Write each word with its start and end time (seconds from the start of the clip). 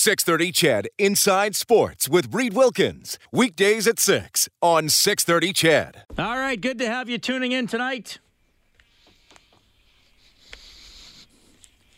630 0.00 0.50
Ched 0.50 0.86
Inside 0.96 1.54
Sports 1.54 2.08
with 2.08 2.34
Reed 2.34 2.54
Wilkins. 2.54 3.18
Weekdays 3.30 3.86
at 3.86 3.98
6 3.98 4.48
on 4.62 4.88
630 4.88 5.52
Ched. 5.52 5.94
All 6.18 6.38
right, 6.38 6.58
good 6.58 6.78
to 6.78 6.86
have 6.86 7.10
you 7.10 7.18
tuning 7.18 7.52
in 7.52 7.66
tonight. 7.66 8.18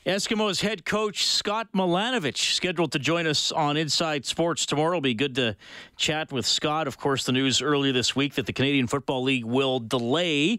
Eskimos 0.04 0.60
head 0.62 0.84
coach 0.84 1.24
Scott 1.24 1.68
Milanovich 1.72 2.54
scheduled 2.54 2.90
to 2.90 2.98
join 2.98 3.24
us 3.24 3.52
on 3.52 3.76
Inside 3.76 4.24
Sports 4.24 4.66
tomorrow. 4.66 4.94
It'll 4.94 5.00
be 5.00 5.14
good 5.14 5.36
to 5.36 5.54
chat 5.96 6.32
with 6.32 6.44
Scott. 6.44 6.88
Of 6.88 6.98
course, 6.98 7.22
the 7.22 7.30
news 7.30 7.62
earlier 7.62 7.92
this 7.92 8.16
week 8.16 8.34
that 8.34 8.46
the 8.46 8.52
Canadian 8.52 8.88
Football 8.88 9.22
League 9.22 9.44
will 9.44 9.78
delay 9.78 10.58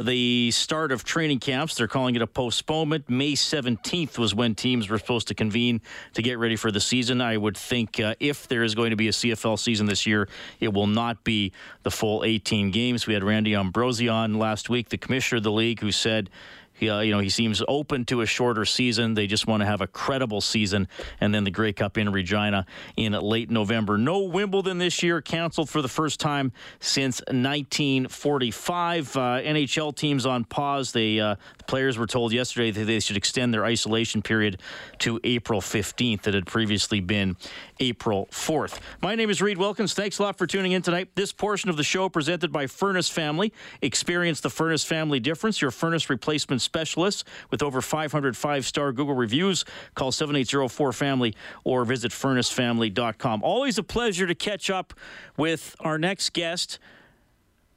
the 0.00 0.50
start 0.52 0.90
of 0.90 1.04
training 1.04 1.40
camps. 1.40 1.74
They're 1.74 1.86
calling 1.86 2.14
it 2.16 2.22
a 2.22 2.26
postponement. 2.26 3.10
May 3.10 3.32
17th 3.32 4.16
was 4.16 4.34
when 4.34 4.54
teams 4.54 4.88
were 4.88 4.98
supposed 4.98 5.28
to 5.28 5.34
convene 5.34 5.82
to 6.14 6.22
get 6.22 6.38
ready 6.38 6.56
for 6.56 6.70
the 6.70 6.80
season. 6.80 7.20
I 7.20 7.36
would 7.36 7.58
think 7.58 8.00
uh, 8.00 8.14
if 8.20 8.48
there 8.48 8.62
is 8.62 8.74
going 8.74 8.90
to 8.90 8.96
be 8.96 9.08
a 9.08 9.12
CFL 9.12 9.58
season 9.58 9.84
this 9.84 10.06
year, 10.06 10.30
it 10.60 10.72
will 10.72 10.86
not 10.86 11.24
be 11.24 11.52
the 11.82 11.90
full 11.90 12.24
18 12.24 12.70
games. 12.70 13.06
We 13.06 13.12
had 13.12 13.24
Randy 13.24 13.54
Ambrosie 13.54 14.08
on 14.08 14.38
last 14.38 14.70
week, 14.70 14.88
the 14.88 14.98
commissioner 14.98 15.38
of 15.38 15.42
the 15.42 15.52
league, 15.52 15.80
who 15.80 15.92
said 15.92 16.30
he, 16.78 16.88
uh, 16.88 17.00
you 17.00 17.12
know, 17.12 17.18
he 17.18 17.28
seems 17.28 17.62
open 17.66 18.04
to 18.06 18.20
a 18.20 18.26
shorter 18.26 18.64
season. 18.64 19.14
They 19.14 19.26
just 19.26 19.46
want 19.46 19.60
to 19.62 19.66
have 19.66 19.80
a 19.80 19.86
credible 19.86 20.40
season, 20.40 20.88
and 21.20 21.34
then 21.34 21.44
the 21.44 21.50
Grey 21.50 21.72
Cup 21.72 21.98
in 21.98 22.10
Regina 22.12 22.66
in 22.96 23.12
late 23.12 23.50
November. 23.50 23.98
No 23.98 24.20
Wimbledon 24.20 24.78
this 24.78 25.02
year, 25.02 25.20
canceled 25.20 25.68
for 25.68 25.82
the 25.82 25.88
first 25.88 26.20
time 26.20 26.52
since 26.80 27.20
1945. 27.28 29.16
Uh, 29.16 29.20
NHL 29.20 29.94
teams 29.94 30.24
on 30.24 30.44
pause. 30.44 30.92
They 30.92 31.18
uh, 31.18 31.34
the 31.58 31.64
players 31.64 31.98
were 31.98 32.06
told 32.06 32.32
yesterday 32.32 32.70
that 32.70 32.84
they 32.84 33.00
should 33.00 33.16
extend 33.16 33.52
their 33.52 33.64
isolation 33.64 34.22
period 34.22 34.60
to 34.98 35.18
April 35.24 35.60
15th. 35.60 36.22
That 36.22 36.34
had 36.34 36.46
previously 36.46 37.00
been 37.00 37.36
April 37.80 38.28
4th. 38.30 38.78
My 39.02 39.14
name 39.14 39.30
is 39.30 39.42
Reed 39.42 39.58
Wilkins. 39.58 39.94
Thanks 39.94 40.18
a 40.18 40.22
lot 40.22 40.38
for 40.38 40.46
tuning 40.46 40.72
in 40.72 40.82
tonight. 40.82 41.10
This 41.14 41.32
portion 41.32 41.70
of 41.70 41.76
the 41.76 41.84
show 41.84 42.08
presented 42.08 42.52
by 42.52 42.66
Furnace 42.66 43.08
Family. 43.08 43.52
Experience 43.82 44.40
the 44.40 44.50
Furnace 44.50 44.84
Family 44.84 45.20
difference. 45.20 45.60
Your 45.60 45.70
furnace 45.70 46.08
replacement 46.10 46.62
specialist 46.68 47.26
with 47.50 47.62
over 47.62 47.80
500 47.80 48.36
five-star 48.36 48.92
Google 48.92 49.14
reviews. 49.14 49.64
Call 49.94 50.12
7804-FAMILY 50.12 51.34
or 51.64 51.84
visit 51.84 52.12
furnacefamily.com. 52.12 53.42
Always 53.42 53.78
a 53.78 53.82
pleasure 53.82 54.26
to 54.26 54.34
catch 54.34 54.68
up 54.70 54.92
with 55.36 55.74
our 55.80 55.98
next 55.98 56.32
guest 56.32 56.78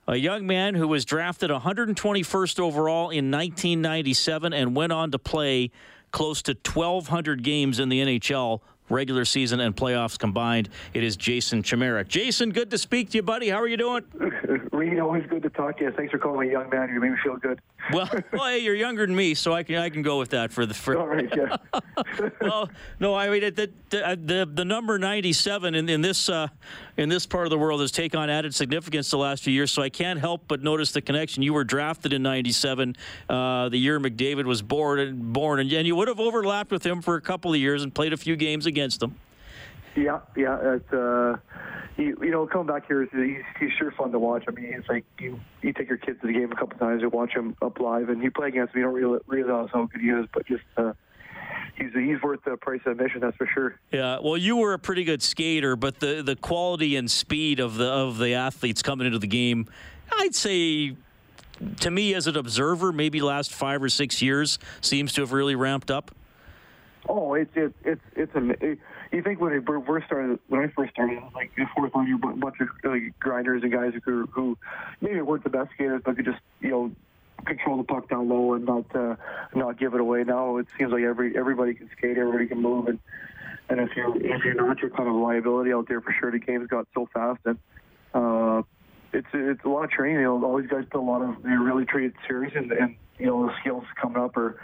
a 0.08 0.16
young 0.18 0.46
man 0.46 0.76
who 0.76 0.88
was 0.88 1.06
drafted 1.06 1.52
121st 1.52 2.60
overall 2.60 3.12
in 3.12 3.32
1997 3.32 4.52
and 4.52 4.76
went 4.76 4.92
on 4.92 5.12
to 5.12 5.20
play 5.20 5.72
close 6.12 6.42
to 6.42 6.52
1,200 6.52 7.44
games 7.44 7.80
in 7.80 7.88
the 7.90 8.02
NHL, 8.02 8.60
regular 8.90 9.26
season 9.26 9.60
and 9.60 9.76
playoffs 9.76 10.20
combined. 10.20 10.70
It 10.94 11.04
is 11.04 11.16
Jason 11.16 11.64
Chimera. 11.64 12.04
Jason, 12.04 12.52
good 12.52 12.70
to 12.72 12.78
speak 12.78 13.12
to 13.12 13.18
you, 13.18 13.24
buddy. 13.24 13.50
How 13.50 13.62
are 13.62 13.68
you 13.68 13.78
doing? 13.78 14.04
Reed, 14.72 15.00
always 15.00 15.26
good 15.28 15.44
to 15.44 15.50
talk 15.50 15.78
to 15.78 15.86
you. 15.86 15.92
Thanks 15.92 16.12
for 16.12 16.18
calling 16.18 16.42
me 16.42 16.50
a 16.50 16.52
young 16.52 16.70
man. 16.70 16.90
You 16.94 17.00
made 17.00 17.12
me 17.12 17.18
feel 17.24 17.38
good. 17.38 17.62
Well, 17.92 18.10
well, 18.34 18.46
hey, 18.46 18.60
you're 18.60 18.76
younger 18.76 19.06
than 19.06 19.16
me, 19.16 19.34
so 19.34 19.54
I 19.54 19.64
can 19.64 19.76
I 19.76 19.90
can 19.90 20.02
go 20.02 20.20
with 20.20 20.30
that 20.30 20.52
for 20.52 20.66
the 20.66 20.74
for. 20.74 20.98
All 20.98 21.08
right, 21.08 21.30
yeah. 21.36 21.58
well, 22.42 22.70
no, 23.00 23.16
I 23.16 23.30
mean 23.30 23.54
the 23.56 23.72
the 23.90 24.20
the, 24.22 24.50
the 24.52 24.66
number 24.66 25.00
97 25.00 25.76
in, 25.76 25.90
in 25.90 26.02
this 26.02 26.30
uh, 26.30 26.48
in 26.98 27.10
this 27.10 27.26
part 27.26 27.46
of 27.46 27.50
the 27.50 27.58
world 27.58 27.82
has 27.82 27.92
taken 27.92 28.20
on 28.20 28.30
added 28.30 28.54
significance 28.54 29.10
the 29.10 29.18
last 29.18 29.44
few 29.44 29.54
years. 29.54 29.72
So 29.72 29.82
I 29.82 29.90
can't 29.90 30.20
help 30.20 30.44
but 30.48 30.62
notice 30.62 30.92
the 30.92 31.02
connection. 31.02 31.44
You 31.44 31.54
were 31.54 31.64
drafted 31.64 32.14
in 32.14 32.22
97, 32.22 32.96
uh, 33.30 33.70
the 33.70 33.78
year 33.78 34.00
McDavid 34.00 34.46
was 34.46 34.62
born 34.62 35.00
and 35.00 35.34
born, 35.34 35.60
and, 35.60 35.72
and 35.72 35.88
you 35.88 35.96
would 35.96 36.08
have 36.08 36.20
overlapped 36.20 36.72
with 36.72 36.86
him 36.86 37.02
for 37.02 37.16
a 37.16 37.22
couple 37.22 37.52
of 37.52 37.60
years 37.60 37.84
and 37.84 37.94
played 37.94 38.14
a 38.14 38.18
few 38.18 38.36
games 38.36 38.66
against 38.66 39.02
him. 39.02 39.16
Yeah, 39.96 40.20
yeah. 40.36 40.76
It's, 40.76 40.94
uh, 40.94 41.38
you, 41.98 42.18
you 42.22 42.32
know, 42.32 42.48
coming 42.48 42.68
back 42.68 42.88
here, 42.88 43.04
he's, 43.04 43.44
he's 43.60 43.72
sure 43.78 43.92
fun 43.92 44.12
to 44.12 44.20
watch. 44.20 44.46
I 44.48 44.52
mean, 44.52 44.74
it's 44.74 44.88
like 44.88 45.06
you 45.20 45.40
you 45.62 45.74
take 45.74 45.90
your 45.90 45.98
kids 45.98 46.20
to 46.22 46.28
the 46.28 46.34
game 46.34 46.52
a 46.52 46.56
couple 46.56 46.78
times 46.80 47.04
and 47.04 47.12
watch 47.12 47.34
him 47.34 47.56
up 47.62 47.80
live, 47.80 48.10
and 48.10 48.24
you 48.24 48.32
play 48.32 48.48
against 48.48 48.74
him. 48.74 48.80
You 48.80 48.86
don't 48.86 48.94
real, 48.94 49.20
realize 49.28 49.70
how 49.74 49.86
good 49.86 50.02
he 50.02 50.10
is, 50.10 50.26
but 50.34 50.46
just 50.48 50.64
uh, 50.78 50.94
he's 51.76 51.92
he's 51.94 52.22
worth 52.22 52.40
the 52.46 52.58
price 52.58 52.82
of 52.86 52.94
admission. 52.94 53.22
That's 53.22 53.36
for 53.38 53.48
sure. 53.54 53.80
Yeah, 53.92 54.20
well, 54.24 54.38
you 54.38 54.58
were 54.58 54.74
a 54.74 54.80
pretty 54.80 55.04
good 55.04 55.22
skater, 55.22 55.76
but 55.76 56.00
the, 56.00 56.22
the 56.24 56.36
quality 56.36 56.96
and 56.96 57.10
speed 57.10 57.60
of 57.60 57.76
the 57.76 57.88
of 57.88 58.18
the 58.18 58.34
athletes 58.34 58.82
coming 58.82 59.06
into 59.06 59.20
the 59.20 59.28
game, 59.28 59.68
I'd 60.12 60.36
say, 60.36 60.96
to 61.82 61.92
me 61.92 62.14
as 62.14 62.28
an 62.28 62.38
observer, 62.38 62.92
maybe 62.92 63.22
last 63.22 63.54
five 63.54 63.84
or 63.84 63.90
six 63.90 64.22
years 64.22 64.60
seems 64.80 65.14
to 65.14 65.22
have 65.22 65.34
really 65.34 65.56
ramped 65.56 65.92
up. 65.92 66.12
Oh, 67.14 67.34
it's 67.34 67.52
it's 67.56 67.74
it's 67.84 68.02
it's 68.16 68.34
a. 68.36 68.50
It, 68.66 68.80
you 69.12 69.22
think 69.22 69.42
when 69.42 69.52
I 69.52 69.60
first 69.66 70.06
started, 70.06 70.40
when 70.48 70.62
I 70.62 70.68
first 70.68 70.94
started, 70.94 71.18
it 71.18 71.24
was 71.24 71.34
like 71.36 71.52
a 71.58 71.66
fourth 71.76 71.94
line, 71.94 72.14
a 72.14 72.18
bunch 72.18 72.56
of 72.62 72.70
like, 72.86 73.20
grinders 73.20 73.64
and 73.64 73.72
guys 73.72 73.92
who 74.06 74.28
who 74.28 74.58
maybe 75.02 75.20
weren't 75.20 75.44
the 75.44 75.50
best 75.50 75.72
skaters, 75.74 76.02
but 76.06 76.16
could 76.16 76.24
just 76.24 76.40
you 76.62 76.70
know 76.70 76.92
control 77.46 77.76
the 77.76 77.84
puck 77.84 78.08
down 78.08 78.30
low 78.30 78.54
and 78.54 78.64
not 78.64 78.96
uh, 78.96 79.18
not 79.54 79.78
give 79.78 79.94
it 79.94 80.00
away. 80.00 80.24
Now 80.24 80.56
it 80.56 80.68
seems 80.80 80.94
like 80.94 81.04
every 81.04 81.38
everybody 81.38 81.74
can 81.74 81.90
skate, 81.98 82.18
everybody 82.18 82.48
can 82.48 82.62
move, 82.62 82.88
and 82.88 82.98
and 83.68 83.82
if 83.82 83.90
you're 83.94 84.16
if 84.16 84.46
you're 84.46 84.54
not, 84.54 84.80
you're 84.80 84.92
kind 84.92 85.10
of 85.10 85.16
a 85.16 85.18
liability 85.18 85.74
out 85.74 85.90
there 85.90 86.00
for 86.00 86.16
sure. 86.18 86.32
The 86.32 86.40
game's 86.40 86.70
got 86.70 86.88
so 86.94 87.10
fast, 87.14 87.42
and 87.44 87.58
uh, 88.14 88.62
it's 89.12 89.28
it's 89.34 89.66
a 89.66 89.70
lot 89.70 89.84
of 89.84 89.92
training. 89.92 90.22
You 90.22 90.30
all 90.30 90.58
these 90.62 90.70
guys 90.70 90.86
put 90.90 91.02
a 91.02 91.04
lot 91.04 91.22
of 91.22 91.44
they 91.44 91.50
really 91.50 91.84
treat 91.84 92.06
it 92.06 92.14
serious, 92.26 92.54
and, 92.56 92.72
and 92.72 92.96
you 93.20 93.26
know 93.28 93.46
the 93.46 93.54
skills 93.62 93.84
coming 94.00 94.22
up 94.22 94.36
are 94.38 94.60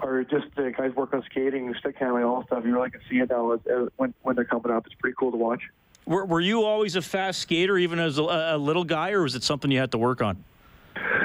or 0.00 0.24
just 0.24 0.46
the 0.56 0.72
guys 0.76 0.94
work 0.94 1.14
on 1.14 1.22
skating, 1.30 1.74
stick 1.78 1.96
handling, 1.98 2.24
all 2.24 2.44
stuff. 2.46 2.64
You 2.64 2.74
really 2.74 2.90
can 2.90 3.00
see 3.08 3.16
it 3.18 3.30
now 3.30 3.52
as, 3.52 3.60
as, 3.66 3.88
when 3.96 4.14
when 4.22 4.36
they're 4.36 4.44
coming 4.44 4.70
up. 4.70 4.86
It's 4.86 4.94
pretty 4.94 5.16
cool 5.18 5.30
to 5.30 5.36
watch. 5.36 5.62
Were, 6.06 6.24
were 6.24 6.40
you 6.40 6.62
always 6.62 6.94
a 6.94 7.02
fast 7.02 7.40
skater, 7.40 7.76
even 7.76 7.98
as 7.98 8.18
a, 8.18 8.22
a 8.22 8.58
little 8.58 8.84
guy, 8.84 9.10
or 9.10 9.22
was 9.22 9.34
it 9.34 9.42
something 9.42 9.70
you 9.70 9.78
had 9.78 9.90
to 9.92 9.98
work 9.98 10.22
on? 10.22 10.44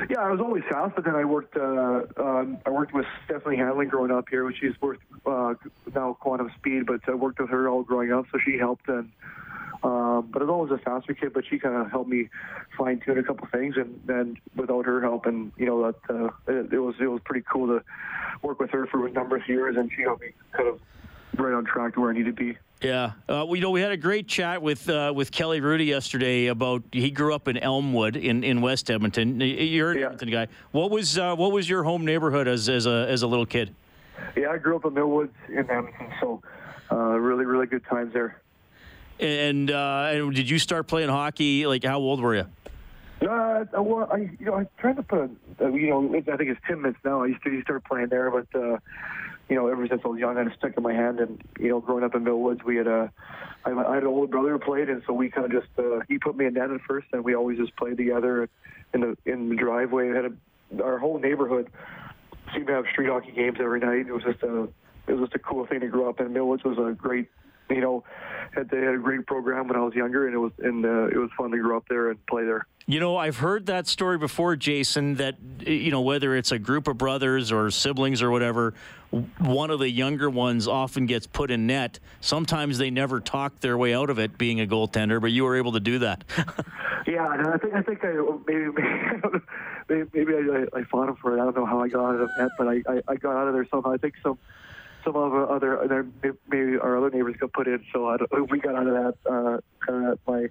Yeah, 0.10 0.20
I 0.20 0.32
was 0.32 0.42
always 0.42 0.64
fast, 0.70 0.96
but 0.96 1.06
then 1.06 1.16
I 1.16 1.24
worked. 1.24 1.56
Uh, 1.56 2.02
um, 2.18 2.58
I 2.66 2.70
worked 2.70 2.94
with 2.94 3.06
Stephanie 3.26 3.58
Hanley 3.58 3.86
growing 3.86 4.12
up 4.12 4.28
here, 4.30 4.44
which 4.44 4.58
she's 4.60 4.80
worth 4.82 5.00
uh, 5.26 5.54
now 5.94 6.18
quantum 6.20 6.52
speed. 6.58 6.86
But 6.86 7.02
I 7.08 7.14
worked 7.14 7.40
with 7.40 7.50
her 7.50 7.70
all 7.70 7.84
growing 7.84 8.12
up, 8.12 8.26
so 8.32 8.40
she 8.44 8.58
helped. 8.58 8.90
And 8.90 9.12
um, 9.84 10.30
but 10.32 10.42
I 10.42 10.46
was 10.46 10.50
always 10.52 10.72
a 10.72 10.78
faster 10.78 11.14
kid, 11.14 11.34
but 11.34 11.44
she 11.50 11.58
kind 11.58 11.76
of 11.76 11.90
helped 11.90 12.10
me 12.10 12.30
fine 12.78 13.00
tune 13.00 13.18
a 13.18 13.24
couple 13.24 13.48
things. 13.48 13.76
And 13.78 14.00
then 14.06 14.38
without 14.56 14.86
her 14.86 15.02
help, 15.02 15.26
and 15.26 15.52
you 15.58 15.66
know 15.66 15.92
that 15.92 16.14
uh, 16.16 16.26
it, 16.48 16.74
it 16.74 16.80
was 16.80 16.96
it 17.00 17.08
was 17.08 17.22
pretty 17.26 17.46
cool 17.52 17.68
to 17.68 17.84
work 18.42 18.60
with 18.60 18.70
her 18.72 18.86
for 18.88 19.08
a 19.08 19.12
number 19.12 19.36
of 19.38 19.48
years, 19.48 19.76
and 19.78 19.92
she 19.96 20.04
helped 20.04 20.22
me 20.22 20.30
kind 20.52 20.70
of 20.70 20.80
right 21.38 21.54
on 21.54 21.66
track 21.66 21.94
to 21.96 22.02
where 22.02 22.12
I 22.12 22.14
need 22.14 22.26
to 22.26 22.34
be. 22.34 22.58
Yeah, 22.84 23.06
uh, 23.06 23.46
well, 23.46 23.56
you 23.56 23.62
know, 23.62 23.70
we 23.70 23.82
had 23.82 23.92
a 23.92 23.98
great 23.98 24.28
chat 24.28 24.62
with 24.62 24.90
uh, 24.90 25.14
with 25.16 25.32
Kelly 25.32 25.62
Hrudey 25.62 25.86
yesterday 25.86 26.48
about 26.48 26.82
he 26.92 27.12
grew 27.12 27.34
up 27.36 27.48
in 27.48 27.58
Elmwood 27.58 28.16
in, 28.16 28.44
in 28.44 28.62
West 28.62 28.90
Edmonton. 28.90 29.40
You're 29.40 29.92
an 29.92 29.98
Yeah. 30.00 30.06
Edmonton 30.06 30.30
guy. 30.32 30.48
What 30.72 30.90
was 30.90 31.18
uh, 31.18 31.36
what 31.36 31.52
was 31.52 31.70
your 31.70 31.84
home 31.84 32.06
neighborhood 32.06 32.48
as 32.48 32.70
as 32.70 32.88
a 32.88 33.08
as 33.08 33.22
a 33.22 33.28
little 33.28 33.46
kid? 33.46 33.76
Yeah, 34.36 34.50
I 34.50 34.58
grew 34.58 34.76
up 34.76 34.86
in 34.86 34.92
Millwoods 34.92 35.30
in 35.50 35.60
Edmonton, 35.60 36.12
so 36.20 36.42
uh, 36.92 36.96
really 37.20 37.46
really 37.46 37.68
good 37.68 37.86
times 37.86 38.14
there. 38.14 38.42
And 39.22 39.70
uh, 39.70 40.10
and 40.12 40.36
did 40.36 40.50
you 40.50 40.58
start 40.58 40.88
playing 40.88 41.10
hockey? 41.10 41.68
Like, 41.68 41.84
how 41.84 42.00
old 42.00 42.20
were 42.22 42.36
you? 42.36 42.48
Uh, 43.22 43.66
well, 43.80 44.10
I 44.12 44.18
you 44.40 44.46
know 44.48 44.56
I 44.56 44.66
tried 44.80 44.96
to 44.96 45.04
put 45.04 45.30
uh, 45.62 45.68
you 45.68 45.92
know 45.92 46.16
I 46.16 46.38
think 46.38 46.50
it's 46.50 46.60
ten 46.68 46.82
minutes 46.82 47.00
now. 47.06 47.22
I 47.24 47.28
used 47.28 47.44
to, 47.44 47.62
start 47.62 47.86
playing 47.86 48.08
there, 48.10 48.32
but 48.32 48.48
uh, 48.60 48.80
you 49.48 49.56
know 49.56 49.68
ever 49.68 49.88
since 49.88 50.02
I 50.04 50.08
was 50.08 50.20
young, 50.20 50.38
I 50.38 50.44
had 50.44 50.52
a 50.52 50.56
stick 50.56 50.74
in 50.76 50.82
my 50.82 50.94
hand, 50.94 51.20
and 51.20 51.40
you 51.60 51.70
know 51.70 51.80
growing 51.80 52.04
up 52.04 52.16
in 52.16 52.24
Millwoods, 52.24 52.64
we 52.64 52.78
had 52.78 52.88
a 52.88 53.12
I, 53.64 53.72
I 53.72 53.94
had 53.94 54.04
an 54.04 54.10
older 54.10 54.26
brother 54.26 54.54
who 54.54 54.60
played, 54.60 54.90
and 54.90 55.04
so 55.06 55.14
we 55.14 55.30
kind 55.30 55.46
of 55.46 55.52
just 55.52 55.72
uh, 55.78 56.00
he 56.08 56.18
put 56.18 56.36
me 56.36 56.48
in 56.48 56.56
net 56.56 56.72
at 56.72 56.82
first, 56.82 57.08
and 57.14 57.24
we 57.24 57.36
always 57.36 57.60
just 57.60 57.76
played 57.76 57.98
together 57.98 58.50
in 58.96 59.02
the 59.02 59.18
in 59.26 59.50
the 59.50 59.56
driveway. 59.56 60.10
We 60.10 60.16
had 60.16 60.26
a, 60.26 60.84
our 60.84 60.98
whole 60.98 61.20
neighborhood 61.20 61.70
seemed 62.56 62.66
to 62.68 62.74
have 62.74 62.86
street 62.92 63.10
hockey 63.10 63.34
games 63.34 63.58
every 63.62 63.82
night. 63.82 64.08
It 64.08 64.14
was 64.14 64.24
just 64.24 64.42
a 64.42 64.68
it 65.06 65.14
was 65.14 65.30
just 65.30 65.36
a 65.36 65.40
cool 65.40 65.68
thing 65.68 65.82
to 65.82 65.88
grow 65.88 66.10
up 66.10 66.20
in. 66.20 66.30
Millwoods 66.30 66.64
was 66.64 66.80
a 66.80 66.96
great 66.96 67.30
you 67.72 67.82
know, 67.82 68.04
had 68.52 68.70
they 68.70 68.80
had 68.80 68.96
a 68.96 68.98
great 68.98 69.26
program 69.26 69.68
when 69.68 69.78
I 69.78 69.82
was 69.82 69.94
younger, 69.94 70.26
and 70.28 70.36
it 70.36 70.40
was 70.40 70.52
and 70.60 70.86
uh, 70.86 71.08
it 71.08 71.18
was 71.18 71.30
fun 71.38 71.52
to 71.52 71.58
grow 71.58 71.78
up 71.78 71.86
there 71.90 72.10
and 72.10 72.26
play 72.28 72.44
there. 72.44 72.68
You 72.88 73.00
know, 73.00 73.16
I've 73.16 73.38
heard 73.38 73.68
that 73.68 73.88
story 73.88 74.18
before, 74.18 74.56
Jason. 74.56 75.16
That 75.16 75.36
you 75.66 75.92
know, 75.92 76.02
whether 76.02 76.36
it's 76.36 76.52
a 76.52 76.60
group 76.60 76.88
of 76.88 76.98
brothers 76.98 77.52
or 77.52 77.72
siblings 77.72 78.22
or 78.22 78.32
whatever, 78.32 78.74
one 79.38 79.72
of 79.72 79.80
the 79.80 79.90
younger 79.90 80.30
ones 80.30 80.68
often 80.68 81.06
gets 81.06 81.28
put 81.28 81.52
in 81.52 81.68
net. 81.68 82.00
Sometimes 82.20 82.78
they 82.78 82.90
never 82.90 83.20
talk 83.20 83.60
their 83.60 83.78
way 83.78 83.94
out 83.94 84.10
of 84.10 84.20
it, 84.20 84.38
being 84.38 84.60
a 84.60 84.68
goaltender, 84.68 85.22
but 85.22 85.32
you 85.32 85.44
were 85.44 85.56
able 85.56 85.74
to 85.74 85.80
do 85.80 86.00
that. 86.00 86.24
yeah, 87.08 87.34
and 87.34 87.48
I 87.48 87.58
think 87.58 87.74
I 87.74 87.82
think 87.82 88.04
I 88.04 88.14
maybe 88.48 88.72
maybe, 89.90 90.10
maybe 90.14 90.34
I, 90.52 90.80
I 90.80 90.84
fought 90.84 91.10
him 91.10 91.16
for 91.16 91.38
it. 91.38 91.42
I 91.42 91.46
don't 91.46 91.56
know 91.56 91.66
how 91.66 91.82
I 91.82 91.88
got 91.88 92.16
out 92.16 92.22
of 92.22 92.30
net, 92.38 92.50
but 92.58 92.68
I, 92.68 92.82
I, 92.88 93.02
I 93.08 93.16
got 93.16 93.36
out 93.36 93.48
of 93.48 93.54
there 93.54 93.68
somehow. 93.70 93.92
I 93.92 93.98
think 93.98 94.16
some 94.24 94.38
some 95.04 95.16
of 95.16 95.34
our 95.34 95.52
other 95.52 96.08
maybe 96.50 96.78
our 96.78 96.98
other 96.98 97.10
neighbors 97.10 97.36
got 97.40 97.54
put 97.54 97.68
in, 97.68 97.84
so 97.94 98.08
I 98.08 98.18
we 98.50 98.60
got 98.60 98.76
out 98.76 98.88
of 98.88 98.94
that. 98.94 99.16
Uh, 99.30 99.92
uh, 99.92 100.16
my 100.28 100.48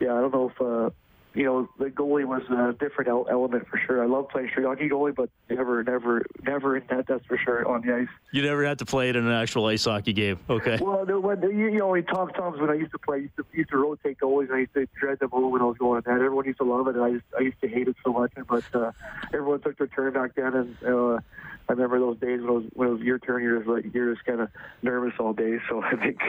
yeah, 0.00 0.14
I 0.14 0.20
don't 0.20 0.32
know 0.32 0.50
if. 0.50 0.60
Uh, 0.60 0.90
you 1.34 1.44
know, 1.44 1.68
the 1.78 1.86
goalie 1.86 2.24
was 2.24 2.42
a 2.50 2.74
different 2.78 3.08
element 3.08 3.66
for 3.68 3.78
sure. 3.86 4.02
I 4.02 4.06
love 4.06 4.28
playing 4.28 4.50
street 4.50 4.66
hockey 4.66 4.88
goalie, 4.88 5.14
but 5.14 5.30
never, 5.48 5.82
never, 5.82 6.26
never 6.42 6.76
in 6.76 6.84
net. 6.90 7.06
That's 7.08 7.24
for 7.26 7.38
sure 7.38 7.66
on 7.66 7.80
the 7.86 7.94
ice. 7.94 8.08
You 8.32 8.42
never 8.42 8.64
had 8.64 8.78
to 8.80 8.84
play 8.84 9.08
it 9.08 9.16
in 9.16 9.26
an 9.26 9.32
actual 9.32 9.66
ice 9.66 9.84
hockey 9.84 10.12
game. 10.12 10.38
Okay. 10.50 10.78
Well, 10.80 11.06
when, 11.06 11.40
you, 11.42 11.70
you 11.70 11.78
know, 11.78 11.94
in 11.94 12.04
Tom 12.04 12.30
Thumb's 12.36 12.60
when 12.60 12.70
I 12.70 12.74
used 12.74 12.92
to 12.92 12.98
play, 12.98 13.16
I 13.16 13.20
used 13.20 13.36
to, 13.36 13.46
used 13.52 13.70
to 13.70 13.78
rotate 13.78 14.18
goalies, 14.18 14.48
and 14.48 14.56
I 14.56 14.58
used 14.60 14.74
to 14.74 14.86
dread 14.98 15.18
the 15.20 15.26
all 15.26 15.50
when 15.50 15.62
I 15.62 15.64
was 15.64 15.78
going 15.78 16.02
on 16.06 16.12
net. 16.12 16.22
Everyone 16.22 16.44
used 16.44 16.58
to 16.58 16.64
love 16.64 16.86
it, 16.88 16.96
and 16.96 17.04
I 17.04 17.08
used, 17.08 17.24
I 17.38 17.42
used 17.42 17.60
to 17.62 17.68
hate 17.68 17.88
it 17.88 17.96
so 18.04 18.12
much. 18.12 18.32
But 18.46 18.64
uh, 18.74 18.92
everyone 19.32 19.60
took 19.60 19.78
their 19.78 19.86
turn 19.86 20.12
back 20.12 20.34
then, 20.34 20.54
and 20.54 20.76
uh, 20.84 21.18
I 21.68 21.72
remember 21.72 21.98
those 21.98 22.18
days 22.18 22.40
when 22.40 22.48
it 22.48 22.52
was 22.52 22.64
when 22.74 22.88
it 22.88 22.92
was 22.92 23.00
your 23.02 23.18
turn. 23.18 23.42
You're 23.42 23.58
just 23.58 23.68
like 23.68 23.94
you're 23.94 24.12
just 24.14 24.26
kind 24.26 24.40
of 24.40 24.48
nervous 24.82 25.14
all 25.18 25.32
day. 25.32 25.58
So 25.68 25.82
I 25.82 25.96
think, 25.96 26.20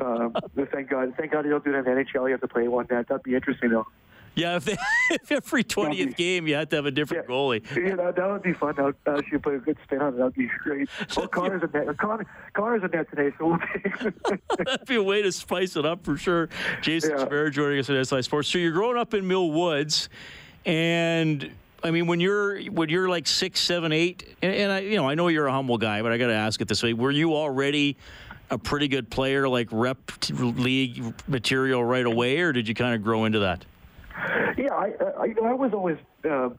um, 0.00 0.34
thank 0.72 0.90
God, 0.90 1.14
thank 1.16 1.32
God 1.32 1.44
you 1.44 1.50
don't 1.50 1.64
do 1.64 1.72
that 1.72 1.78
in 1.78 1.84
the 1.84 2.04
NHL. 2.04 2.26
You 2.26 2.32
have 2.32 2.40
to 2.40 2.48
play 2.48 2.68
one 2.68 2.86
net. 2.90 3.08
That'd 3.08 3.22
be 3.22 3.34
interesting 3.34 3.70
though. 3.70 3.86
Yeah, 4.34 4.56
if, 4.56 4.64
they, 4.64 4.76
if 5.10 5.30
every 5.30 5.64
20th 5.64 6.16
game 6.16 6.46
you 6.46 6.54
had 6.54 6.70
to 6.70 6.76
have 6.76 6.86
a 6.86 6.90
different 6.90 7.26
yeah, 7.28 7.34
goalie. 7.34 7.76
Yeah, 7.76 7.96
that, 7.96 8.16
that 8.16 8.30
would 8.30 8.42
be 8.42 8.54
fun. 8.54 8.74
That 8.76 8.84
would 8.84 8.96
actually 9.06 9.38
put 9.38 9.54
a 9.54 9.58
good 9.58 9.76
spin 9.84 10.00
on 10.00 10.14
it. 10.14 10.16
That 10.16 10.24
would 10.24 10.34
be 10.34 10.50
great. 10.62 10.88
Well, 11.16 11.28
Connor's 11.28 11.62
a 11.62 11.76
net. 11.76 11.96
Connor, 11.98 12.26
Connor's 12.54 12.82
a 12.82 12.88
net 12.88 13.10
today, 13.10 13.34
so 13.38 13.46
we'll 13.46 13.58
take 13.58 14.48
That'd 14.64 14.86
be 14.86 14.96
a 14.96 15.02
way 15.02 15.22
to 15.22 15.32
spice 15.32 15.76
it 15.76 15.84
up 15.84 16.04
for 16.04 16.16
sure. 16.16 16.48
Jason 16.80 17.10
yeah. 17.10 17.24
Spare 17.26 17.50
joining 17.50 17.78
us 17.78 17.90
at 17.90 18.06
SI 18.06 18.22
Sports. 18.22 18.48
So 18.48 18.58
you're 18.58 18.72
growing 18.72 18.96
up 18.96 19.12
in 19.12 19.28
Mill 19.28 19.50
Woods, 19.50 20.08
and 20.64 21.50
I 21.84 21.90
mean, 21.90 22.06
when 22.06 22.20
you're 22.20 22.60
when 22.64 22.88
you're 22.88 23.08
like 23.08 23.26
six, 23.26 23.60
seven, 23.60 23.92
eight, 23.92 24.36
and, 24.42 24.54
and 24.54 24.72
I, 24.72 24.78
you 24.80 24.96
know, 24.96 25.08
I 25.08 25.14
know 25.14 25.28
you're 25.28 25.46
a 25.46 25.52
humble 25.52 25.78
guy, 25.78 26.02
but 26.02 26.12
I 26.12 26.18
got 26.18 26.28
to 26.28 26.34
ask 26.34 26.60
it 26.60 26.68
this 26.68 26.82
way: 26.82 26.92
Were 26.92 27.10
you 27.10 27.34
already 27.34 27.96
a 28.50 28.58
pretty 28.58 28.86
good 28.86 29.10
player, 29.10 29.48
like 29.48 29.68
rep 29.72 29.98
league 30.30 31.14
material 31.26 31.82
right 31.84 32.06
away, 32.06 32.40
or 32.40 32.52
did 32.52 32.68
you 32.68 32.74
kind 32.74 32.94
of 32.94 33.02
grow 33.02 33.24
into 33.24 33.40
that? 33.40 33.64
Yeah, 34.56 34.74
I, 34.74 34.92
I, 35.18 35.24
you 35.24 35.34
know, 35.34 35.44
I 35.44 35.54
was 35.54 35.72
always 35.72 35.96
uh, 36.24 36.50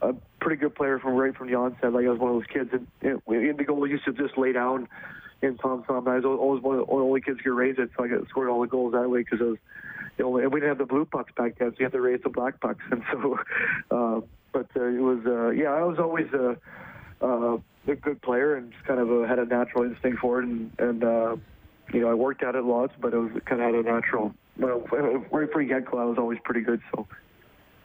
a 0.00 0.14
pretty 0.40 0.56
good 0.56 0.74
player 0.74 0.98
from 0.98 1.14
right 1.14 1.36
from 1.36 1.48
the 1.48 1.54
onset. 1.54 1.92
Like 1.92 2.06
I 2.06 2.08
was 2.08 2.18
one 2.18 2.30
of 2.30 2.36
those 2.36 2.46
kids, 2.46 2.70
and 2.72 2.86
in 3.02 3.56
the 3.56 3.64
goal 3.64 3.86
used 3.86 4.04
to 4.06 4.12
just 4.12 4.36
lay 4.36 4.52
down 4.52 4.88
in 5.42 5.56
Tom 5.58 5.84
Thumb. 5.84 6.08
I 6.08 6.16
was 6.16 6.24
always 6.24 6.62
one 6.62 6.78
of 6.78 6.86
the 6.86 6.92
only 6.92 7.20
kids 7.20 7.38
who 7.44 7.50
could 7.50 7.56
raise 7.56 7.78
it, 7.78 7.90
so 7.96 8.04
I 8.04 8.08
got 8.08 8.26
scored 8.28 8.48
all 8.48 8.62
the 8.62 8.66
goals 8.66 8.92
that 8.92 9.08
way 9.08 9.20
because 9.20 9.40
I 9.40 9.44
was. 9.44 9.58
You 10.16 10.24
know, 10.24 10.36
and 10.36 10.52
we 10.52 10.60
didn't 10.60 10.68
have 10.68 10.78
the 10.78 10.86
blue 10.86 11.04
pucks 11.04 11.32
back 11.36 11.58
then, 11.58 11.72
so 11.72 11.76
you 11.80 11.86
had 11.86 11.92
to 11.92 12.00
raise 12.00 12.20
the 12.22 12.28
black 12.28 12.60
pucks, 12.60 12.84
and 12.90 13.02
so. 13.12 13.38
Uh, 13.90 14.20
but 14.54 14.68
uh, 14.76 14.84
it 14.84 15.00
was, 15.00 15.18
uh, 15.26 15.50
yeah, 15.50 15.72
I 15.72 15.82
was 15.82 15.98
always 15.98 16.32
a, 16.32 16.56
uh, 17.20 17.58
a 17.88 17.94
good 17.96 18.22
player 18.22 18.54
and 18.54 18.72
just 18.72 18.84
kind 18.84 19.00
of 19.00 19.10
a, 19.10 19.26
had 19.26 19.38
a 19.38 19.44
natural 19.44 19.84
instinct 19.84 20.20
for 20.20 20.40
it, 20.40 20.46
and, 20.46 20.70
and 20.78 21.04
uh, 21.04 21.36
you 21.92 22.00
know, 22.00 22.08
I 22.08 22.14
worked 22.14 22.42
at 22.42 22.54
it 22.54 22.64
lots, 22.64 22.94
but 22.98 23.12
it 23.12 23.18
was 23.18 23.32
kind 23.44 23.60
of 23.60 23.74
had 23.74 23.74
a 23.74 23.82
natural. 23.82 24.32
Well, 24.56 24.84
right 25.30 25.52
from 25.52 25.66
get-go, 25.66 25.98
I 25.98 26.04
was 26.04 26.16
always 26.16 26.38
pretty 26.44 26.60
good. 26.60 26.80
So 26.94 27.06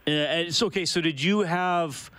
yeah, 0.06 0.36
it's 0.36 0.62
okay. 0.64 0.86
So 0.86 1.02
did 1.02 1.22
you 1.22 1.40
have, 1.42 2.10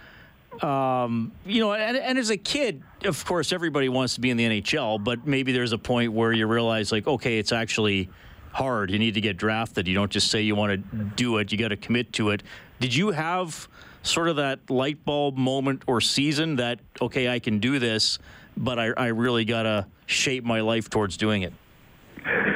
um, 0.61 1.32
you 1.47 1.61
know, 1.61 1.73
and, 1.73 1.97
and, 1.97 2.19
as 2.19 2.31
a 2.31 2.37
kid, 2.37 2.82
of 3.05 3.25
course, 3.25 3.52
everybody 3.52 3.88
wants 3.88 4.14
to 4.14 4.20
be 4.20 4.31
in 4.31 4.37
the 4.37 4.44
NHL, 4.44 5.02
but 5.02 5.26
maybe 5.26 5.52
there's 5.52 5.73
a 5.73 5.79
point 5.79 6.12
where 6.12 6.32
you 6.32 6.49
realize, 6.49 6.91
like, 6.91 7.06
okay, 7.06 7.38
it's 7.38 7.52
actually 7.52 8.11
hard. 8.52 8.91
You 8.91 8.99
need 8.99 9.14
to 9.14 9.20
get 9.20 9.37
drafted. 9.37 9.87
You 9.87 9.94
don't 9.94 10.11
just 10.11 10.31
say 10.31 10.43
you 10.43 10.56
want 10.56 10.73
to 10.73 11.05
do 11.17 11.38
it. 11.38 11.52
You 11.52 11.58
got 11.58 11.69
to 11.69 11.76
commit 11.76 12.12
to 12.14 12.31
it. 12.31 12.43
Did 12.81 12.94
you 12.94 13.12
have 13.12 13.69
sort 14.02 14.29
of 14.29 14.37
that 14.37 14.70
light 14.70 15.05
bulb 15.05 15.37
moment 15.37 15.82
or 15.87 16.00
season 16.00 16.56
that 16.56 16.81
okay, 17.00 17.29
I 17.29 17.38
can 17.38 17.58
do 17.58 17.79
this, 17.79 18.19
but 18.56 18.79
I, 18.79 18.87
I 18.97 19.06
really 19.08 19.44
got 19.44 19.64
to 19.64 19.87
shape 20.11 20.44
my 20.44 20.61
life 20.61 20.91
towards 20.91 21.17
doing 21.17 21.43
it? 21.43 21.52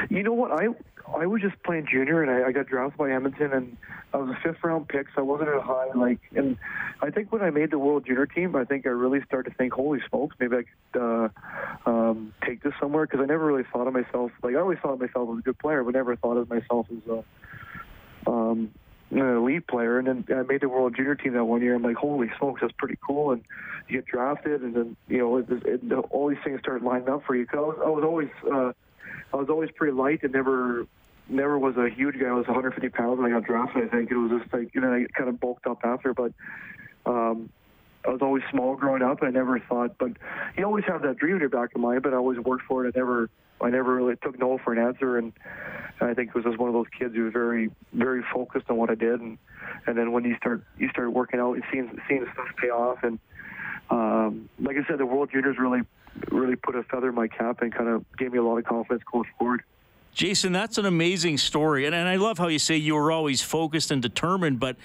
You 0.09 0.23
know 0.23 0.33
what 0.33 0.51
I 0.51 0.67
I 1.17 1.27
was 1.27 1.41
just 1.41 1.61
playing 1.63 1.87
junior, 1.89 2.23
and 2.23 2.31
I, 2.31 2.47
I 2.47 2.51
got 2.51 2.67
drafted 2.67 2.97
by 2.97 3.11
Edmonton, 3.11 3.53
and 3.53 3.77
I 4.13 4.17
was 4.17 4.29
a 4.29 4.39
fifth 4.41 4.63
round 4.63 4.87
pick, 4.87 5.07
so 5.15 5.21
I 5.21 5.23
wasn't 5.23 5.49
at 5.49 5.57
a 5.57 5.61
high. 5.61 5.91
Like, 5.93 6.19
and 6.35 6.57
I 7.01 7.09
think 7.09 7.31
when 7.31 7.41
I 7.41 7.51
made 7.51 7.71
the 7.71 7.79
World 7.79 8.05
Junior 8.05 8.25
team, 8.25 8.55
I 8.55 8.65
think 8.65 8.85
I 8.85 8.89
really 8.89 9.21
started 9.25 9.51
to 9.51 9.55
think, 9.55 9.73
holy 9.73 9.99
smokes, 10.09 10.35
maybe 10.39 10.57
I 10.57 10.63
could 10.63 11.01
uh, 11.01 11.89
um, 11.89 12.33
take 12.43 12.63
this 12.63 12.73
somewhere 12.79 13.05
because 13.05 13.21
I 13.21 13.25
never 13.25 13.45
really 13.45 13.65
thought 13.71 13.87
of 13.87 13.93
myself. 13.93 14.31
Like, 14.41 14.55
I 14.55 14.59
always 14.59 14.79
thought 14.79 14.93
of 14.93 14.99
myself 14.99 15.29
as 15.31 15.39
a 15.39 15.41
good 15.41 15.59
player, 15.59 15.83
but 15.83 15.93
never 15.93 16.15
thought 16.15 16.37
of 16.37 16.49
myself 16.49 16.87
as 16.91 17.11
a 17.11 18.29
um, 18.29 18.71
an 19.11 19.19
elite 19.19 19.67
player. 19.67 19.99
And 19.99 20.07
then 20.07 20.37
I 20.37 20.43
made 20.43 20.61
the 20.61 20.69
World 20.69 20.95
Junior 20.95 21.15
team 21.15 21.33
that 21.33 21.45
one 21.45 21.61
year. 21.61 21.75
I'm 21.75 21.83
like, 21.83 21.95
holy 21.95 22.31
smokes, 22.37 22.61
that's 22.61 22.73
pretty 22.77 22.97
cool. 23.05 23.31
And 23.31 23.43
you 23.87 23.97
get 23.97 24.05
drafted, 24.05 24.61
and 24.61 24.75
then 24.75 24.97
you 25.07 25.19
know, 25.19 25.37
it, 25.37 25.45
it, 25.49 25.93
all 26.09 26.29
these 26.29 26.39
things 26.43 26.59
start 26.59 26.83
lining 26.83 27.09
up 27.09 27.23
for 27.25 27.35
you. 27.35 27.45
Cause 27.45 27.57
I 27.57 27.61
was, 27.61 27.77
I 27.85 27.89
was 27.89 28.03
always. 28.03 28.29
Uh, 28.51 28.71
I 29.33 29.37
was 29.37 29.49
always 29.49 29.69
pretty 29.75 29.93
light 29.93 30.23
and 30.23 30.31
never 30.31 30.87
never 31.27 31.57
was 31.57 31.75
a 31.77 31.89
huge 31.89 32.19
guy. 32.19 32.27
I 32.27 32.33
was 32.33 32.47
150 32.47 32.89
pounds 32.89 33.19
when 33.19 33.31
I 33.31 33.35
got 33.35 33.45
drafted. 33.45 33.83
I 33.85 33.87
think 33.87 34.11
it 34.11 34.15
was 34.15 34.39
just 34.39 34.53
like 34.53 34.73
you 34.73 34.81
know 34.81 34.93
I 34.93 35.05
kind 35.17 35.29
of 35.29 35.39
bulked 35.39 35.67
up 35.67 35.79
after, 35.83 36.13
but 36.13 36.31
um, 37.05 37.49
I 38.05 38.11
was 38.11 38.21
always 38.21 38.43
small 38.51 38.75
growing 38.75 39.01
up. 39.01 39.21
and 39.21 39.29
I 39.29 39.31
never 39.31 39.59
thought, 39.59 39.97
but 39.97 40.11
you 40.57 40.63
always 40.65 40.85
have 40.85 41.01
that 41.03 41.17
dream 41.17 41.35
in 41.35 41.39
your 41.41 41.49
back 41.49 41.73
of 41.75 41.81
mind. 41.81 42.03
But 42.03 42.13
I 42.13 42.17
always 42.17 42.39
worked 42.39 42.65
for 42.65 42.85
it. 42.85 42.93
I 42.95 42.99
never 42.99 43.29
I 43.61 43.69
never 43.69 43.95
really 43.95 44.15
took 44.17 44.37
no 44.37 44.57
for 44.57 44.73
an 44.73 44.79
answer, 44.79 45.17
and 45.17 45.31
I 46.01 46.13
think 46.13 46.29
it 46.29 46.35
was 46.35 46.43
just 46.43 46.57
one 46.57 46.67
of 46.67 46.73
those 46.73 46.87
kids 46.97 47.15
who 47.15 47.23
was 47.23 47.33
very 47.33 47.71
very 47.93 48.23
focused 48.33 48.69
on 48.69 48.77
what 48.77 48.89
I 48.89 48.95
did, 48.95 49.21
and 49.21 49.37
and 49.87 49.97
then 49.97 50.11
when 50.11 50.23
you 50.23 50.35
start 50.37 50.63
you 50.77 50.89
start 50.89 51.13
working 51.13 51.39
out, 51.39 51.53
and 51.53 51.63
seeing 51.71 51.99
seeing 52.07 52.25
stuff 52.33 52.47
pay 52.61 52.69
off, 52.69 53.03
and 53.03 53.19
um, 53.89 54.49
like 54.59 54.75
I 54.77 54.85
said, 54.87 54.97
the 54.97 55.05
World 55.05 55.29
Juniors 55.31 55.57
really 55.57 55.81
really 56.31 56.55
put 56.55 56.75
a 56.75 56.83
feather 56.83 57.09
in 57.09 57.15
my 57.15 57.27
cap 57.27 57.61
and 57.61 57.73
kind 57.73 57.89
of 57.89 58.05
gave 58.17 58.31
me 58.31 58.39
a 58.39 58.43
lot 58.43 58.57
of 58.57 58.65
confidence 58.65 59.03
going 59.11 59.25
forward. 59.37 59.63
Jason, 60.13 60.53
that's 60.53 60.77
an 60.77 60.85
amazing 60.85 61.37
story, 61.37 61.85
and, 61.85 61.93
and 61.93 62.07
I 62.07 62.15
love 62.15 62.37
how 62.37 62.47
you 62.47 62.59
say 62.59 62.77
you 62.77 62.95
were 62.95 63.11
always 63.11 63.41
focused 63.41 63.91
and 63.91 64.01
determined. 64.01 64.59
But 64.59 64.77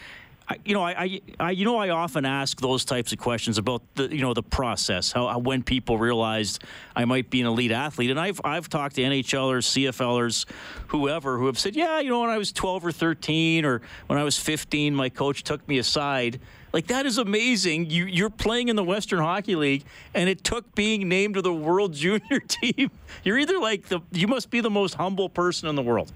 you 0.65 0.75
know, 0.75 0.83
I, 0.83 1.21
I, 1.39 1.51
you 1.51 1.65
know, 1.65 1.77
I 1.77 1.91
often 1.91 2.25
ask 2.25 2.61
those 2.61 2.85
types 2.85 3.13
of 3.13 3.19
questions 3.19 3.59
about 3.59 3.83
the, 3.95 4.15
you 4.15 4.23
know, 4.23 4.35
the 4.35 4.43
process, 4.43 5.13
how, 5.13 5.29
how, 5.29 5.39
when 5.39 5.63
people 5.63 5.99
realized 5.99 6.63
I 6.97 7.05
might 7.05 7.31
be 7.31 7.41
an 7.41 7.47
elite 7.47 7.73
athlete, 7.73 8.11
and 8.11 8.19
I've 8.19 8.41
I've 8.45 8.69
talked 8.69 8.97
to 8.97 9.03
NHLers, 9.03 9.89
CFLers, 9.89 10.47
whoever, 10.89 11.39
who 11.39 11.47
have 11.47 11.59
said, 11.59 11.77
yeah, 11.77 12.01
you 12.01 12.11
know, 12.11 12.21
when 12.21 12.31
I 12.31 12.39
was 12.39 12.53
12 12.53 12.87
or 12.87 12.93
13, 12.93 13.65
or 13.65 13.81
when 14.07 14.19
I 14.19 14.25
was 14.25 14.39
15, 14.39 14.95
my 14.95 15.09
coach 15.09 15.43
took 15.43 15.67
me 15.69 15.79
aside 15.79 16.41
like 16.73 16.87
that 16.89 17.07
is 17.07 17.19
amazing. 17.19 17.91
You 17.91 18.07
you're 18.07 18.31
playing 18.31 18.69
in 18.69 18.77
the 18.77 18.85
Western 18.85 19.19
Hockey 19.19 19.57
League, 19.57 19.85
and 20.15 20.29
it 20.29 20.45
took 20.45 20.75
being 20.75 21.09
named 21.09 21.35
to 21.35 21.43
the 21.43 21.53
World 21.53 21.93
Junior 21.95 22.41
team. 22.41 22.91
You're 23.25 23.39
either 23.39 23.59
like 23.59 23.89
the 23.89 24.01
you 24.13 24.27
must 24.27 24.51
be 24.51 24.61
the 24.61 24.71
most 24.71 24.95
humble 24.95 25.29
person 25.29 25.69
in 25.69 25.75
the 25.75 25.83
world. 25.83 26.13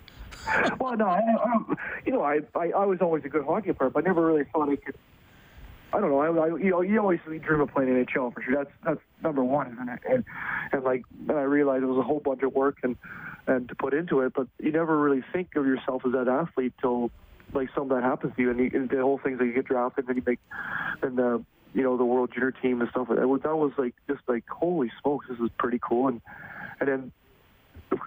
well, 0.79 0.97
no, 0.97 1.07
I, 1.07 1.74
you 2.05 2.13
know, 2.13 2.23
I, 2.23 2.41
I 2.55 2.71
I 2.71 2.85
was 2.87 2.99
always 3.01 3.25
a 3.25 3.29
good 3.29 3.45
hockey 3.45 3.73
player, 3.73 3.91
but 3.91 4.05
I 4.05 4.09
never 4.09 4.25
really 4.25 4.45
thought 4.53 4.69
I 4.69 4.77
could. 4.77 4.97
I 5.93 6.01
don't 6.01 6.11
know. 6.11 6.19
I, 6.19 6.27
I 6.27 6.47
you 6.59 6.71
know, 6.71 6.81
you 6.81 6.99
always 6.99 7.21
dream 7.39 7.61
of 7.61 7.73
playing 7.73 7.91
NHL 7.91 8.35
for 8.35 8.43
sure. 8.43 8.57
That's 8.57 8.71
that's 8.85 9.01
number 9.23 9.45
one, 9.45 9.77
it? 9.89 10.01
And 10.09 10.25
and 10.73 10.83
like 10.83 11.05
then 11.27 11.37
I 11.37 11.43
realized 11.43 11.83
it 11.83 11.87
was 11.87 11.99
a 11.99 12.03
whole 12.03 12.21
bunch 12.21 12.43
of 12.43 12.53
work 12.53 12.79
and 12.83 12.97
and 13.47 13.69
to 13.69 13.75
put 13.75 13.95
into 13.95 14.21
it, 14.21 14.33
but 14.35 14.49
you 14.59 14.73
never 14.73 14.99
really 14.99 15.23
think 15.33 15.55
of 15.57 15.67
yourself 15.67 16.03
as 16.07 16.13
that 16.13 16.29
athlete 16.29 16.73
till 16.81 17.11
like 17.53 17.69
something 17.75 17.97
that 17.97 18.03
happens 18.03 18.35
to 18.37 18.43
you, 18.43 18.51
and, 18.51 18.59
you, 18.59 18.71
and 18.75 18.89
the 18.89 19.01
whole 19.01 19.19
thing's 19.23 19.39
like 19.39 19.49
you 19.49 19.55
get 19.55 19.67
drafted, 19.67 20.09
and 20.09 20.17
you 20.17 20.23
make, 20.27 20.41
and 21.03 21.17
the 21.17 21.45
you 21.75 21.83
know 21.83 21.97
the 21.97 22.05
World 22.05 22.31
Junior 22.33 22.53
team 22.53 22.81
and 22.81 22.91
stuff 22.91 23.09
that. 23.09 23.17
That 23.17 23.57
was 23.57 23.73
like 23.77 23.95
just 24.09 24.23
like 24.27 24.45
holy 24.49 24.91
smokes, 25.01 25.27
this 25.29 25.39
is 25.39 25.51
pretty 25.59 25.79
cool, 25.81 26.09
and 26.09 26.21
and 26.81 26.89
then 26.89 27.13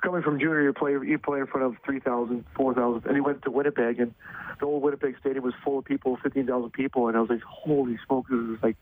coming 0.02 0.22
from 0.22 0.40
junior, 0.40 0.62
you 0.62 0.74
play 0.74 0.92
you 0.92 1.18
play 1.18 1.40
in 1.40 1.48
front 1.48 1.66
of 1.66 1.76
3,000, 1.86 2.46
4,000, 2.56 3.06
and 3.06 3.16
he 3.16 3.22
went 3.22 3.42
to 3.44 3.52
Winnipeg, 3.52 4.00
and 4.00 4.14
the 4.60 4.66
old 4.66 4.82
Winnipeg 4.82 5.16
stadium 5.20 5.44
was 5.44 5.54
full 5.64 5.80
of 5.80 5.86
people, 5.86 6.18
15,000 6.24 6.72
people, 6.72 7.08
and 7.08 7.18
I 7.18 7.22
was 7.22 7.30
like, 7.30 7.44
holy 7.44 7.98
smokes, 8.06 8.30
this 8.30 8.40
is 8.40 8.64
like 8.64 8.78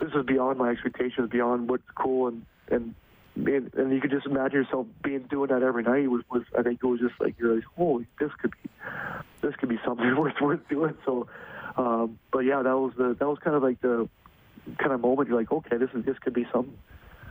this 0.00 0.10
is 0.14 0.26
beyond 0.26 0.58
my 0.58 0.70
expectations, 0.70 1.30
beyond 1.30 1.68
what's 1.68 1.88
cool, 1.94 2.28
and 2.28 2.44
and 2.68 2.94
and, 3.34 3.74
and 3.74 3.92
you 3.92 4.00
could 4.00 4.10
just 4.10 4.26
imagine 4.26 4.62
yourself 4.62 4.86
being 5.02 5.22
doing 5.30 5.48
that 5.48 5.62
every 5.62 5.82
night. 5.82 6.10
Was 6.10 6.22
was 6.30 6.42
I 6.58 6.62
think 6.62 6.80
it 6.82 6.86
was 6.86 7.00
just 7.00 7.14
like 7.20 7.34
you're 7.38 7.54
like, 7.54 7.64
holy, 7.76 8.06
this 8.18 8.30
could 8.40 8.50
be 8.50 8.70
this 9.40 9.54
could 9.56 9.68
be 9.68 9.78
something 9.84 10.16
worth 10.16 10.40
worth 10.40 10.68
doing. 10.68 10.96
So, 11.04 11.28
um, 11.76 12.18
but 12.30 12.40
yeah, 12.40 12.62
that 12.62 12.76
was 12.76 12.92
the 12.96 13.16
that 13.18 13.28
was 13.28 13.38
kind 13.38 13.56
of 13.56 13.62
like 13.62 13.80
the 13.80 14.08
kind 14.78 14.92
of 14.92 15.00
moment 15.00 15.28
you're 15.28 15.38
like, 15.38 15.50
okay, 15.50 15.76
this 15.76 15.90
is 15.94 16.04
this 16.04 16.18
could 16.18 16.34
be 16.34 16.46
something. 16.52 16.76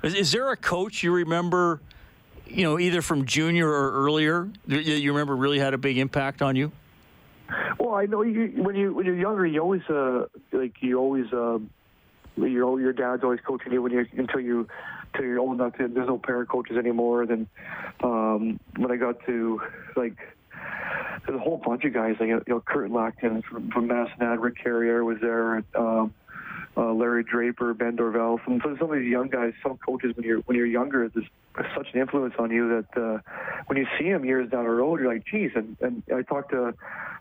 Is, 0.03 0.15
is 0.15 0.31
there 0.31 0.51
a 0.51 0.57
coach 0.57 1.03
you 1.03 1.11
remember? 1.11 1.81
You 2.53 2.63
know, 2.63 2.79
either 2.79 3.01
from 3.01 3.25
junior 3.25 3.67
or 3.67 3.91
earlier, 4.05 4.49
that 4.67 4.83
you 4.85 5.11
remember 5.11 5.35
really 5.35 5.59
had 5.59 5.73
a 5.73 5.77
big 5.77 5.97
impact 5.97 6.41
on 6.41 6.55
you? 6.55 6.71
Well, 7.79 7.95
I 7.95 8.05
know 8.05 8.21
you 8.21 8.51
when 8.57 8.75
you 8.75 8.93
when 8.93 9.05
you're 9.05 9.15
younger, 9.15 9.45
you 9.45 9.61
always 9.61 9.83
uh 9.89 10.25
like 10.51 10.75
you 10.81 10.99
always 10.99 11.31
um 11.33 11.69
your 12.37 12.79
your 12.79 12.93
dad's 12.93 13.23
always 13.23 13.39
coaching 13.45 13.71
you 13.71 13.81
when 13.81 13.91
you 13.91 14.05
until 14.17 14.39
you 14.39 14.67
until 15.13 15.25
you're 15.25 15.39
old 15.39 15.59
enough 15.59 15.77
to 15.77 15.87
there's 15.87 16.07
no 16.07 16.17
parent 16.17 16.49
coaches 16.49 16.77
anymore. 16.77 17.25
Then 17.25 17.47
um 18.03 18.59
when 18.77 18.91
I 18.91 18.97
got 18.97 19.25
to 19.25 19.61
like 19.95 20.17
there's 21.25 21.39
a 21.39 21.43
whole 21.43 21.57
bunch 21.57 21.83
of 21.85 21.93
guys 21.93 22.15
like 22.19 22.29
you 22.29 22.43
know 22.47 22.61
Kurt 22.61 22.91
Lackton 22.91 23.43
from, 23.43 23.71
from 23.71 23.87
Medicine 23.87 24.19
Hat, 24.19 24.39
Rick 24.39 24.61
Carriere 24.61 25.03
was 25.03 25.17
there, 25.21 25.63
um, 25.75 26.13
uh, 26.77 26.91
Larry 26.93 27.23
Draper, 27.23 27.73
Ben 27.73 27.97
Dorval. 27.97 28.43
Some 28.45 28.61
some 28.61 28.91
of 28.91 28.99
these 28.99 29.09
young 29.09 29.27
guys, 29.27 29.53
some 29.63 29.77
coaches 29.77 30.15
when 30.15 30.25
you're 30.25 30.39
when 30.41 30.57
you're 30.57 30.65
younger, 30.65 31.09
there's 31.09 31.25
such 31.75 31.87
an 31.93 31.99
influence 31.99 32.33
on 32.39 32.51
you 32.51 32.69
that 32.81 33.01
uh, 33.01 33.19
when 33.67 33.77
you 33.77 33.87
see 33.99 34.09
them 34.09 34.25
years 34.25 34.49
down 34.49 34.63
the 34.63 34.69
road, 34.69 34.99
you're 34.99 35.13
like, 35.13 35.25
geez. 35.25 35.51
And, 35.55 35.77
and 35.81 36.03
I 36.13 36.21
talked 36.21 36.51
to 36.51 36.73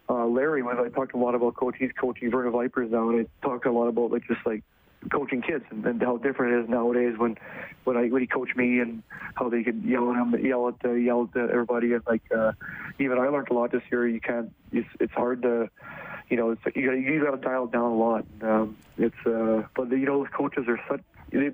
uh, 0.08 0.26
Larry 0.26 0.62
when 0.62 0.78
I 0.78 0.88
talked 0.88 1.14
a 1.14 1.18
lot 1.18 1.34
about 1.34 1.56
coach. 1.56 1.76
He's 1.78 1.92
coaching 1.92 2.30
Vernon 2.30 2.52
Vipers 2.52 2.90
now, 2.90 3.10
and 3.10 3.26
I 3.26 3.46
talked 3.46 3.66
a 3.66 3.72
lot 3.72 3.88
about 3.88 4.10
like 4.10 4.26
just 4.26 4.44
like 4.44 4.62
coaching 5.10 5.40
kids 5.40 5.64
and, 5.70 5.84
and 5.86 6.02
how 6.02 6.18
different 6.18 6.52
it 6.52 6.64
is 6.64 6.68
nowadays 6.68 7.14
when 7.16 7.38
when 7.84 7.96
I 7.96 8.08
when 8.08 8.20
he 8.20 8.26
coached 8.26 8.54
me 8.54 8.80
and 8.80 9.02
how 9.34 9.48
they 9.48 9.62
could 9.62 9.82
yell 9.82 10.10
at 10.10 10.16
him, 10.16 10.44
yell 10.44 10.68
at 10.68 10.74
uh, 10.84 10.92
yell 10.92 11.28
at 11.34 11.50
everybody, 11.50 11.94
and 11.94 12.02
like 12.06 12.22
uh, 12.36 12.52
even 12.98 13.18
I 13.18 13.28
learned 13.28 13.48
a 13.50 13.54
lot 13.54 13.72
this 13.72 13.82
year. 13.90 14.06
You 14.06 14.20
can't. 14.20 14.52
It's, 14.72 14.88
it's 15.00 15.12
hard 15.12 15.42
to 15.42 15.70
you 16.30 16.36
know, 16.36 16.50
it's, 16.50 16.62
you 16.76 16.86
got 16.86 16.92
you 16.92 17.30
to 17.30 17.36
dial 17.36 17.64
it 17.64 17.72
down 17.72 17.90
a 17.90 17.94
lot. 17.94 18.24
Um, 18.40 18.76
it's 18.96 19.26
uh, 19.26 19.64
but 19.74 19.90
you 19.90 20.06
know, 20.06 20.18
those 20.22 20.32
coaches 20.32 20.64
are 20.68 20.80
such 20.88 21.02
they, 21.30 21.50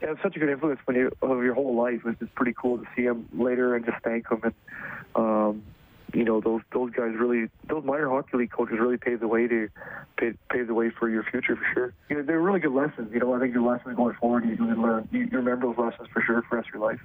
they 0.00 0.06
have 0.06 0.18
such 0.22 0.36
a 0.36 0.38
good 0.38 0.48
influence 0.48 0.80
when 0.84 0.96
you 0.96 1.12
of 1.22 1.42
your 1.42 1.54
whole 1.54 1.74
life. 1.76 2.00
It's 2.04 2.18
just 2.18 2.34
pretty 2.34 2.54
cool 2.56 2.78
to 2.78 2.84
see 2.96 3.04
them 3.04 3.28
later 3.32 3.74
and 3.74 3.84
just 3.84 4.02
thank 4.02 4.28
them 4.28 4.40
and. 4.44 4.54
Um, 5.14 5.62
you 6.14 6.24
know 6.24 6.40
those 6.40 6.60
those 6.72 6.90
guys 6.90 7.12
really 7.16 7.48
those 7.68 7.84
minor 7.84 8.08
hockey 8.08 8.36
league 8.36 8.52
coaches 8.52 8.76
really 8.78 8.98
pave 8.98 9.20
the 9.20 9.28
way 9.28 9.46
to 9.46 9.68
pave, 10.18 10.36
pave 10.50 10.66
the 10.66 10.74
way 10.74 10.90
for 10.90 11.08
your 11.08 11.22
future 11.24 11.56
for 11.56 11.64
sure. 11.72 11.94
You 12.08 12.16
know, 12.16 12.22
they're 12.22 12.40
really 12.40 12.60
good 12.60 12.72
lessons. 12.72 13.10
You 13.12 13.20
know, 13.20 13.32
I 13.34 13.40
think 13.40 13.54
your 13.54 13.62
lessons 13.62 13.96
going 13.96 14.14
forward, 14.16 14.46
you 14.46 14.56
can 14.56 14.82
learn. 14.82 15.08
You, 15.10 15.20
you 15.20 15.38
remember 15.38 15.66
those 15.66 15.78
lessons 15.78 16.08
for 16.12 16.22
sure 16.22 16.42
for 16.42 16.48
the 16.50 16.56
rest 16.56 16.68
of 16.68 16.74
your 16.74 16.82
life. 16.82 17.00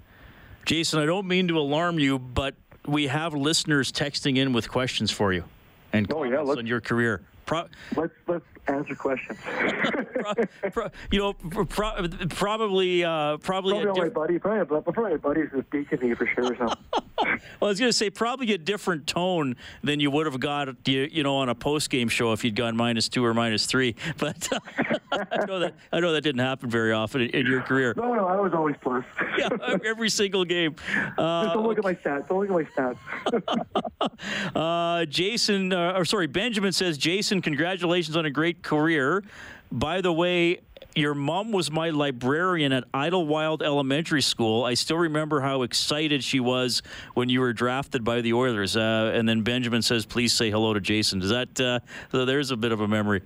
Jason, 0.66 1.00
I 1.00 1.06
don't 1.06 1.28
mean 1.28 1.48
to 1.48 1.58
alarm 1.58 2.00
you, 2.00 2.20
but 2.20 2.56
we 2.86 3.08
have 3.08 3.34
listeners 3.34 3.92
texting 3.92 4.38
in 4.38 4.52
with 4.52 4.70
questions 4.70 5.12
for 5.12 5.32
you 5.32 5.46
and 5.94 6.12
oh, 6.12 6.24
yeah, 6.24 6.38
on 6.40 6.68
your 6.68 6.82
career. 6.82 7.22
Pro- 7.46 7.68
let's 7.96 8.14
let's 8.28 8.46
answer 8.68 8.96
questions. 8.96 9.40
pro, 9.46 10.72
pro, 10.72 10.90
you 11.12 11.20
know, 11.20 11.34
pro, 11.34 12.08
probably 12.30 13.04
uh, 13.04 13.38
probably 13.38 13.74
probably 13.74 13.86
diff- 13.86 13.98
my 13.98 14.10
buddy, 14.10 14.40
probably, 14.40 14.82
probably 14.82 15.12
my 15.12 15.18
buddies 15.18 15.50
who's 15.52 15.64
beating 15.72 16.10
me 16.10 16.16
for 16.16 16.28
sure. 16.28 16.56
So. 16.58 16.66
well, 17.24 17.38
I 17.62 17.66
was 17.66 17.80
going 17.80 17.90
to 17.90 17.98
say 17.98 18.10
probably 18.10 18.54
a 18.54 18.58
different 18.58 19.08
tone 19.08 19.56
than 19.84 20.00
you 20.00 20.12
would 20.12 20.26
have 20.26 20.40
got, 20.40 20.70
you, 20.88 21.10
you 21.12 21.24
know, 21.24 21.38
on 21.38 21.50
a 21.50 21.56
post 21.56 21.90
game 21.90 22.10
show 22.10 22.34
if 22.34 22.44
you'd 22.44 22.56
gone 22.56 22.76
minus 22.76 23.10
two 23.10 23.24
or 23.24 23.34
minus 23.34 23.66
three. 23.66 23.96
But 24.18 24.50
I 25.12 25.46
know 25.46 25.60
that 25.60 25.74
I 25.92 26.00
know 26.00 26.12
that 26.14 26.22
didn't 26.22 26.42
happen 26.42 26.70
very 26.70 26.92
often 26.92 27.22
in, 27.22 27.30
in 27.30 27.46
your 27.46 27.62
career. 27.62 27.94
No, 27.96 28.14
no, 28.14 28.28
I 28.28 28.40
was 28.40 28.54
always 28.54 28.76
plus. 28.82 29.06
yeah, 29.38 29.50
every 29.86 30.10
single 30.10 30.46
game. 30.46 30.76
Uh, 31.18 31.44
Just 31.44 31.54
don't 31.54 31.64
look 31.64 31.80
okay. 31.80 31.90
at 31.90 32.06
my 32.06 32.12
stats. 32.12 32.28
Don't 32.28 32.48
look 32.48 32.68
at 32.68 32.76
my 32.76 32.96
stats. 33.34 34.56
uh, 34.56 35.06
Jason, 35.06 35.74
uh, 35.74 35.94
or 35.94 36.06
sorry, 36.06 36.28
Benjamin 36.28 36.72
says, 36.72 36.98
Jason, 36.98 37.42
congratulations 37.42 38.18
on 38.18 38.26
a 38.26 38.32
great 38.32 38.62
career. 38.64 39.24
By 39.72 40.02
the 40.02 40.14
way, 40.14 40.62
your 40.96 41.14
mom 41.14 41.52
was 41.52 41.70
my 41.70 41.92
librarian 41.92 42.72
at 42.74 42.92
Idylwylde 42.92 43.62
Elementary 43.62 44.22
School. 44.22 44.64
I 44.64 44.74
still 44.74 44.98
remember 44.98 45.42
how 45.42 45.62
excited 45.62 46.24
she 46.24 46.40
was 46.40 46.82
when 47.14 47.30
you 47.30 47.40
were 47.40 47.54
drafted 47.54 48.04
by 48.04 48.22
the 48.22 48.34
Oilers. 48.34 48.76
Uh, 48.76 49.12
and 49.14 49.30
then 49.30 49.42
Benjamin 49.42 49.82
says, 49.82 50.06
"Please 50.06 50.34
say 50.34 50.50
hello 50.50 50.74
to 50.74 50.80
Jason." 50.80 51.20
Does 51.20 51.30
that? 51.30 51.60
Uh, 51.60 51.80
so 52.12 52.26
there's 52.26 52.52
a 52.52 52.58
bit 52.58 52.72
of 52.72 52.82
a 52.82 52.88
memory. 52.88 53.22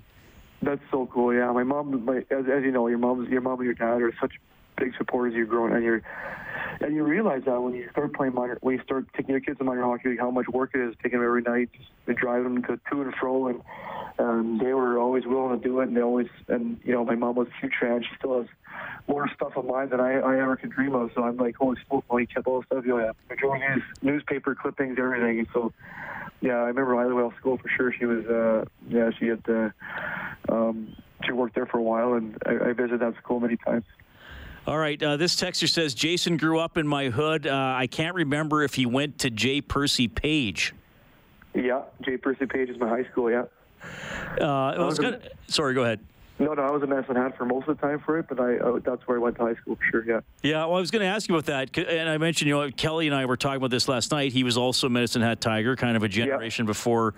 That's 0.61 0.81
so 0.91 1.07
cool. 1.11 1.33
Yeah, 1.33 1.51
my 1.51 1.63
mom, 1.63 2.05
my, 2.05 2.17
as, 2.17 2.45
as 2.45 2.63
you 2.63 2.71
know, 2.71 2.87
your 2.87 2.99
mom's 2.99 3.29
your 3.29 3.41
mom 3.41 3.59
and 3.59 3.65
your 3.65 3.73
dad 3.73 4.01
are 4.01 4.13
such 4.21 4.33
big 4.81 4.93
supporters. 4.97 5.33
You're 5.35 5.45
growing, 5.45 5.73
and 5.73 5.83
you're 5.83 6.01
and 6.81 6.95
you 6.95 7.03
realize 7.03 7.43
that 7.45 7.61
when 7.61 7.75
you 7.75 7.87
start 7.91 8.13
playing 8.13 8.33
minor, 8.33 8.57
when 8.61 8.77
you 8.77 8.83
start 8.83 9.05
taking 9.15 9.31
your 9.31 9.39
kids 9.39 9.59
to 9.59 9.63
minor 9.63 9.83
hockey, 9.83 10.17
how 10.17 10.31
much 10.31 10.47
work 10.47 10.71
it 10.73 10.81
is 10.81 10.95
taking 11.03 11.19
them 11.19 11.25
every 11.25 11.41
night, 11.41 11.69
to 12.07 12.13
drive 12.13 12.43
them 12.43 12.63
to 12.63 12.79
to 12.89 13.01
and 13.01 13.13
fro, 13.19 13.47
and 13.47 13.61
um, 14.19 14.59
they 14.61 14.73
were 14.73 14.97
always 14.97 15.25
willing 15.25 15.59
to 15.59 15.67
do 15.67 15.79
it, 15.79 15.87
and 15.87 15.97
they 15.97 16.01
always, 16.01 16.27
and 16.47 16.79
you 16.83 16.93
know, 16.93 17.05
my 17.05 17.15
mom 17.15 17.35
was 17.35 17.47
a 17.47 17.61
huge 17.61 17.73
fan. 17.79 18.01
She 18.03 18.09
still 18.17 18.39
has 18.39 18.47
more 19.07 19.29
stuff 19.35 19.53
of 19.55 19.65
mine 19.65 19.89
than 19.89 19.99
I, 19.99 20.19
I 20.19 20.41
ever 20.41 20.55
could 20.55 20.71
dream 20.71 20.95
of. 20.95 21.11
So 21.15 21.23
I'm 21.23 21.37
like, 21.37 21.55
holy 21.55 21.77
smoke, 21.87 22.05
when 22.07 22.23
he 22.23 22.27
kept 22.27 22.47
all 22.47 22.61
the 22.61 22.65
stuff, 22.65 22.85
you 22.85 22.97
know, 22.97 23.11
majority 23.29 23.81
newspaper 24.01 24.55
clippings, 24.55 24.97
everything. 24.99 25.47
So, 25.53 25.73
yeah, 26.41 26.53
I 26.53 26.67
remember 26.67 26.95
Idylwylde 26.95 27.37
School 27.37 27.57
for 27.57 27.69
sure. 27.69 27.93
She 27.97 28.05
was, 28.05 28.25
uh, 28.25 28.65
yeah, 28.87 29.09
she 29.19 29.27
had, 29.27 29.43
uh, 29.47 29.69
um, 30.49 30.95
she 31.25 31.31
worked 31.31 31.55
there 31.55 31.65
for 31.65 31.77
a 31.77 31.83
while, 31.83 32.13
and 32.13 32.37
I, 32.45 32.69
I 32.69 32.73
visited 32.73 33.01
that 33.01 33.15
school 33.17 33.39
many 33.39 33.57
times. 33.57 33.85
All 34.67 34.77
right. 34.77 35.01
Uh, 35.01 35.17
this 35.17 35.35
texter 35.35 35.67
says 35.67 35.93
Jason 35.93 36.37
grew 36.37 36.59
up 36.59 36.77
in 36.77 36.87
my 36.87 37.09
hood. 37.09 37.47
Uh, 37.47 37.73
I 37.75 37.87
can't 37.87 38.13
remember 38.13 38.63
if 38.63 38.75
he 38.75 38.85
went 38.85 39.19
to 39.19 39.29
J. 39.29 39.61
Percy 39.61 40.07
Page. 40.07 40.73
Yeah, 41.53 41.81
J. 42.01 42.17
Percy 42.17 42.45
Page 42.45 42.69
is 42.69 42.79
my 42.79 42.87
high 42.87 43.03
school. 43.11 43.31
Yeah. 43.31 43.45
Uh, 44.39 44.75
was 44.77 44.99
gonna, 44.99 45.19
sorry, 45.47 45.73
go 45.73 45.83
ahead. 45.83 45.99
No, 46.37 46.53
no, 46.53 46.63
I 46.63 46.71
was 46.71 46.81
in 46.81 46.89
Medicine 46.89 47.15
Hat 47.15 47.37
for 47.37 47.45
most 47.45 47.67
of 47.67 47.77
the 47.77 47.81
time 47.87 47.99
for 47.99 48.17
it, 48.17 48.27
but 48.29 48.39
I 48.39 48.57
uh, 48.57 48.79
that's 48.83 49.05
where 49.07 49.17
I 49.17 49.19
went 49.19 49.35
to 49.37 49.43
high 49.43 49.55
school 49.55 49.75
for 49.75 49.83
sure. 49.91 50.05
Yeah. 50.05 50.21
Yeah. 50.41 50.65
Well, 50.65 50.75
I 50.75 50.79
was 50.79 50.89
going 50.89 51.01
to 51.01 51.07
ask 51.07 51.27
you 51.27 51.35
about 51.35 51.45
that, 51.47 51.77
and 51.77 52.09
I 52.09 52.17
mentioned 52.17 52.47
you 52.47 52.57
know 52.57 52.71
Kelly 52.71 53.07
and 53.07 53.15
I 53.15 53.25
were 53.25 53.37
talking 53.37 53.57
about 53.57 53.71
this 53.71 53.87
last 53.87 54.11
night. 54.11 54.31
He 54.31 54.43
was 54.43 54.57
also 54.57 54.89
Medicine 54.89 55.21
Hat 55.21 55.41
Tiger, 55.41 55.75
kind 55.75 55.97
of 55.97 56.03
a 56.03 56.07
generation 56.07 56.65
yeah. 56.65 56.67
before 56.67 57.13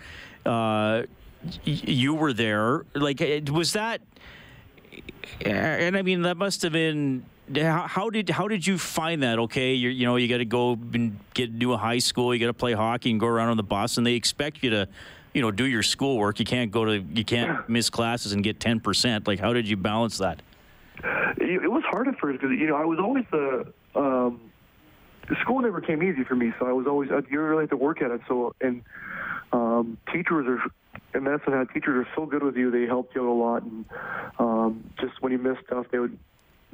uh, 0.46 1.04
you 1.64 2.16
were 2.16 2.34
there. 2.34 2.86
Like, 2.96 3.22
was 3.52 3.74
that? 3.74 4.02
And 5.42 5.98
I 5.98 6.02
mean, 6.02 6.24
that 6.24 6.38
must 6.38 6.62
have 6.64 6.74
been 6.74 7.24
how, 7.56 8.10
did 8.10 8.30
how 8.30 8.48
did 8.48 8.66
you 8.66 8.78
find 8.78 9.24
that? 9.24 9.40
Okay, 9.40 9.74
you 9.74 9.90
you 9.90 10.06
know 10.06 10.16
you 10.16 10.28
got 10.28 10.38
to 10.38 10.46
go 10.46 10.74
and 10.94 11.20
get 11.34 11.50
into 11.50 11.74
a 11.74 11.78
high 11.78 12.00
school, 12.00 12.34
you 12.34 12.40
got 12.40 12.48
to 12.48 12.54
play 12.54 12.74
hockey 12.74 13.12
and 13.12 13.20
go 13.20 13.28
around 13.28 13.50
on 13.50 13.58
the 13.58 13.64
bus, 13.64 13.98
and 13.98 14.06
they 14.06 14.14
expect 14.14 14.64
you 14.64 14.70
to, 14.72 14.88
you 15.34 15.42
know, 15.42 15.52
do 15.52 15.66
your 15.66 15.84
schoolwork. 15.84 16.40
You 16.40 16.46
can't 16.46 16.72
go 16.72 16.86
to 16.86 17.00
you 17.00 17.26
can't 17.26 17.68
miss 17.70 17.90
classes 17.90 18.34
and 18.34 18.44
get 18.44 18.60
ten 18.60 18.80
percent. 18.80 19.28
Like, 19.28 19.40
how 19.40 19.54
did 19.54 19.68
you 19.68 19.78
balance 19.78 20.18
that? 20.20 20.42
It, 21.38 21.70
was 21.70 21.84
hard 21.86 22.08
at 22.08 22.18
first 22.20 22.40
because 22.40 22.58
you 22.58 22.68
know 22.68 22.76
I 22.76 22.86
was 22.86 23.00
always 23.00 23.26
the. 23.32 23.74
Um, 23.96 24.52
school 25.42 25.62
never 25.62 25.80
came 25.82 26.04
easy 26.04 26.24
for 26.24 26.36
me, 26.36 26.54
so 26.60 26.68
I 26.68 26.74
was 26.74 26.86
always 26.88 27.10
you 27.30 27.42
really 27.42 27.64
have 27.64 27.70
to 27.72 27.78
work 27.78 28.02
at 28.02 28.12
it. 28.12 28.22
So 28.28 28.56
and 28.62 28.84
um, 29.52 29.98
teachers 30.12 30.48
are 30.48 30.72
and 31.14 31.24
Medicine 31.24 31.54
Hat 31.54 31.68
teachers 31.74 32.06
are 32.06 32.10
so 32.16 32.26
good 32.26 32.44
with 32.44 32.56
you. 32.56 32.72
They 32.72 32.86
helped 32.86 33.16
you 33.16 33.22
out 33.22 33.32
a 33.32 33.34
lot, 33.34 33.64
and 33.64 33.86
um, 34.40 34.90
just 35.00 35.22
when 35.22 35.32
you 35.32 35.38
missed 35.38 35.66
stuff, 35.68 35.86
they 35.92 36.00
would 36.00 36.18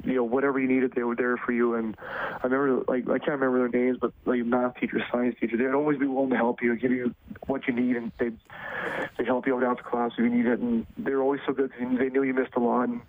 you 0.04 0.14
know 0.14 0.24
whatever 0.24 0.58
you 0.58 0.68
needed 0.68 0.92
they 0.94 1.02
were 1.02 1.16
there 1.16 1.36
for 1.36 1.52
you. 1.52 1.74
And 1.74 1.96
i 2.00 2.46
remember 2.46 2.84
like 2.88 3.08
i 3.08 3.18
can't 3.18 3.40
remember 3.40 3.58
their 3.58 3.68
names 3.68 3.98
but 4.00 4.12
like 4.24 4.44
math 4.44 4.76
teacher, 4.76 5.02
science 5.12 5.36
teacher, 5.40 5.56
they'd 5.56 5.74
always 5.74 5.98
be 5.98 6.06
willing 6.06 6.30
to 6.30 6.36
help 6.36 6.62
you 6.62 6.72
and 6.72 6.80
give 6.80 6.92
you 6.92 7.14
what 7.46 7.66
you 7.66 7.74
need 7.74 7.96
and 7.96 8.12
they'd 8.18 8.36
they'd 9.16 9.26
help 9.26 9.46
you 9.46 9.56
out 9.56 9.64
after 9.64 9.82
class 9.82 10.12
if 10.12 10.18
you 10.18 10.30
need 10.30 10.46
it. 10.46 10.58
And 10.58 10.86
they 10.96 11.12
were 11.12 11.22
always 11.22 11.40
so 11.46 11.52
good. 11.52 11.70
They 11.78 12.08
knew 12.08 12.22
you 12.22 12.34
missed 12.34 12.54
a 12.56 12.60
lot. 12.60 12.88
And 12.88 13.00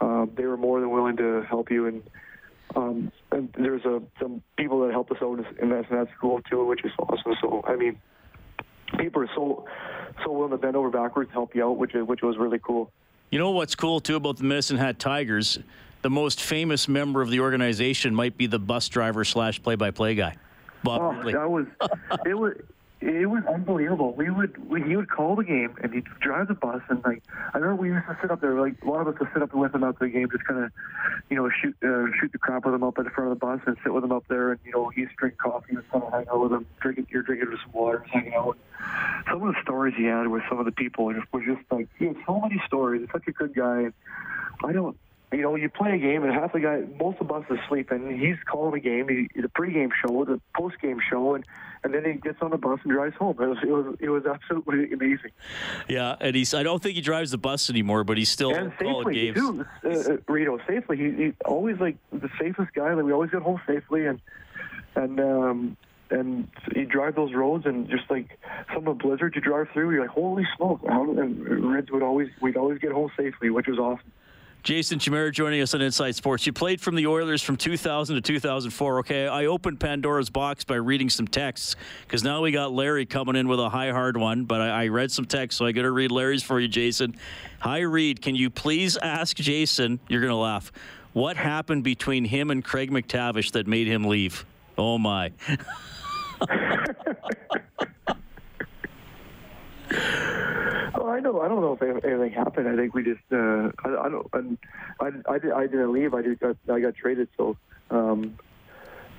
um, 0.00 0.30
they 0.36 0.44
were 0.44 0.56
more 0.56 0.80
than 0.80 0.90
willing 0.90 1.16
to 1.18 1.42
help 1.48 1.70
you. 1.70 1.86
And 1.86 2.02
um, 2.76 3.12
and 3.32 3.52
there's 3.58 3.84
a 3.84 4.00
some 4.20 4.42
people 4.56 4.80
that 4.86 4.92
helped 4.92 5.10
us 5.10 5.18
out 5.22 5.38
in 5.60 5.70
that, 5.70 5.90
in 5.90 5.96
that 5.96 6.08
school 6.16 6.40
too 6.42 6.64
which 6.64 6.84
is 6.84 6.92
awesome. 6.98 7.34
So 7.40 7.62
i 7.66 7.76
mean 7.76 8.00
people 8.98 9.22
are 9.22 9.30
so 9.34 9.66
so 10.24 10.32
willing 10.32 10.50
to 10.50 10.58
bend 10.58 10.76
over 10.76 10.90
backwards 10.90 11.30
to 11.30 11.32
help 11.32 11.54
you 11.54 11.64
out 11.64 11.76
which 11.76 11.92
which 11.94 12.22
was 12.22 12.36
really 12.38 12.58
cool. 12.58 12.92
You 13.30 13.38
know 13.38 13.50
what's 13.50 13.74
cool 13.74 14.00
too 14.00 14.16
about 14.16 14.38
the 14.38 14.44
Medicine 14.44 14.76
Hat 14.76 14.98
Tigers 14.98 15.58
the 16.02 16.10
most 16.10 16.42
famous 16.42 16.88
member 16.88 17.22
of 17.22 17.30
the 17.30 17.40
organization 17.40 18.14
might 18.14 18.36
be 18.36 18.46
the 18.46 18.58
bus 18.58 18.88
driver 18.88 19.24
slash 19.24 19.62
play 19.62 19.74
by 19.74 19.90
play 19.90 20.14
guy, 20.14 20.36
Bob 20.82 21.00
oh, 21.00 21.12
Ridley. 21.12 21.32
That 21.34 21.50
was 21.50 21.66
it 22.26 22.34
was 22.34 22.54
it 23.00 23.28
was 23.28 23.42
unbelievable. 23.46 24.12
We 24.14 24.30
would 24.30 24.68
we, 24.68 24.82
he 24.82 24.96
would 24.96 25.10
call 25.10 25.34
the 25.34 25.44
game 25.44 25.74
and 25.82 25.92
he'd 25.92 26.04
drive 26.20 26.48
the 26.48 26.54
bus 26.54 26.82
and 26.88 27.02
like 27.04 27.22
I 27.54 27.58
remember 27.58 27.82
we 27.82 27.88
used 27.88 28.06
to 28.06 28.18
sit 28.20 28.30
up 28.30 28.40
there 28.40 28.60
like 28.60 28.74
a 28.82 28.86
lot 28.86 29.00
of 29.00 29.08
us 29.08 29.20
would 29.20 29.28
sit 29.32 29.42
up 29.42 29.54
with 29.54 29.74
him 29.74 29.84
after 29.84 30.06
the 30.06 30.10
game, 30.10 30.28
just 30.30 30.44
kind 30.44 30.64
of 30.64 30.72
you 31.30 31.36
know 31.36 31.50
shoot 31.50 31.76
uh, 31.82 32.06
shoot 32.18 32.32
the 32.32 32.38
crap 32.38 32.64
with 32.64 32.74
him 32.74 32.82
up 32.82 32.98
in 32.98 33.08
front 33.10 33.32
of 33.32 33.38
the 33.38 33.46
bus 33.46 33.60
and 33.66 33.76
sit 33.82 33.92
with 33.92 34.04
him 34.04 34.12
up 34.12 34.24
there 34.28 34.52
and 34.52 34.60
you 34.64 34.72
know 34.72 34.88
he 34.90 35.02
used 35.02 35.12
to 35.12 35.16
drink 35.16 35.38
coffee 35.38 35.74
and 35.74 35.90
kind 35.90 36.04
of 36.04 36.12
hang 36.12 36.28
out 36.28 36.40
with 36.40 36.52
him, 36.52 36.66
drinking 36.80 37.06
you're 37.10 37.22
drinking 37.22 37.48
some 37.62 37.72
water, 37.72 38.04
hanging 38.10 38.34
out. 38.34 38.56
Some 39.28 39.42
of 39.42 39.54
the 39.54 39.62
stories 39.62 39.94
he 39.96 40.04
had 40.04 40.28
with 40.28 40.42
some 40.48 40.58
of 40.58 40.64
the 40.64 40.72
people 40.72 41.06
was 41.06 41.42
just 41.46 41.60
like 41.70 41.88
he 41.98 42.06
had 42.06 42.16
so 42.26 42.40
many 42.40 42.60
stories. 42.66 43.02
He's 43.02 43.10
such 43.12 43.26
a 43.28 43.32
good 43.32 43.54
guy. 43.54 43.90
I 44.62 44.72
don't 44.72 44.96
you 45.32 45.42
know, 45.42 45.54
you 45.54 45.68
play 45.68 45.94
a 45.94 45.98
game 45.98 46.24
and 46.24 46.32
half 46.32 46.52
the 46.52 46.60
guy, 46.60 46.82
most 46.98 47.20
of 47.20 47.30
us 47.30 47.44
bus 47.48 47.58
is 47.58 47.64
sleeping. 47.68 48.18
He's 48.18 48.36
calling 48.50 48.74
a 48.74 48.80
game, 48.80 49.08
he, 49.08 49.40
the 49.40 49.48
pregame 49.48 49.90
show, 50.04 50.24
the 50.24 50.40
postgame 50.58 50.98
show, 51.08 51.34
and 51.34 51.44
and 51.82 51.94
then 51.94 52.04
he 52.04 52.12
gets 52.14 52.38
on 52.42 52.50
the 52.50 52.58
bus 52.58 52.78
and 52.82 52.92
drives 52.92 53.14
home. 53.16 53.36
It 53.40 53.46
was 53.46 53.58
it 53.62 53.70
was, 53.70 53.96
it 54.00 54.08
was 54.08 54.26
absolutely 54.26 54.92
amazing. 54.92 55.30
Yeah, 55.88 56.16
and 56.20 56.34
he's 56.34 56.52
I 56.52 56.62
don't 56.62 56.82
think 56.82 56.96
he 56.96 57.00
drives 57.00 57.30
the 57.30 57.38
bus 57.38 57.70
anymore, 57.70 58.02
but 58.02 58.18
he's 58.18 58.28
still 58.28 58.54
and 58.54 58.76
calling 58.76 59.14
games. 59.14 59.36
Too, 59.36 59.64
uh, 59.84 59.88
uh, 59.88 60.16
Rito, 60.26 60.58
safely. 60.66 60.96
He, 60.96 61.10
he 61.10 61.32
always 61.44 61.78
like 61.78 61.96
the 62.12 62.28
safest 62.40 62.72
guy. 62.74 62.92
Like 62.92 63.04
we 63.04 63.12
always 63.12 63.30
get 63.30 63.42
home 63.42 63.60
safely, 63.66 64.06
and 64.06 64.20
and 64.96 65.20
um, 65.20 65.76
and 66.10 66.48
you 66.74 66.86
drive 66.86 67.14
those 67.14 67.32
roads 67.32 67.66
and 67.66 67.88
just 67.88 68.10
like 68.10 68.38
some 68.74 68.88
of 68.88 68.98
the 68.98 69.04
blizzards 69.04 69.36
you 69.36 69.40
drive 69.40 69.68
through, 69.72 69.92
you're 69.92 70.02
like, 70.02 70.10
holy 70.10 70.46
smoke! 70.56 70.80
And 70.84 71.72
Reds 71.72 71.90
would 71.92 72.02
always 72.02 72.28
we'd 72.42 72.56
always 72.56 72.78
get 72.78 72.90
home 72.90 73.10
safely, 73.16 73.50
which 73.50 73.68
was 73.68 73.78
awesome. 73.78 74.10
Jason 74.62 74.98
Chimera 74.98 75.32
joining 75.32 75.62
us 75.62 75.72
on 75.72 75.80
Inside 75.80 76.14
Sports. 76.14 76.46
You 76.46 76.52
played 76.52 76.80
from 76.80 76.94
the 76.94 77.06
Oilers 77.06 77.42
from 77.42 77.56
2000 77.56 78.16
to 78.16 78.20
2004. 78.20 78.98
Okay, 78.98 79.26
I 79.26 79.46
opened 79.46 79.80
Pandora's 79.80 80.28
box 80.28 80.64
by 80.64 80.74
reading 80.74 81.08
some 81.08 81.26
texts 81.26 81.76
because 82.02 82.22
now 82.22 82.42
we 82.42 82.52
got 82.52 82.72
Larry 82.72 83.06
coming 83.06 83.36
in 83.36 83.48
with 83.48 83.58
a 83.58 83.70
high 83.70 83.90
hard 83.90 84.18
one. 84.18 84.44
But 84.44 84.60
I, 84.60 84.84
I 84.84 84.88
read 84.88 85.10
some 85.10 85.24
texts, 85.24 85.58
so 85.58 85.64
I 85.64 85.72
got 85.72 85.82
to 85.82 85.90
read 85.90 86.10
Larry's 86.10 86.42
for 86.42 86.60
you, 86.60 86.68
Jason. 86.68 87.16
Hi, 87.60 87.80
Reed. 87.80 88.20
Can 88.20 88.36
you 88.36 88.50
please 88.50 88.98
ask 88.98 89.36
Jason? 89.36 89.98
You're 90.08 90.20
gonna 90.20 90.38
laugh. 90.38 90.72
What 91.14 91.36
happened 91.36 91.82
between 91.82 92.26
him 92.26 92.50
and 92.50 92.62
Craig 92.62 92.90
MacTavish 92.90 93.52
that 93.52 93.66
made 93.66 93.86
him 93.86 94.04
leave? 94.04 94.44
Oh 94.76 94.98
my. 94.98 95.32
I 101.26 101.48
don't 101.48 101.60
know 101.60 101.78
if 101.80 102.04
anything 102.04 102.32
happened. 102.32 102.68
I 102.68 102.76
think 102.76 102.94
we 102.94 103.02
just. 103.04 103.20
Uh, 103.32 103.70
I, 103.84 103.88
I 104.04 104.08
don't. 104.08 104.58
I, 105.00 105.06
I, 105.28 105.38
did, 105.38 105.52
I 105.52 105.66
didn't 105.66 105.92
leave. 105.92 106.14
I 106.14 106.22
just 106.22 106.40
got. 106.40 106.56
I 106.72 106.80
got 106.80 106.94
traded. 106.94 107.28
So, 107.36 107.56
um, 107.90 108.38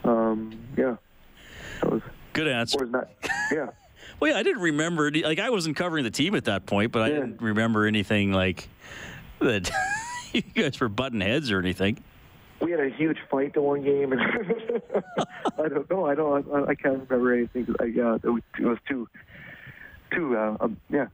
um, 0.04 0.52
yeah. 0.78 0.96
That 1.82 1.92
was 1.92 2.02
Good 2.34 2.48
answer. 2.48 2.86
that? 2.88 3.10
Yeah. 3.52 3.68
Well, 4.20 4.32
yeah, 4.32 4.38
I 4.38 4.44
didn't 4.44 4.62
remember. 4.64 5.12
Like, 5.12 5.40
I 5.40 5.50
wasn't 5.52 5.76
covering 5.76 6.04
the 6.04 6.12
team 6.12 6.34
at 6.36 6.46
that 6.46 6.66
point, 6.66 6.92
but 6.92 7.04
I 7.04 7.08
Yeah. 7.10 7.14
didn't 7.22 7.42
remember 7.42 7.86
anything 7.86 8.32
like 8.32 8.68
that. 9.40 9.70
you 10.34 10.42
guys 10.42 10.80
were 10.80 10.90
button 10.90 11.22
heads 11.22 11.52
or 11.52 11.60
anything. 11.60 12.04
we 12.62 12.72
had 12.72 12.80
a 12.80 12.90
huge 12.90 13.18
fight 13.30 13.54
to 13.56 13.62
one 13.62 13.84
game, 13.84 14.12
and 14.12 14.22
I 15.58 15.68
don't 15.70 15.90
know. 15.90 16.06
I 16.06 16.16
don't. 16.16 16.48
I, 16.52 16.72
I 16.72 16.76
can't 16.76 17.08
remember 17.10 17.34
anything. 17.34 17.68
I, 17.80 17.84
uh, 18.00 18.16
it, 18.16 18.26
was, 18.26 18.42
it 18.60 18.66
was 18.66 18.78
too, 18.88 19.08
too. 20.12 20.36
Uh, 20.38 20.58
um, 20.60 20.78
yeah. 20.90 21.08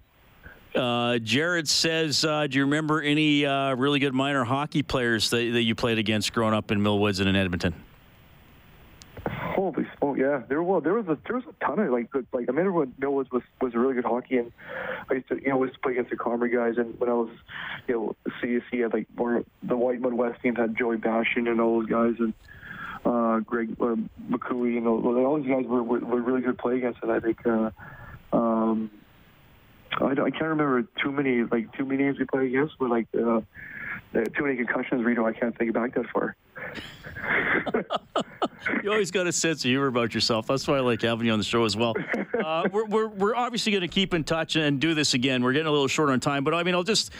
Uh, 0.78 1.18
Jared 1.20 1.68
says, 1.68 2.24
uh, 2.24 2.48
"Do 2.48 2.58
you 2.58 2.66
remember 2.66 3.02
any 3.02 3.46
uh, 3.46 3.76
really 3.76 4.00
good 4.00 4.14
minor 4.14 4.44
hockey 4.44 4.84
players 4.84 5.30
that, 5.32 5.52
that 5.54 5.64
you 5.64 5.76
played 5.76 5.98
against 5.98 6.34
growing 6.34 6.54
up 6.54 6.72
in 6.72 6.80
Millwoods 6.82 7.20
and 7.20 7.28
in 7.28 7.36
Edmonton?" 7.36 7.74
Holy 9.28 9.88
smoke! 9.98 10.18
Yeah, 10.18 10.44
there 10.48 10.62
was 10.62 10.84
there 10.84 10.94
was 10.94 11.08
a 11.08 11.18
there 11.26 11.36
was 11.36 11.46
a 11.46 11.66
ton 11.66 11.80
of 11.80 11.92
like 11.92 12.12
good 12.12 12.28
like 12.32 12.44
I 12.48 12.52
remember 12.52 12.72
when 12.72 12.94
Millwoods 13.02 13.32
was 13.32 13.42
was 13.60 13.74
a 13.74 13.80
really 13.80 13.96
good 13.96 14.06
hockey, 14.06 14.38
and 14.38 14.52
I 15.10 15.16
used 15.16 15.28
to 15.30 15.42
you 15.42 15.50
know 15.50 15.66
to 15.66 15.80
play 15.80 15.94
against 15.94 16.12
the 16.12 16.16
Comrie 16.16 16.54
guys, 16.54 16.78
and 16.78 16.98
when 17.00 17.10
I 17.10 17.14
was 17.14 17.30
you 17.88 17.96
know 17.96 18.16
CSC 18.42 18.84
had 18.84 18.94
like 18.94 19.08
more 19.18 19.44
the 19.64 19.76
White 19.76 20.00
Mud 20.00 20.14
West 20.14 20.42
teams 20.44 20.58
had 20.58 20.78
Joey 20.78 20.98
Bastion 20.98 21.48
and 21.48 21.60
all 21.60 21.80
those 21.80 21.90
guys, 21.90 22.14
and 22.20 22.34
uh, 23.04 23.40
Greg 23.40 23.76
uh, 23.82 23.96
McCooey 24.30 24.78
and 24.78 24.88
all, 24.88 25.26
all 25.26 25.38
these 25.42 25.50
guys 25.50 25.66
were, 25.66 25.82
were 25.82 26.00
were 26.00 26.22
really 26.22 26.42
good 26.42 26.58
play 26.60 26.78
against, 26.78 27.02
and 27.02 27.12
I 27.12 27.20
think. 27.20 27.46
Uh, 27.46 27.72
um, 28.34 28.92
I, 30.00 30.12
I 30.12 30.32
can't 30.32 30.42
remember 30.42 30.84
too 31.02 31.12
many 31.12 31.44
like 31.44 31.72
too 31.74 31.86
many 31.86 32.04
names 32.04 32.20
we 32.20 32.26
played 32.26 32.48
against, 32.48 32.76
but 32.80 32.90
like 32.90 33.08
uh, 33.14 33.42
too 34.14 34.44
many 34.44 34.56
concussions. 34.56 35.04
Reno, 35.04 35.26
I 35.26 35.34
can't 35.34 35.58
think 35.58 35.74
back 35.74 35.96
that 35.96 36.06
far. 36.10 36.36
You 38.84 38.92
always 38.92 39.12
got 39.12 39.28
a 39.28 39.32
sense 39.32 39.64
of 39.64 39.70
humor 39.70 39.88
about 39.88 40.14
yourself. 40.14 40.48
That's 40.48 40.68
why 40.68 40.78
I 40.78 40.80
like 40.82 41.02
having 41.02 41.28
you 41.28 41.34
on 41.34 41.40
the 41.40 41.46
show 41.46 41.64
as 41.64 41.78
well. 41.78 41.94
Uh, 42.38 42.68
we're, 42.72 42.86
we're, 42.86 43.08
we're 43.08 43.36
obviously 43.36 43.72
going 43.72 43.82
to 43.82 43.88
keep 43.88 44.14
in 44.14 44.24
touch 44.24 44.56
and 44.56 44.80
do 44.80 44.94
this 44.94 45.14
again. 45.14 45.44
We're 45.44 45.54
getting 45.54 45.68
a 45.68 45.72
little 45.72 45.88
short 45.88 46.10
on 46.10 46.20
time, 46.20 46.44
but 46.44 46.54
I 46.54 46.64
mean, 46.64 46.76
I'll 46.76 46.84
just, 46.84 47.12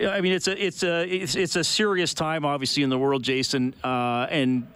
I 0.00 0.20
mean, 0.20 0.32
it's 0.32 0.48
a 0.48 0.64
it's 0.64 0.82
a 0.82 1.06
it's, 1.06 1.36
it's 1.36 1.56
a 1.56 1.64
serious 1.64 2.14
time, 2.14 2.44
obviously, 2.44 2.82
in 2.82 2.90
the 2.90 2.98
world, 2.98 3.22
Jason, 3.22 3.74
uh, 3.84 4.26
and 4.30 4.66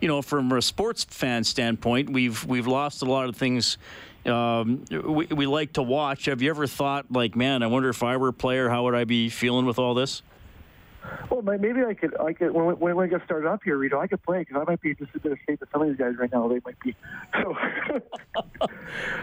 you 0.00 0.08
know, 0.08 0.22
from 0.22 0.52
a 0.52 0.62
sports 0.62 1.04
fan 1.04 1.44
standpoint, 1.44 2.10
we've 2.10 2.44
we've 2.44 2.66
lost 2.66 3.02
a 3.02 3.06
lot 3.06 3.28
of 3.28 3.36
things. 3.36 3.78
Um, 4.28 4.84
we, 4.90 5.26
we 5.26 5.46
like 5.46 5.74
to 5.74 5.82
watch. 5.82 6.26
Have 6.26 6.42
you 6.42 6.50
ever 6.50 6.66
thought, 6.66 7.06
like, 7.10 7.36
man, 7.36 7.62
I 7.62 7.66
wonder 7.66 7.88
if 7.88 8.02
I 8.02 8.16
were 8.16 8.28
a 8.28 8.32
player, 8.32 8.68
how 8.68 8.84
would 8.84 8.94
I 8.94 9.04
be 9.04 9.28
feeling 9.28 9.66
with 9.66 9.78
all 9.78 9.94
this? 9.94 10.22
Well, 11.30 11.42
maybe 11.42 11.84
I 11.84 11.94
could. 11.94 12.18
I 12.20 12.32
could 12.32 12.52
when, 12.52 12.78
when 12.78 12.98
I 12.98 13.06
get 13.06 13.24
started 13.24 13.48
up 13.48 13.62
here, 13.64 13.76
Rito, 13.78 13.98
I 13.98 14.06
could 14.06 14.22
play 14.22 14.40
because 14.40 14.56
I 14.60 14.64
might 14.70 14.80
be 14.80 14.94
just 14.94 15.14
a 15.14 15.20
bit 15.20 15.32
of 15.32 15.38
shape 15.46 15.60
that 15.60 15.70
some 15.70 15.80
of 15.80 15.88
these 15.88 15.96
guys 15.96 16.14
right 16.18 16.30
now. 16.30 16.48
They 16.48 16.60
might 16.64 16.78
be. 16.80 16.94
So 17.32 17.56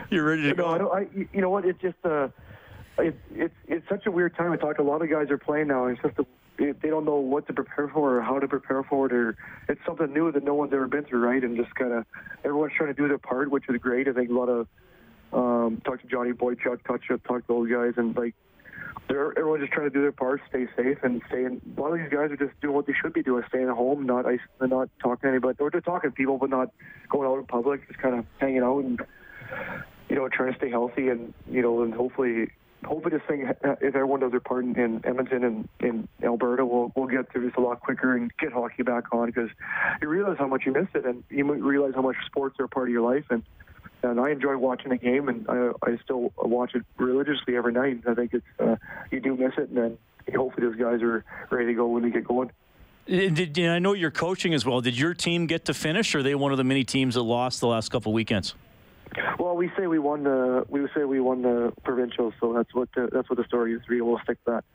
You're 0.09 0.23
ready 0.23 0.43
to 0.43 0.53
no, 0.55 0.65
I 0.67 0.77
go. 0.77 0.83
don't. 0.85 0.95
I, 0.95 1.27
you 1.31 1.41
know 1.41 1.49
what? 1.49 1.65
It's 1.65 1.79
just 1.81 1.97
uh, 2.03 2.29
it, 2.97 3.15
it's 3.33 3.53
it's 3.67 3.87
such 3.89 4.05
a 4.05 4.11
weird 4.11 4.35
time. 4.35 4.51
I 4.51 4.57
talk 4.57 4.79
a 4.79 4.83
lot 4.83 5.01
of 5.01 5.09
guys 5.09 5.29
are 5.29 5.37
playing 5.37 5.67
now. 5.67 5.85
It's 5.87 6.01
just 6.01 6.17
a, 6.17 6.25
it, 6.57 6.81
they 6.81 6.89
don't 6.89 7.05
know 7.05 7.17
what 7.17 7.45
to 7.47 7.53
prepare 7.53 7.87
for 7.89 8.17
or 8.17 8.21
how 8.21 8.39
to 8.39 8.47
prepare 8.47 8.81
for 8.83 9.05
it, 9.07 9.13
or 9.13 9.37
it's 9.67 9.81
something 9.85 10.11
new 10.11 10.31
that 10.31 10.43
no 10.43 10.55
one's 10.55 10.73
ever 10.73 10.87
been 10.87 11.03
through, 11.03 11.19
right? 11.19 11.43
And 11.43 11.55
just 11.57 11.73
kind 11.75 11.91
of 11.93 12.05
everyone's 12.43 12.73
trying 12.75 12.93
to 12.95 12.99
do 12.99 13.07
their 13.07 13.17
part, 13.17 13.51
which 13.51 13.65
is 13.69 13.77
great. 13.77 14.07
I 14.07 14.13
think 14.13 14.29
a 14.29 14.33
lot 14.33 14.49
of 14.49 14.67
um, 15.33 15.81
talk 15.85 16.01
to 16.01 16.07
Johnny 16.07 16.31
Boychuk, 16.31 16.83
talk 16.85 17.01
to 17.07 17.17
talk 17.19 17.47
to 17.47 17.47
those 17.47 17.69
guys, 17.69 17.93
and 17.97 18.15
like 18.15 18.35
they're 19.07 19.31
everyone's 19.37 19.61
just 19.61 19.73
trying 19.73 19.87
to 19.87 19.93
do 19.93 20.01
their 20.01 20.11
part, 20.11 20.41
stay 20.49 20.67
safe, 20.75 20.97
and 21.03 21.21
stay. 21.27 21.45
In, 21.45 21.61
a 21.77 21.81
lot 21.81 21.93
of 21.93 21.99
these 21.99 22.09
guys 22.09 22.31
are 22.31 22.37
just 22.37 22.59
doing 22.61 22.73
what 22.73 22.87
they 22.87 22.93
should 22.93 23.13
be 23.13 23.23
doing, 23.23 23.43
staying 23.49 23.67
at 23.67 23.75
home, 23.75 24.05
not 24.05 24.25
not 24.61 24.89
talking 25.01 25.21
to 25.23 25.29
anybody, 25.29 25.57
or 25.59 25.69
they're 25.69 25.81
talking 25.81 26.09
to 26.09 26.15
people, 26.15 26.37
but 26.37 26.49
not 26.49 26.71
going 27.09 27.27
out 27.29 27.37
in 27.37 27.45
public, 27.45 27.87
just 27.87 27.99
kind 27.99 28.15
of 28.15 28.25
hanging 28.39 28.63
out 28.63 28.79
and 28.79 29.01
you 30.09 30.15
know 30.15 30.27
trying 30.29 30.51
to 30.51 30.57
stay 30.57 30.69
healthy, 30.69 31.09
and 31.09 31.33
you 31.49 31.61
know, 31.61 31.83
and 31.83 31.93
hopefully. 31.93 32.49
Hopefully, 32.83 33.17
this 33.17 33.27
thing, 33.27 33.49
if 33.63 33.95
everyone 33.95 34.19
does 34.19 34.29
their 34.29 34.39
part 34.39 34.63
in, 34.63 34.77
in 34.77 35.03
Edmonton 35.07 35.43
and 35.43 35.67
in 35.79 36.07
Alberta, 36.21 36.63
we'll 36.63 36.91
we'll 36.95 37.07
get 37.07 37.31
through 37.31 37.47
this 37.47 37.53
a 37.57 37.59
lot 37.59 37.79
quicker 37.79 38.15
and 38.15 38.31
get 38.37 38.53
hockey 38.53 38.83
back 38.83 39.05
on 39.11 39.25
because 39.25 39.49
you 40.03 40.07
realize 40.07 40.37
how 40.37 40.45
much 40.45 40.67
you 40.67 40.71
miss 40.71 40.85
it, 40.93 41.03
and 41.03 41.23
you 41.31 41.51
realize 41.51 41.93
how 41.95 42.03
much 42.03 42.17
sports 42.27 42.59
are 42.59 42.65
a 42.65 42.69
part 42.69 42.87
of 42.87 42.91
your 42.91 43.01
life, 43.01 43.23
and 43.31 43.41
and 44.11 44.19
I 44.19 44.31
enjoy 44.31 44.57
watching 44.57 44.89
the 44.89 44.97
game, 44.97 45.29
and 45.29 45.45
I, 45.49 45.71
I 45.83 45.97
still 46.03 46.33
watch 46.37 46.75
it 46.75 46.83
religiously 46.97 47.55
every 47.55 47.73
night. 47.73 48.01
I 48.07 48.13
think 48.13 48.33
it's 48.33 48.45
uh, 48.59 48.75
you 49.11 49.19
do 49.19 49.35
miss 49.35 49.53
it, 49.57 49.69
and 49.69 49.77
then 49.77 49.97
hopefully 50.35 50.67
those 50.67 50.75
guys 50.75 51.01
are 51.01 51.23
ready 51.49 51.67
to 51.67 51.73
go 51.73 51.87
when 51.87 52.03
they 52.03 52.09
get 52.09 52.25
going. 52.25 52.51
Uh, 53.07 53.29
Did, 53.29 53.59
I 53.59 53.79
know 53.79 53.93
you're 53.93 54.11
coaching 54.11 54.53
as 54.53 54.65
well. 54.65 54.81
Did 54.81 54.97
your 54.97 55.13
team 55.13 55.45
get 55.45 55.65
to 55.65 55.73
finish, 55.73 56.15
or 56.15 56.19
are 56.19 56.23
they 56.23 56.35
one 56.35 56.51
of 56.51 56.57
the 56.57 56.63
many 56.63 56.83
teams 56.83 57.15
that 57.15 57.21
lost 57.21 57.59
the 57.59 57.67
last 57.67 57.89
couple 57.89 58.13
weekends? 58.13 58.55
Well, 59.39 59.55
we 59.55 59.71
say 59.77 59.87
we 59.87 59.99
won 59.99 60.23
the 60.23 60.65
we 60.67 60.87
say 60.95 61.03
we 61.03 61.19
won 61.19 61.41
the 61.43 61.71
provincial, 61.83 62.33
so 62.39 62.53
that's 62.53 62.73
what 62.73 62.89
the, 62.95 63.09
that's 63.11 63.29
what 63.29 63.37
the 63.37 63.45
story 63.45 63.73
is. 63.73 63.81
We 63.87 64.01
will 64.01 64.19
stick 64.23 64.43
to 64.45 64.51
that. 64.51 64.63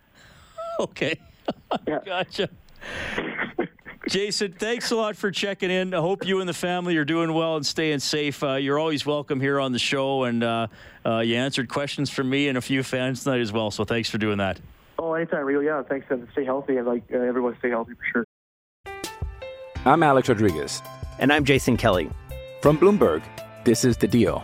Okay. 0.80 1.18
Yeah. 1.86 1.98
Gotcha. 2.04 2.48
Jason, 4.08 4.52
thanks 4.52 4.90
a 4.90 4.96
lot 4.96 5.14
for 5.14 5.30
checking 5.30 5.70
in. 5.70 5.92
I 5.92 5.98
hope 5.98 6.26
you 6.26 6.40
and 6.40 6.48
the 6.48 6.54
family 6.54 6.96
are 6.96 7.04
doing 7.04 7.34
well 7.34 7.56
and 7.56 7.66
staying 7.66 7.98
safe. 7.98 8.42
Uh, 8.42 8.54
you're 8.54 8.78
always 8.78 9.04
welcome 9.04 9.40
here 9.40 9.60
on 9.60 9.72
the 9.72 9.78
show, 9.78 10.24
and 10.24 10.42
uh, 10.42 10.68
uh, 11.04 11.18
you 11.18 11.36
answered 11.36 11.68
questions 11.68 12.08
from 12.08 12.30
me 12.30 12.48
and 12.48 12.56
a 12.56 12.62
few 12.62 12.82
fans 12.82 13.24
tonight 13.24 13.40
as 13.40 13.52
well. 13.52 13.70
So 13.70 13.84
thanks 13.84 14.08
for 14.08 14.16
doing 14.18 14.38
that. 14.38 14.58
Oh, 14.98 15.12
anytime, 15.12 15.44
Rio. 15.44 15.60
Yeah, 15.60 15.82
thanks, 15.82 16.06
and 16.10 16.26
stay 16.32 16.44
healthy, 16.44 16.78
and 16.78 16.86
like 16.86 17.02
uh, 17.12 17.18
everyone, 17.18 17.56
stay 17.58 17.70
healthy 17.70 17.92
for 17.92 18.24
sure. 18.84 18.94
I'm 19.84 20.02
Alex 20.02 20.28
Rodriguez. 20.28 20.82
And 21.18 21.32
I'm 21.32 21.44
Jason 21.44 21.76
Kelly. 21.76 22.10
From 22.62 22.78
Bloomberg, 22.78 23.22
this 23.64 23.84
is 23.84 23.96
The 23.98 24.08
Deal. 24.08 24.42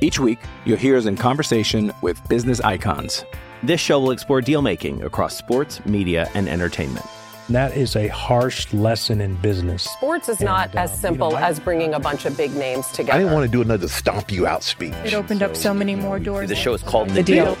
Each 0.00 0.18
week, 0.18 0.38
you'll 0.64 0.78
hear 0.78 0.96
us 0.96 1.06
in 1.06 1.16
conversation 1.16 1.92
with 2.02 2.20
business 2.28 2.60
icons. 2.60 3.24
This 3.62 3.80
show 3.80 4.00
will 4.00 4.10
explore 4.10 4.40
deal 4.40 4.62
making 4.62 5.02
across 5.02 5.36
sports, 5.36 5.84
media, 5.86 6.28
and 6.34 6.48
entertainment. 6.48 7.06
That 7.50 7.76
is 7.76 7.96
a 7.96 8.06
harsh 8.08 8.72
lesson 8.72 9.20
in 9.20 9.34
business. 9.36 9.82
Sports 9.82 10.28
is 10.28 10.40
not 10.40 10.68
And, 10.70 10.78
as 10.78 10.90
um, 10.90 10.94
you 10.96 11.00
simple 11.00 11.30
know, 11.32 11.36
I- 11.36 11.48
as 11.48 11.58
bringing 11.58 11.94
a 11.94 11.98
bunch 12.00 12.24
of 12.24 12.36
big 12.36 12.54
names 12.54 12.86
together. 12.88 13.12
I 13.14 13.18
didn't 13.18 13.32
want 13.32 13.44
to 13.44 13.50
do 13.50 13.60
another 13.60 13.88
stomp 13.88 14.30
you 14.30 14.46
out 14.46 14.62
speech. 14.62 14.94
It 15.04 15.14
opened 15.14 15.42
up 15.42 15.56
so 15.56 15.74
many 15.74 15.96
more 15.96 16.18
doors. 16.20 16.48
The 16.48 16.54
show 16.54 16.74
is 16.74 16.82
called 16.82 17.10
The 17.10 17.22
Deal. 17.24 17.58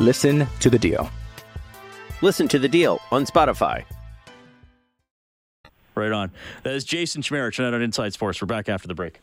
Listen 0.00 0.46
to 0.60 0.70
The 0.70 0.78
Deal. 0.78 1.08
Listen 2.20 2.48
to 2.48 2.58
The 2.58 2.68
Deal 2.68 3.00
on 3.12 3.26
Spotify. 3.26 3.84
Right 5.94 6.12
on. 6.12 6.32
That 6.64 6.74
is 6.74 6.84
Jason 6.84 7.22
Chimera 7.22 7.52
tonight 7.52 7.74
on 7.74 7.82
Inside 7.82 8.12
Sports. 8.12 8.40
We're 8.42 8.46
back 8.46 8.68
after 8.68 8.88
the 8.88 8.94
break. 8.94 9.20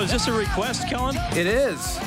Is 0.00 0.10
this 0.10 0.28
a 0.28 0.32
request, 0.32 0.88
Kellen? 0.88 1.14
It 1.32 1.46
is. 1.46 1.98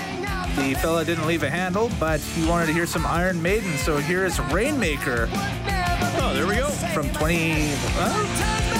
The 0.56 0.76
fella 0.82 1.06
didn't 1.06 1.28
leave 1.28 1.44
a 1.44 1.50
handle, 1.50 1.92
but 2.00 2.20
he 2.20 2.44
wanted 2.46 2.66
to 2.66 2.74
hear 2.74 2.88
some 2.88 3.06
Iron 3.06 3.40
Maiden, 3.40 3.78
so 3.78 3.98
here 3.98 4.26
is 4.26 4.40
Rainmaker 4.52 5.30
Oh, 5.32 6.32
there 6.34 6.48
we 6.48 6.56
go. 6.56 6.70
from 6.94 7.08
20, 7.10 7.52
well, 7.96 8.24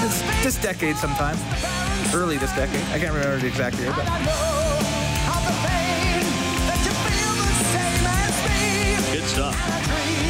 this, 0.00 0.22
this 0.42 0.58
decade 0.58 0.96
sometime. 0.96 1.36
Early 2.12 2.38
this 2.38 2.52
decade. 2.54 2.82
I 2.88 2.98
can't 2.98 3.14
remember 3.14 3.38
the 3.38 3.46
exact 3.46 3.76
year, 3.76 3.92
but 3.92 4.04
stuff. 9.26 10.23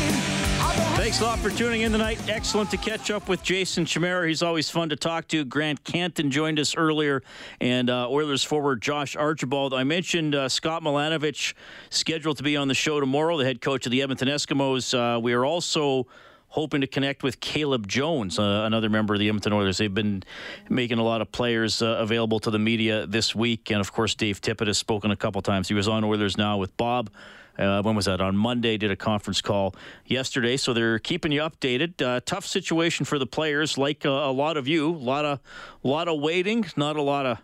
Thanks 1.05 1.21
a 1.21 1.25
lot 1.25 1.38
for 1.38 1.51
tuning 1.51 1.83
in 1.83 1.93
tonight. 1.93 2.19
Excellent 2.31 2.71
to 2.71 2.79
catch 2.79 3.11
up 3.11 3.29
with 3.29 3.43
Jason 3.43 3.85
Chimera. 3.85 4.27
He's 4.27 4.43
always 4.43 4.71
fun 4.71 4.88
to 4.88 4.97
talk 4.97 5.29
to. 5.29 5.45
Grant 5.45 5.85
Canton 5.85 6.31
joined 6.31 6.59
us 6.59 6.75
earlier, 6.75 7.23
and 7.61 7.90
uh, 7.90 8.09
Oilers 8.09 8.43
forward 8.43 8.81
Josh 8.81 9.14
Archibald. 9.14 9.75
I 9.75 9.85
mentioned 9.85 10.35
uh, 10.35 10.49
Scott 10.49 10.83
Milanovich 10.83 11.53
scheduled 11.90 12.38
to 12.38 12.43
be 12.43 12.57
on 12.57 12.69
the 12.69 12.75
show 12.75 13.01
tomorrow, 13.01 13.37
the 13.37 13.45
head 13.45 13.61
coach 13.61 13.85
of 13.85 13.93
the 13.93 14.01
Edmonton 14.01 14.29
Eskimos. 14.29 14.95
Uh, 14.95 15.21
we 15.21 15.35
are 15.35 15.45
also 15.45 16.07
hoping 16.49 16.81
to 16.81 16.87
connect 16.87 17.23
with 17.23 17.38
Caleb 17.38 17.87
Jones, 17.87 18.38
uh, 18.38 18.62
another 18.64 18.88
member 18.88 19.12
of 19.12 19.21
the 19.21 19.29
Edmonton 19.29 19.53
Oilers. 19.53 19.77
They've 19.77 19.93
been 19.93 20.23
making 20.71 20.97
a 20.97 21.05
lot 21.05 21.21
of 21.21 21.31
players 21.31 21.83
uh, 21.83 21.99
available 21.99 22.40
to 22.40 22.51
the 22.51 22.59
media 22.59 23.07
this 23.07 23.35
week, 23.35 23.71
and 23.71 23.79
of 23.79 23.93
course, 23.93 24.14
Dave 24.14 24.40
Tippett 24.40 24.69
has 24.69 24.79
spoken 24.79 25.11
a 25.11 25.17
couple 25.17 25.43
times. 25.43 25.69
He 25.69 25.75
was 25.75 25.87
on 25.87 26.03
Oilers 26.03 26.38
Now 26.38 26.57
with 26.57 26.75
Bob. 26.79 27.11
Uh, 27.59 27.83
when 27.83 27.95
was 27.95 28.07
that? 28.07 28.21
On 28.21 28.37
Monday, 28.37 28.77
did 28.77 28.90
a 28.90 28.97
conference 28.97 29.40
call 29.40 29.75
yesterday. 30.07 30.57
So 30.57 30.73
they're 30.73 30.99
keeping 30.99 31.33
you 31.33 31.40
updated. 31.40 32.03
Uh, 32.03 32.21
tough 32.25 32.47
situation 32.47 33.05
for 33.05 33.19
the 33.19 33.27
players, 33.27 33.79
like 33.79 34.05
uh, 34.05 34.11
a 34.11 34.33
lot 34.33 34.57
of 34.57 34.67
you. 34.67 34.90
A 34.90 34.97
lot 34.97 35.25
of, 35.25 35.40
lot 35.83 36.09
of 36.09 36.21
waiting, 36.21 36.67
not 36.77 36.97
a 36.97 37.03
lot 37.03 37.27
of 37.27 37.38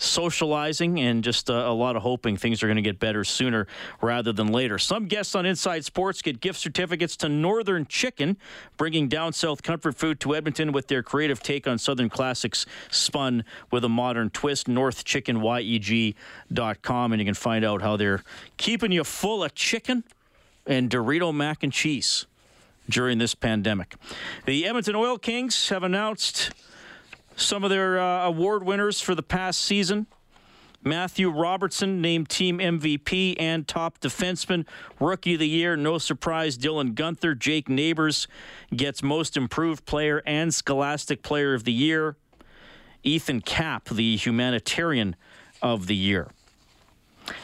socializing 0.00 0.98
and 0.98 1.22
just 1.22 1.50
uh, 1.50 1.52
a 1.52 1.72
lot 1.72 1.94
of 1.94 2.02
hoping 2.02 2.36
things 2.36 2.62
are 2.62 2.66
going 2.66 2.76
to 2.76 2.82
get 2.82 2.98
better 2.98 3.22
sooner 3.22 3.66
rather 4.00 4.32
than 4.32 4.48
later. 4.48 4.78
Some 4.78 5.06
guests 5.06 5.34
on 5.34 5.44
Inside 5.46 5.84
Sports 5.84 6.22
get 6.22 6.40
gift 6.40 6.58
certificates 6.58 7.16
to 7.18 7.28
Northern 7.28 7.86
Chicken, 7.86 8.36
bringing 8.76 9.08
down 9.08 9.32
south 9.32 9.62
comfort 9.62 9.94
food 9.94 10.18
to 10.20 10.34
Edmonton 10.34 10.72
with 10.72 10.88
their 10.88 11.02
creative 11.02 11.42
take 11.42 11.68
on 11.68 11.78
Southern 11.78 12.08
classics 12.08 12.64
spun 12.90 13.44
with 13.70 13.84
a 13.84 13.88
modern 13.88 14.30
twist. 14.30 14.66
NorthChickenYEG.com, 14.66 17.12
and 17.12 17.20
you 17.20 17.26
can 17.26 17.34
find 17.34 17.64
out 17.64 17.82
how 17.82 17.96
they're 17.96 18.22
keeping 18.56 18.92
you 18.92 19.04
full 19.04 19.44
of 19.44 19.54
chicken 19.54 20.04
and 20.66 20.90
Dorito 20.90 21.34
mac 21.34 21.62
and 21.62 21.72
cheese 21.72 22.26
during 22.88 23.18
this 23.18 23.34
pandemic. 23.34 23.94
The 24.46 24.66
Edmonton 24.66 24.96
Oil 24.96 25.18
Kings 25.18 25.68
have 25.68 25.82
announced 25.82 26.52
some 27.40 27.64
of 27.64 27.70
their 27.70 27.98
uh, 27.98 28.26
award 28.26 28.62
winners 28.64 29.00
for 29.00 29.14
the 29.14 29.22
past 29.22 29.62
season. 29.62 30.06
Matthew 30.82 31.30
Robertson 31.30 32.00
named 32.00 32.30
team 32.30 32.58
MVP 32.58 33.36
and 33.38 33.68
top 33.68 34.00
defenseman, 34.00 34.64
rookie 34.98 35.34
of 35.34 35.40
the 35.40 35.48
year. 35.48 35.76
No 35.76 35.98
surprise, 35.98 36.56
Dylan 36.56 36.94
Guenther. 36.94 37.38
Jake 37.38 37.68
Neighbors 37.68 38.26
gets 38.74 39.02
most 39.02 39.36
improved 39.36 39.84
player 39.84 40.22
and 40.24 40.54
scholastic 40.54 41.22
player 41.22 41.52
of 41.52 41.64
the 41.64 41.72
year. 41.72 42.16
Ethan 43.02 43.42
Cap, 43.42 43.90
the 43.90 44.16
humanitarian 44.16 45.16
of 45.60 45.86
the 45.86 45.96
year. 45.96 46.30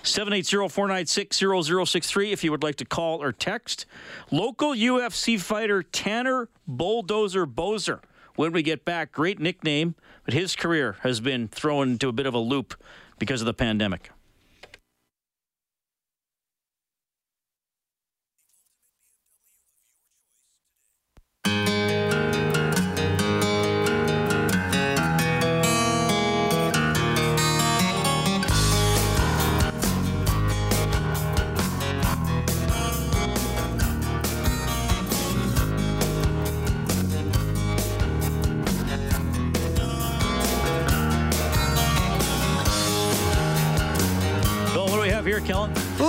780-496-0063 0.02 2.32
if 2.32 2.42
you 2.42 2.50
would 2.50 2.62
like 2.62 2.76
to 2.76 2.86
call 2.86 3.22
or 3.22 3.32
text. 3.32 3.84
Local 4.30 4.70
UFC 4.70 5.38
fighter 5.38 5.82
Tanner 5.82 6.48
Bulldozer 6.66 7.46
Boser 7.46 8.00
when 8.36 8.52
we 8.52 8.62
get 8.62 8.84
back. 8.84 9.12
Great 9.12 9.40
nickname, 9.40 9.94
but 10.24 10.34
his 10.34 10.54
career 10.54 10.96
has 11.00 11.20
been 11.20 11.48
thrown 11.48 11.90
into 11.90 12.08
a 12.08 12.12
bit 12.12 12.26
of 12.26 12.34
a 12.34 12.38
loop 12.38 12.74
because 13.18 13.40
of 13.40 13.46
the 13.46 13.54
pandemic. 13.54 14.10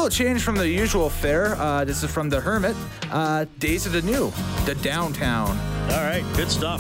Little 0.08 0.26
change 0.26 0.42
from 0.42 0.56
the 0.56 0.70
usual 0.70 1.10
fare. 1.10 1.58
Uh, 1.58 1.84
this 1.84 2.02
is 2.02 2.10
from 2.10 2.30
the 2.30 2.40
Hermit. 2.40 2.78
Uh, 3.12 3.46
Days 3.60 3.86
of 3.86 3.92
the 3.92 4.02
New, 4.04 4.32
the 4.66 4.74
downtown. 4.76 5.50
All 5.92 6.02
right, 6.02 6.24
good 6.34 6.50
stuff. 6.50 6.80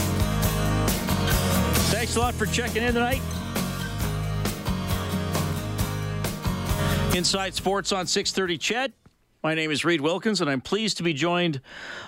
Thanks 1.91 2.15
a 2.15 2.21
lot 2.21 2.33
for 2.33 2.45
checking 2.45 2.83
in 2.83 2.93
tonight. 2.93 3.21
Inside 7.13 7.53
Sports 7.53 7.91
on 7.91 8.07
630 8.07 8.57
Ched. 8.59 8.93
My 9.43 9.55
name 9.55 9.71
is 9.71 9.83
Reed 9.83 9.99
Wilkins, 9.99 10.39
and 10.39 10.49
I'm 10.49 10.61
pleased 10.61 10.95
to 10.97 11.03
be 11.03 11.13
joined 11.13 11.59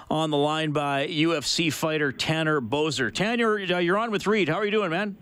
on 0.09 0.29
the 0.29 0.37
line 0.37 0.71
by 0.71 1.05
UFC 1.07 1.71
fighter 1.73 2.13
Tanner 2.13 2.61
Boser. 2.61 3.13
Tanner, 3.13 3.59
you're 3.59 3.97
on 3.97 4.11
with 4.11 4.25
Reed. 4.25 4.47
How 4.47 4.55
are 4.55 4.65
you 4.65 4.71
doing, 4.71 4.89
man? 4.89 5.17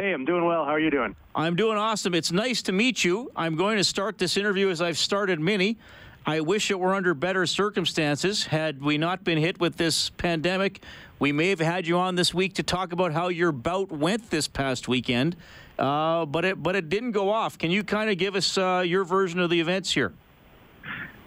Hey, 0.00 0.14
I'm 0.14 0.24
doing 0.24 0.46
well. 0.46 0.64
How 0.64 0.70
are 0.70 0.80
you 0.80 0.90
doing? 0.90 1.14
I'm 1.34 1.56
doing 1.56 1.76
awesome. 1.76 2.14
It's 2.14 2.32
nice 2.32 2.62
to 2.62 2.72
meet 2.72 3.04
you. 3.04 3.30
I'm 3.36 3.54
going 3.54 3.76
to 3.76 3.84
start 3.84 4.16
this 4.16 4.38
interview 4.38 4.70
as 4.70 4.80
I've 4.80 4.96
started 4.96 5.38
many. 5.40 5.76
I 6.24 6.40
wish 6.40 6.70
it 6.70 6.80
were 6.80 6.94
under 6.94 7.12
better 7.12 7.44
circumstances. 7.44 8.44
Had 8.46 8.80
we 8.80 8.96
not 8.96 9.24
been 9.24 9.36
hit 9.36 9.60
with 9.60 9.76
this 9.76 10.08
pandemic, 10.08 10.82
we 11.18 11.32
may 11.32 11.50
have 11.50 11.60
had 11.60 11.86
you 11.86 11.98
on 11.98 12.14
this 12.14 12.32
week 12.32 12.54
to 12.54 12.62
talk 12.62 12.94
about 12.94 13.12
how 13.12 13.28
your 13.28 13.52
bout 13.52 13.92
went 13.92 14.30
this 14.30 14.48
past 14.48 14.88
weekend. 14.88 15.36
Uh, 15.78 16.24
but 16.24 16.46
it 16.46 16.62
but 16.62 16.76
it 16.76 16.88
didn't 16.88 17.12
go 17.12 17.28
off. 17.28 17.58
Can 17.58 17.70
you 17.70 17.84
kind 17.84 18.08
of 18.08 18.16
give 18.16 18.36
us 18.36 18.56
uh, 18.56 18.82
your 18.86 19.04
version 19.04 19.38
of 19.38 19.50
the 19.50 19.60
events 19.60 19.92
here? 19.92 20.14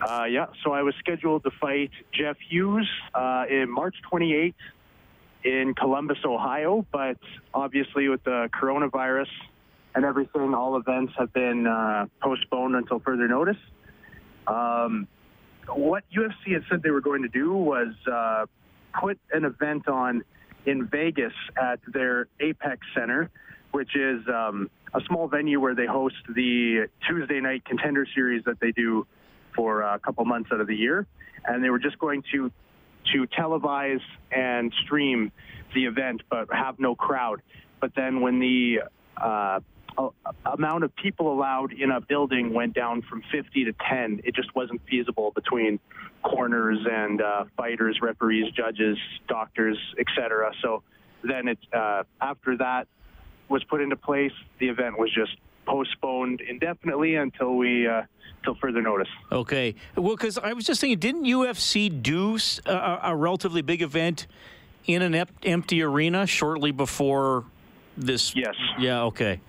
Uh, 0.02 0.24
yeah. 0.24 0.48
So 0.64 0.74
I 0.74 0.82
was 0.82 0.96
scheduled 0.98 1.44
to 1.44 1.52
fight 1.62 1.92
Jeff 2.12 2.38
Hughes 2.50 2.90
uh, 3.14 3.46
in 3.48 3.70
March 3.70 3.98
28th 4.12 4.56
in 5.44 5.74
Columbus, 5.76 6.18
Ohio, 6.26 6.86
but 6.92 7.18
obviously 7.54 8.08
with 8.08 8.24
the 8.24 8.50
coronavirus 8.54 9.28
and 9.96 10.06
everything, 10.06 10.54
all 10.54 10.78
events 10.78 11.14
have 11.18 11.32
been 11.34 11.68
uh, 11.68 12.06
postponed 12.22 12.76
until 12.76 13.00
further 13.00 13.28
notice. 13.28 13.58
Um, 14.48 15.08
what 15.68 16.04
UFC 16.16 16.54
had 16.54 16.64
said 16.70 16.84
they 16.84 16.92
were 16.92 17.02
going 17.02 17.22
to 17.24 17.30
do 17.30 17.54
was 17.54 17.94
uh, 18.12 18.46
put 19.00 19.20
an 19.32 19.46
event 19.46 19.88
on 19.88 20.24
in 20.66 20.88
Vegas 20.88 21.34
at 21.62 21.80
their 21.88 22.28
Apex 22.40 22.86
Center, 22.96 23.30
which 23.72 23.96
is 23.96 24.22
um, 24.28 24.70
a 24.94 25.02
small 25.08 25.28
venue 25.28 25.60
where 25.60 25.76
they 25.76 25.86
host 25.86 26.16
the 26.34 26.88
Tuesday 27.08 27.40
night 27.40 27.66
contender 27.66 28.06
series 28.14 28.44
that 28.46 28.60
they 28.60 28.72
do 28.72 29.06
for 29.56 29.82
a 29.82 30.00
couple 30.00 30.26
months 30.26 30.50
out 30.52 30.62
of 30.62 30.68
the 30.68 30.76
year. 30.76 31.06
And 31.46 31.64
they 31.64 31.70
were 31.70 31.80
just 31.80 32.00
going 32.00 32.24
to 32.32 32.52
to 33.14 33.28
televise 33.28 34.02
and 34.32 34.74
stream 34.86 35.32
the 35.74 35.86
event, 35.86 36.22
but 36.30 36.54
have 36.54 36.80
no 36.80 36.96
crowd. 36.96 37.42
But 37.80 37.94
then 37.96 38.22
when 38.22 38.40
the 38.40 38.82
uh, 39.18 39.60
amount 40.46 40.84
of 40.84 40.96
people 40.96 41.32
allowed 41.32 41.74
in 41.74 41.92
a 41.92 42.02
building 42.02 42.54
went 42.54 42.74
down 42.74 43.02
from 43.04 43.24
50 43.32 43.66
to 43.66 43.74
10, 43.90 44.22
it 44.24 44.36
just 44.36 44.56
wasn't 44.56 44.82
feasible 44.90 45.32
between 45.32 45.80
corners 46.24 46.80
and 46.90 47.22
uh, 47.22 47.46
fighters, 47.58 48.00
referees, 48.02 48.52
judges, 48.54 48.98
doctors, 49.28 49.78
etc. 50.00 50.52
So 50.62 50.84
then 51.24 51.48
it 51.48 51.60
uh, 51.74 52.04
after 52.22 52.58
that 52.58 52.88
was 53.50 53.64
put 53.66 53.82
into 53.82 53.96
place, 53.96 54.32
the 54.60 54.70
event 54.70 54.98
was 54.98 55.14
just 55.14 55.36
postponed 55.66 56.42
indefinitely 56.42 57.16
until 57.16 57.56
we 57.56 57.88
uh, 57.88 58.04
until 58.40 58.56
further 58.56 58.82
notice. 58.82 59.08
Okay. 59.32 59.76
Well, 59.96 60.16
because 60.16 60.38
I 60.38 60.54
was 60.54 60.66
just 60.66 60.82
thinking, 60.82 61.00
didn't 61.00 61.26
UFC 61.26 62.02
do 62.02 62.38
a, 62.66 63.00
a 63.04 63.16
relatively 63.16 63.62
big 63.62 63.82
event 63.82 64.28
in 64.86 65.02
an 65.02 65.16
ep- 65.16 65.32
empty 65.44 65.82
arena 65.82 66.28
shortly 66.28 66.72
before 66.72 67.46
this? 67.98 68.36
Yes. 68.36 68.56
Yeah. 68.78 69.04
Okay. 69.04 69.40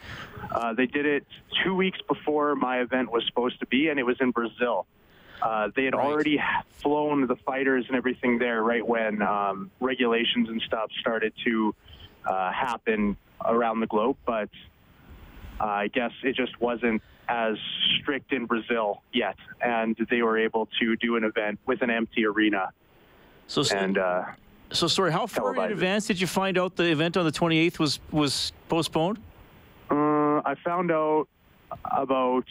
Uh, 0.50 0.74
they 0.74 0.86
did 0.86 1.06
it 1.06 1.26
two 1.64 1.74
weeks 1.74 1.98
before 2.06 2.54
my 2.54 2.80
event 2.80 3.10
was 3.10 3.24
supposed 3.26 3.58
to 3.60 3.66
be, 3.66 3.88
and 3.88 3.98
it 3.98 4.04
was 4.04 4.16
in 4.20 4.30
Brazil. 4.30 4.86
Uh, 5.42 5.68
they 5.74 5.84
had 5.84 5.94
right. 5.94 6.06
already 6.06 6.40
flown 6.70 7.26
the 7.26 7.36
fighters 7.36 7.84
and 7.88 7.96
everything 7.96 8.38
there 8.38 8.62
right 8.62 8.86
when 8.86 9.20
um, 9.20 9.70
regulations 9.80 10.48
and 10.48 10.62
stuff 10.62 10.90
started 11.00 11.32
to 11.44 11.74
uh, 12.24 12.52
happen 12.52 13.16
around 13.44 13.80
the 13.80 13.86
globe, 13.86 14.16
but 14.24 14.48
uh, 15.60 15.64
I 15.64 15.88
guess 15.88 16.12
it 16.22 16.36
just 16.36 16.60
wasn't 16.60 17.02
as 17.28 17.56
strict 18.00 18.32
in 18.32 18.46
Brazil 18.46 19.02
yet, 19.12 19.36
and 19.62 19.96
they 20.10 20.22
were 20.22 20.38
able 20.38 20.68
to 20.80 20.96
do 20.96 21.16
an 21.16 21.24
event 21.24 21.58
with 21.66 21.82
an 21.82 21.90
empty 21.90 22.26
arena. 22.26 22.70
So, 23.46 23.62
and 23.74 23.98
uh, 23.98 24.24
so 24.72 24.88
sorry, 24.88 25.12
how 25.12 25.26
far 25.26 25.54
in 25.54 25.72
advance 25.72 26.06
did 26.06 26.20
you 26.20 26.26
find 26.26 26.58
out 26.58 26.76
the 26.76 26.90
event 26.90 27.16
on 27.16 27.24
the 27.24 27.32
28th 27.32 27.78
was 27.78 28.00
was 28.10 28.52
postponed? 28.68 29.18
Uh, 29.90 30.40
I 30.44 30.54
found 30.64 30.90
out 30.90 31.28
about 31.84 32.44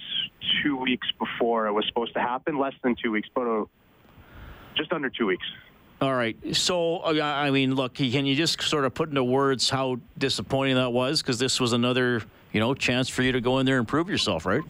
two 0.63 0.77
weeks 0.77 1.07
before 1.19 1.67
it 1.67 1.71
was 1.71 1.85
supposed 1.87 2.13
to 2.13 2.19
happen, 2.19 2.57
less 2.57 2.73
than 2.83 2.95
two 3.01 3.11
weeks, 3.11 3.29
but 3.33 3.47
uh, 3.47 3.65
just 4.75 4.91
under 4.91 5.09
two 5.09 5.25
weeks. 5.25 5.45
All 6.01 6.13
right. 6.13 6.35
So, 6.55 6.97
uh, 6.97 7.21
I 7.21 7.51
mean, 7.51 7.75
look, 7.75 7.93
can 7.93 8.25
you 8.25 8.35
just 8.35 8.61
sort 8.61 8.83
of 8.85 8.93
put 8.93 9.09
into 9.09 9.23
words 9.23 9.69
how 9.69 9.99
disappointing 10.17 10.75
that 10.75 10.91
was? 10.91 11.21
Because 11.21 11.39
this 11.39 11.61
was 11.61 11.71
another, 11.71 12.21
you 12.53 12.59
know, 12.59 12.73
chance 12.73 13.09
for 13.09 13.23
you 13.23 13.33
to 13.33 13.41
go 13.41 13.59
in 13.59 13.65
there 13.65 13.79
and 13.79 13.87
prove 13.87 14.09
yourself, 14.09 14.45
right? 14.45 14.61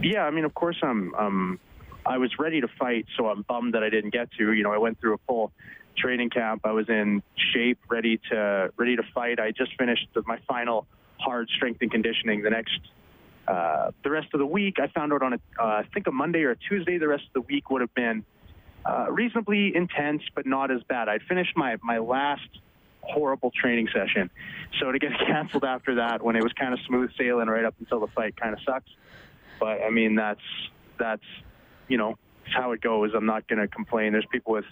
Yeah. 0.00 0.24
I 0.24 0.30
mean, 0.30 0.44
of 0.44 0.54
course, 0.54 0.76
I'm, 0.82 1.14
I'm 1.16 1.60
I 2.06 2.18
was 2.18 2.38
ready 2.38 2.60
to 2.60 2.68
fight, 2.78 3.06
so 3.16 3.28
I'm 3.28 3.42
bummed 3.42 3.74
that 3.74 3.82
I 3.82 3.90
didn't 3.90 4.10
get 4.10 4.30
to. 4.32 4.52
You 4.52 4.62
know, 4.62 4.72
I 4.72 4.78
went 4.78 5.00
through 5.00 5.14
a 5.14 5.18
full 5.26 5.52
training 5.96 6.30
camp. 6.30 6.62
I 6.64 6.72
was 6.72 6.88
in 6.88 7.22
shape, 7.52 7.78
ready 7.88 8.20
to 8.30 8.70
ready 8.76 8.96
to 8.96 9.02
fight. 9.14 9.40
I 9.40 9.50
just 9.50 9.72
finished 9.78 10.08
my 10.26 10.38
final 10.46 10.86
hard 11.18 11.48
strength 11.56 11.80
and 11.82 11.90
conditioning. 11.90 12.42
The 12.42 12.50
next, 12.50 12.78
uh, 13.48 13.90
the 14.02 14.10
rest 14.10 14.28
of 14.34 14.38
the 14.38 14.46
week, 14.46 14.76
I 14.80 14.88
found 14.88 15.12
out 15.12 15.22
on 15.22 15.34
a, 15.34 15.38
uh, 15.58 15.64
I 15.64 15.84
think 15.94 16.06
a 16.06 16.12
Monday 16.12 16.42
or 16.42 16.50
a 16.50 16.56
Tuesday. 16.56 16.98
The 16.98 17.08
rest 17.08 17.24
of 17.26 17.32
the 17.32 17.40
week 17.40 17.70
would 17.70 17.80
have 17.80 17.94
been 17.94 18.24
uh, 18.84 19.06
reasonably 19.10 19.74
intense, 19.74 20.22
but 20.34 20.46
not 20.46 20.70
as 20.70 20.82
bad. 20.82 21.08
I'd 21.08 21.22
finished 21.22 21.56
my 21.56 21.76
my 21.82 21.98
last 21.98 22.48
horrible 23.06 23.50
training 23.50 23.88
session, 23.92 24.30
so 24.80 24.92
to 24.92 24.98
get 24.98 25.12
canceled 25.26 25.64
after 25.64 25.96
that 25.96 26.22
when 26.22 26.36
it 26.36 26.42
was 26.42 26.52
kind 26.52 26.72
of 26.72 26.80
smooth 26.86 27.10
sailing 27.18 27.48
right 27.48 27.64
up 27.64 27.74
until 27.80 28.00
the 28.00 28.08
fight 28.08 28.36
kind 28.36 28.52
of 28.52 28.60
sucks. 28.64 28.90
But 29.60 29.82
I 29.82 29.90
mean, 29.90 30.14
that's 30.14 30.40
that's 30.98 31.24
you 31.88 31.98
know 31.98 32.18
how 32.44 32.72
it 32.72 32.80
goes. 32.80 33.12
I'm 33.14 33.26
not 33.26 33.48
going 33.48 33.60
to 33.60 33.68
complain. 33.68 34.12
There's 34.12 34.26
people 34.30 34.52
with 34.52 34.64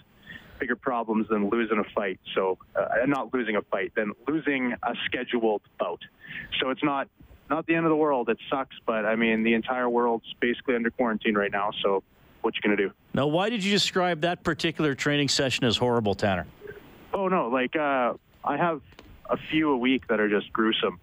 bigger 0.59 0.75
problems 0.75 1.27
than 1.29 1.49
losing 1.49 1.79
a 1.79 1.83
fight. 1.95 2.19
So, 2.35 2.57
uh, 2.75 3.05
not 3.05 3.33
losing 3.33 3.55
a 3.55 3.61
fight, 3.63 3.93
than 3.95 4.13
losing 4.27 4.73
a 4.83 4.93
scheduled 5.05 5.61
bout. 5.79 5.99
So 6.59 6.69
it's 6.69 6.83
not 6.83 7.07
not 7.49 7.65
the 7.67 7.75
end 7.75 7.85
of 7.85 7.89
the 7.89 7.95
world. 7.95 8.29
It 8.29 8.37
sucks, 8.49 8.75
but 8.85 9.05
I 9.05 9.15
mean, 9.15 9.43
the 9.43 9.53
entire 9.53 9.89
world's 9.89 10.25
basically 10.39 10.75
under 10.75 10.89
quarantine 10.89 11.35
right 11.35 11.51
now. 11.51 11.71
So, 11.83 12.03
what 12.41 12.55
you 12.55 12.61
gonna 12.61 12.77
do? 12.77 12.91
Now, 13.13 13.27
why 13.27 13.49
did 13.49 13.63
you 13.63 13.71
describe 13.71 14.21
that 14.21 14.43
particular 14.43 14.95
training 14.95 15.29
session 15.29 15.65
as 15.65 15.77
horrible, 15.77 16.15
Tanner? 16.15 16.45
Oh 17.13 17.27
no, 17.27 17.47
like 17.49 17.75
uh, 17.75 18.13
I 18.43 18.57
have 18.57 18.81
a 19.29 19.37
few 19.37 19.71
a 19.71 19.77
week 19.77 20.07
that 20.07 20.19
are 20.19 20.29
just 20.29 20.51
gruesome. 20.51 20.99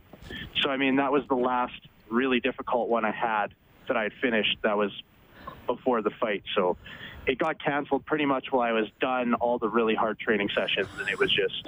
So 0.63 0.71
I 0.71 0.77
mean, 0.77 0.97
that 0.97 1.13
was 1.13 1.23
the 1.29 1.37
last 1.37 1.81
really 2.09 2.41
difficult 2.41 2.89
one 2.89 3.05
I 3.05 3.13
had 3.13 3.49
that 3.89 3.97
I 3.97 4.05
had 4.05 4.13
finished. 4.21 4.57
That 4.63 4.77
was 4.77 4.91
before 5.67 6.03
the 6.03 6.11
fight. 6.11 6.43
So 6.55 6.77
it 7.27 7.39
got 7.39 7.63
canceled 7.63 8.05
pretty 8.07 8.27
much 8.27 8.51
while 8.51 8.63
I 8.69 8.73
was 8.73 8.89
done 9.01 9.35
all 9.35 9.59
the 9.59 9.69
really 9.69 9.95
hard 9.95 10.19
training 10.19 10.49
sessions, 10.55 10.89
and 10.99 11.09
it 11.09 11.19
was 11.19 11.31
just 11.31 11.65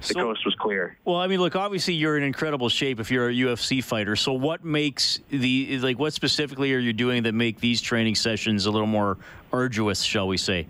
the 0.00 0.06
So- 0.06 0.14
coast 0.14 0.44
was 0.44 0.54
clear. 0.56 0.96
Well, 1.04 1.16
I 1.16 1.26
mean, 1.26 1.40
look, 1.40 1.54
obviously 1.54 1.94
you're 1.94 2.16
in 2.16 2.22
incredible 2.24 2.68
shape 2.70 2.98
if 3.00 3.10
you're 3.10 3.28
a 3.28 3.32
UFC 3.34 3.82
fighter. 3.84 4.16
So 4.16 4.32
what 4.32 4.64
makes 4.64 5.20
the 5.28 5.78
like 5.78 5.98
what 5.98 6.12
specifically 6.12 6.74
are 6.74 6.78
you 6.78 6.92
doing 6.92 7.22
that 7.24 7.34
make 7.34 7.60
these 7.60 7.80
training 7.80 8.14
sessions 8.16 8.66
a 8.66 8.70
little 8.70 8.86
more 8.88 9.18
arduous, 9.52 10.02
shall 10.02 10.26
we 10.26 10.36
say? 10.38 10.66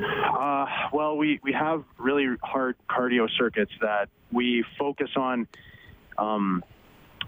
Uh, 0.00 0.51
well, 0.92 1.16
we, 1.16 1.40
we 1.42 1.52
have 1.52 1.84
really 1.98 2.26
hard 2.42 2.76
cardio 2.88 3.28
circuits 3.38 3.72
that 3.80 4.08
we 4.30 4.64
focus 4.78 5.10
on. 5.16 5.46
Um, 6.18 6.64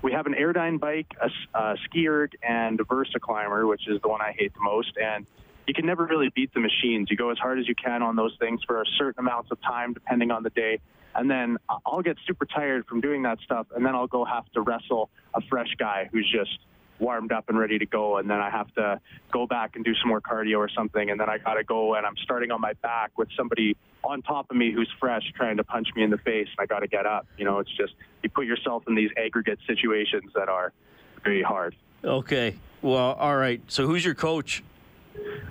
we 0.03 0.13
have 0.13 0.27
an 0.27 0.35
Airdyne 0.35 0.79
bike, 0.79 1.07
a, 1.21 1.59
a 1.59 1.77
ski 1.85 2.09
erg, 2.09 2.37
and 2.43 2.79
a 2.81 2.85
Versa 2.85 3.19
climber, 3.21 3.67
which 3.67 3.89
is 3.89 4.01
the 4.03 4.09
one 4.09 4.21
I 4.21 4.35
hate 4.39 4.53
the 4.55 4.61
most. 4.61 4.93
And 4.97 5.27
you 5.67 5.75
can 5.75 5.87
never 5.87 6.05
really 6.05 6.31
beat 6.35 6.53
the 6.53 6.61
machines. 6.61 7.11
You 7.11 7.17
go 7.17 7.31
as 7.31 7.39
hard 7.39 7.59
as 7.59 7.67
you 7.67 7.75
can 7.75 8.03
on 8.03 8.17
those 8.17 8.37
things 8.39 8.61
for 8.67 8.83
a 8.83 8.85
certain 8.99 9.21
amounts 9.21 9.51
of 9.51 9.61
time, 9.63 9.95
depending 9.95 10.31
on 10.31 10.43
the 10.43 10.51
day. 10.51 10.81
And 11.15 11.31
then 11.31 11.59
I'll 11.87 12.03
get 12.03 12.17
super 12.27 12.45
tired 12.45 12.87
from 12.87 13.01
doing 13.01 13.23
that 13.23 13.39
stuff, 13.45 13.69
and 13.75 13.87
then 13.87 13.95
I'll 13.95 14.09
go 14.09 14.25
have 14.25 14.51
to 14.53 14.61
wrestle 14.61 15.11
a 15.35 15.41
fresh 15.49 15.73
guy 15.79 16.09
who's 16.11 16.31
just 16.31 16.59
warmed 16.99 17.33
up 17.33 17.49
and 17.49 17.59
ready 17.59 17.79
to 17.79 17.87
go. 17.87 18.19
And 18.19 18.29
then 18.29 18.41
I 18.41 18.51
have 18.51 18.73
to 18.75 19.01
go 19.33 19.47
back 19.47 19.77
and 19.77 19.85
do 19.85 19.95
some 19.97 20.09
more 20.09 20.21
cardio 20.21 20.59
or 20.59 20.69
something. 20.69 21.11
And 21.11 21.19
then 21.19 21.29
I 21.29 21.39
got 21.39 21.55
to 21.55 21.65
go, 21.65 21.95
and 21.95 22.07
I'm 22.07 22.17
starting 22.23 22.51
on 22.51 22.61
my 22.61 22.75
back 22.75 23.17
with 23.19 23.29
somebody 23.37 23.77
on 24.03 24.23
top 24.23 24.51
of 24.51 24.57
me 24.57 24.73
who's 24.73 24.91
fresh 25.01 25.23
trying 25.37 25.57
to 25.57 25.65
punch 25.65 25.89
me 25.97 26.03
in 26.03 26.11
the 26.11 26.19
face. 26.19 26.49
And 26.57 26.63
I 26.63 26.67
got 26.67 26.81
to 26.81 26.87
get 26.87 27.07
up. 27.07 27.27
You 27.37 27.45
know, 27.45 27.59
it's 27.59 27.75
just 27.77 27.95
you 28.23 28.31
put 28.31 28.47
yourself 28.47 28.85
in 28.87 28.95
these 28.95 29.11
aggregate 29.17 29.59
situations 29.67 30.33
that 30.35 30.49
are 30.49 30.73
very 31.23 31.43
hard. 31.43 31.75
Okay. 32.05 32.57
Well, 32.83 33.15
all 33.15 33.37
right. 33.37 33.63
So 33.69 33.87
who's 33.87 34.05
your 34.05 34.15
coach? 34.15 34.63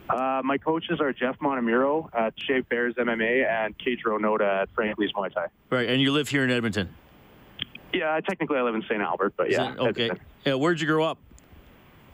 Uh, 0.09 0.41
my 0.43 0.57
coaches 0.57 0.99
are 0.99 1.13
Jeff 1.13 1.39
Montemuro 1.39 2.09
at 2.13 2.33
Shave 2.37 2.67
Bears 2.69 2.95
MMA 2.95 3.47
and 3.47 3.75
Keijiro 3.77 4.19
Noda 4.19 4.63
at 4.63 4.69
Franklin's 4.75 5.13
Muay 5.13 5.33
Thai. 5.33 5.47
Right, 5.69 5.89
and 5.89 6.01
you 6.01 6.11
live 6.11 6.27
here 6.27 6.43
in 6.43 6.51
Edmonton. 6.51 6.93
Yeah, 7.93 8.19
technically 8.27 8.57
I 8.57 8.63
live 8.63 8.75
in 8.75 8.81
St. 8.83 9.01
Albert, 9.01 9.33
but 9.37 9.49
yeah. 9.49 9.75
okay. 9.77 10.11
Yeah, 10.45 10.55
where'd 10.55 10.81
you 10.81 10.87
grow 10.87 11.05
up? 11.05 11.17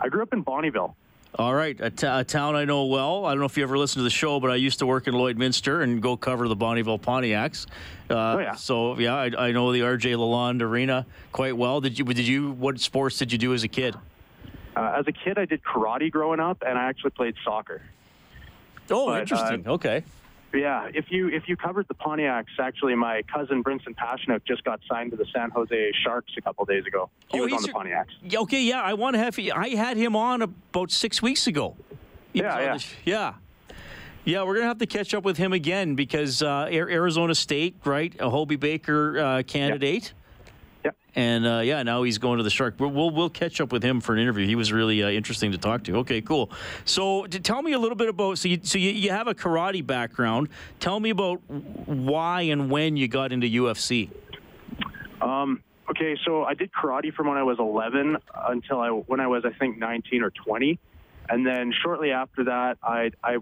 I 0.02 0.10
grew 0.10 0.22
up 0.24 0.34
in 0.34 0.44
Bonnyville. 0.44 0.94
All 1.36 1.54
right, 1.54 1.80
a, 1.80 1.92
t- 1.92 2.08
a 2.08 2.24
town 2.24 2.56
I 2.56 2.66
know 2.66 2.86
well. 2.86 3.26
I 3.26 3.32
don't 3.32 3.40
know 3.40 3.46
if 3.46 3.56
you 3.56 3.62
ever 3.64 3.78
listened 3.78 4.00
to 4.00 4.04
the 4.04 4.10
show, 4.10 4.40
but 4.40 4.50
I 4.50 4.56
used 4.56 4.80
to 4.80 4.88
work 4.88 5.08
in 5.08 5.14
Lloydminster 5.14 5.84
and 5.84 6.02
go 6.02 6.18
cover 6.18 6.48
the 6.48 6.56
Bonnyville 6.56 7.00
Pontiacs. 7.00 7.68
Uh, 8.10 8.14
Oh, 8.36 8.40
yeah. 8.40 8.56
So 8.56 8.98
yeah, 8.98 9.14
I, 9.16 9.30
I 9.38 9.52
know 9.52 9.72
the 9.72 9.82
RJ 9.82 10.16
Lalonde 10.16 10.62
Arena 10.64 11.06
quite 11.32 11.56
well. 11.56 11.82
Did 11.82 12.00
you? 12.00 12.06
Did 12.06 12.28
you? 12.28 12.52
What 12.54 12.80
sports 12.80 13.20
did 13.20 13.32
you 13.32 13.38
do 13.38 13.54
as 13.54 13.64
a 13.64 13.68
kid? 13.68 13.96
Uh, 14.76 14.96
as 14.98 15.08
a 15.08 15.12
kid, 15.12 15.38
I 15.38 15.46
did 15.46 15.62
karate 15.64 16.10
growing 16.12 16.40
up, 16.40 16.64
and 16.66 16.78
I 16.80 16.86
actually 16.90 17.12
played 17.12 17.36
soccer. 17.44 17.82
Oh, 18.90 19.06
But, 19.06 19.18
uh, 19.18 19.20
interesting. 19.22 19.68
okay. 19.68 20.04
Yeah, 20.54 20.90
if 20.94 21.12
you 21.12 21.28
if 21.28 21.48
you 21.48 21.56
covered 21.56 21.88
the 21.88 21.94
Pontiacs, 21.94 22.46
actually, 22.60 22.96
my 22.96 23.22
cousin 23.32 23.64
Brinson 23.64 23.96
Pasichnuk 23.96 24.44
just 24.46 24.64
got 24.64 24.80
signed 24.90 25.12
to 25.12 25.18
the 25.18 25.26
San 25.34 25.52
Jose 25.52 25.92
Sharks 26.04 26.32
a 26.38 26.42
couple 26.42 26.66
days 26.66 26.86
ago. 26.88 27.10
He 27.28 27.40
Oh, 27.40 27.44
was 27.44 27.54
on 27.54 27.62
the 27.62 27.68
Pontiacs. 27.70 28.34
Okay, 28.44 28.64
yeah. 28.64 28.82
I 28.82 28.94
want 28.96 29.14
to 29.16 29.20
have. 29.20 29.38
I 29.56 29.70
had 29.70 29.96
him 29.98 30.16
on 30.16 30.42
about 30.42 30.92
six 30.92 31.22
weeks 31.22 31.46
ago. 31.48 31.76
He 32.34 32.40
Yeah, 32.40 32.60
yeah. 32.60 32.78
the 32.78 32.86
yeah. 33.06 33.34
Yeah, 34.26 34.44
we're 34.44 34.56
gonna 34.56 34.68
have 34.68 34.80
to 34.80 34.86
catch 34.86 35.14
up 35.14 35.24
with 35.24 35.38
him 35.38 35.54
again 35.54 35.96
because 35.96 36.42
uh, 36.42 36.68
Arizona 36.72 37.34
State, 37.36 37.76
right? 37.86 38.14
A 38.20 38.30
Hobey 38.30 38.56
Baker 38.58 39.20
uh, 39.20 39.44
candidate. 39.44 40.14
And 41.20 41.46
uh, 41.46 41.60
yeah, 41.60 41.84
now 41.84 42.04
he's 42.04 42.18
going 42.18 42.38
to 42.38 42.44
the 42.44 42.50
Shark. 42.50 42.76
We'll, 42.80 42.92
we'll 42.92 43.10
we'll 43.10 43.30
catch 43.30 43.60
up 43.60 43.74
with 43.74 43.84
him 43.84 44.00
for 44.00 44.14
an 44.14 44.20
interview. 44.20 44.48
He 44.48 44.56
was 44.56 44.72
really 44.72 45.04
uh, 45.04 45.10
interesting 45.10 45.52
to 45.52 45.58
talk 45.58 45.84
to. 45.84 45.98
Okay, 45.98 46.22
cool. 46.22 46.50
So 46.86 47.26
tell 47.28 47.62
me 47.62 47.74
a 47.74 47.78
little 47.78 47.98
bit 47.98 48.08
about. 48.08 48.38
So 48.38 48.48
you 48.48 48.62
so 48.64 48.78
you, 48.78 48.92
you 48.92 49.10
have 49.10 49.28
a 49.28 49.36
karate 49.36 49.86
background. 49.86 50.48
Tell 50.80 50.98
me 50.98 51.10
about 51.10 51.42
why 51.50 52.44
and 52.44 52.72
when 52.72 52.96
you 52.96 53.10
got 53.10 53.34
into 53.34 53.48
UFC. 53.48 54.10
Um, 55.20 55.62
okay, 55.90 56.16
so 56.24 56.46
I 56.46 56.54
did 56.54 56.72
karate 56.72 57.14
from 57.14 57.28
when 57.28 57.38
I 57.38 57.44
was 57.44 57.60
11 57.60 58.16
until 58.48 58.80
I 58.80 58.88
when 58.88 59.20
I 59.20 59.28
was 59.28 59.44
I 59.44 59.52
think 59.52 59.78
19 59.78 60.24
or 60.24 60.30
20, 60.30 60.80
and 61.28 61.46
then 61.46 61.74
shortly 61.84 62.12
after 62.12 62.46
that, 62.46 62.78
I 62.82 63.12
I 63.22 63.40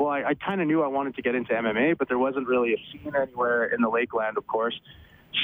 well 0.00 0.08
I, 0.08 0.24
I 0.30 0.34
kind 0.34 0.60
of 0.60 0.66
knew 0.66 0.82
I 0.82 0.88
wanted 0.88 1.14
to 1.14 1.22
get 1.22 1.36
into 1.36 1.52
MMA, 1.52 1.96
but 1.96 2.08
there 2.08 2.18
wasn't 2.18 2.48
really 2.48 2.74
a 2.74 2.78
scene 2.90 3.12
anywhere 3.14 3.66
in 3.66 3.82
the 3.82 3.88
Lakeland, 3.88 4.36
of 4.36 4.48
course. 4.48 4.74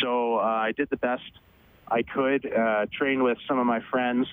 So 0.00 0.38
uh, 0.38 0.42
I 0.42 0.72
did 0.72 0.88
the 0.90 0.96
best 0.96 1.22
I 1.88 2.02
could, 2.02 2.50
uh, 2.50 2.86
trained 2.92 3.22
with 3.22 3.38
some 3.46 3.58
of 3.58 3.66
my 3.66 3.80
friends, 3.90 4.26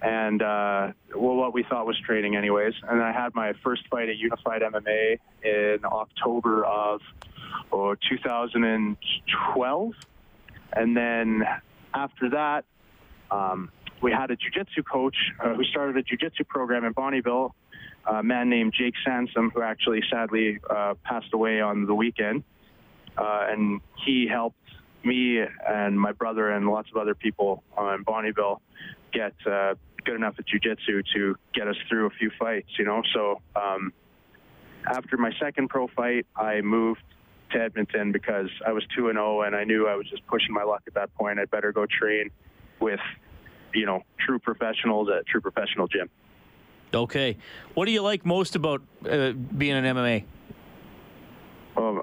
and 0.00 0.40
uh, 0.42 0.92
well, 1.14 1.34
what 1.34 1.52
we 1.52 1.64
thought 1.64 1.86
was 1.86 1.98
training, 1.98 2.36
anyways. 2.36 2.74
And 2.88 3.02
I 3.02 3.12
had 3.12 3.34
my 3.34 3.52
first 3.64 3.82
fight 3.90 4.08
at 4.08 4.16
Unified 4.16 4.62
MMA 4.62 5.18
in 5.42 5.84
October 5.84 6.64
of 6.64 7.00
oh, 7.72 7.96
2012. 8.08 9.92
And 10.72 10.96
then 10.96 11.44
after 11.94 12.30
that, 12.30 12.64
um, 13.30 13.70
we 14.00 14.12
had 14.12 14.30
a 14.30 14.36
jiu-jitsu 14.36 14.84
coach 14.84 15.16
uh, 15.42 15.54
who 15.54 15.64
started 15.64 15.96
a 15.96 16.02
jiu-jitsu 16.02 16.44
program 16.44 16.84
in 16.84 16.94
Bonnyville, 16.94 17.50
a 18.06 18.22
man 18.22 18.48
named 18.48 18.74
Jake 18.78 18.94
Sansom, 19.04 19.50
who 19.52 19.62
actually 19.62 20.02
sadly 20.08 20.60
uh, 20.70 20.94
passed 21.02 21.32
away 21.32 21.60
on 21.60 21.86
the 21.86 21.94
weekend. 21.94 22.44
Uh, 23.18 23.46
and 23.48 23.80
he 24.06 24.28
helped 24.28 24.56
me 25.04 25.40
and 25.68 25.98
my 25.98 26.12
brother 26.12 26.50
and 26.50 26.68
lots 26.68 26.88
of 26.90 26.96
other 26.96 27.14
people 27.14 27.62
uh, 27.76 27.94
in 27.94 28.04
Bonnyville 28.04 28.60
get 29.12 29.34
uh, 29.46 29.74
good 30.04 30.16
enough 30.16 30.34
at 30.38 30.46
jiu-jitsu 30.46 31.02
to 31.14 31.36
get 31.54 31.68
us 31.68 31.76
through 31.88 32.06
a 32.06 32.10
few 32.10 32.30
fights, 32.38 32.68
you 32.78 32.84
know. 32.84 33.02
So 33.14 33.40
um, 33.56 33.92
after 34.86 35.16
my 35.16 35.32
second 35.40 35.68
pro 35.68 35.88
fight, 35.88 36.26
I 36.36 36.60
moved 36.60 37.02
to 37.52 37.60
Edmonton 37.60 38.12
because 38.12 38.50
I 38.66 38.72
was 38.72 38.84
2 38.96 39.08
and 39.08 39.16
0 39.16 39.42
and 39.42 39.56
I 39.56 39.64
knew 39.64 39.88
I 39.88 39.94
was 39.96 40.08
just 40.08 40.26
pushing 40.26 40.52
my 40.52 40.62
luck 40.62 40.82
at 40.86 40.94
that 40.94 41.14
point. 41.14 41.38
I'd 41.38 41.50
better 41.50 41.72
go 41.72 41.86
train 41.86 42.30
with, 42.80 43.00
you 43.74 43.86
know, 43.86 44.02
true 44.24 44.38
professionals 44.38 45.08
at 45.08 45.26
true 45.26 45.40
professional 45.40 45.88
gym. 45.88 46.10
Okay. 46.92 47.36
What 47.74 47.86
do 47.86 47.92
you 47.92 48.02
like 48.02 48.24
most 48.24 48.56
about 48.56 48.82
uh, 49.08 49.32
being 49.32 49.74
an 49.74 49.84
MMA? 49.84 50.24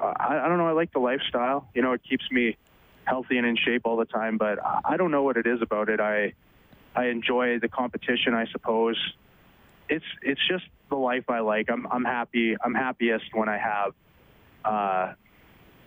I, 0.05 0.45
I 0.45 0.47
don't 0.47 0.57
know. 0.57 0.67
I 0.67 0.71
like 0.71 0.91
the 0.93 0.99
lifestyle. 0.99 1.67
You 1.73 1.81
know, 1.81 1.93
it 1.93 2.01
keeps 2.07 2.29
me 2.31 2.57
healthy 3.05 3.37
and 3.37 3.45
in 3.45 3.55
shape 3.55 3.83
all 3.85 3.97
the 3.97 4.05
time. 4.05 4.37
But 4.37 4.63
I- 4.63 4.81
I 4.85 4.97
don't 4.97 5.11
know 5.11 5.23
what 5.23 5.37
it 5.37 5.47
is 5.47 5.61
about 5.61 5.89
it. 5.89 5.99
I 5.99 6.33
I 6.95 7.07
enjoy 7.07 7.59
the 7.59 7.67
competition. 7.67 8.33
I 8.33 8.45
suppose 8.51 8.97
it's 9.89 10.05
it's 10.21 10.41
just 10.47 10.65
the 10.89 10.95
life 10.95 11.29
I 11.29 11.39
like. 11.39 11.69
I'm 11.69 11.87
I'm 11.87 12.05
happy. 12.05 12.55
I'm 12.63 12.73
happiest 12.73 13.25
when 13.33 13.49
I 13.49 13.57
have 13.57 13.93
uh, 14.63 15.13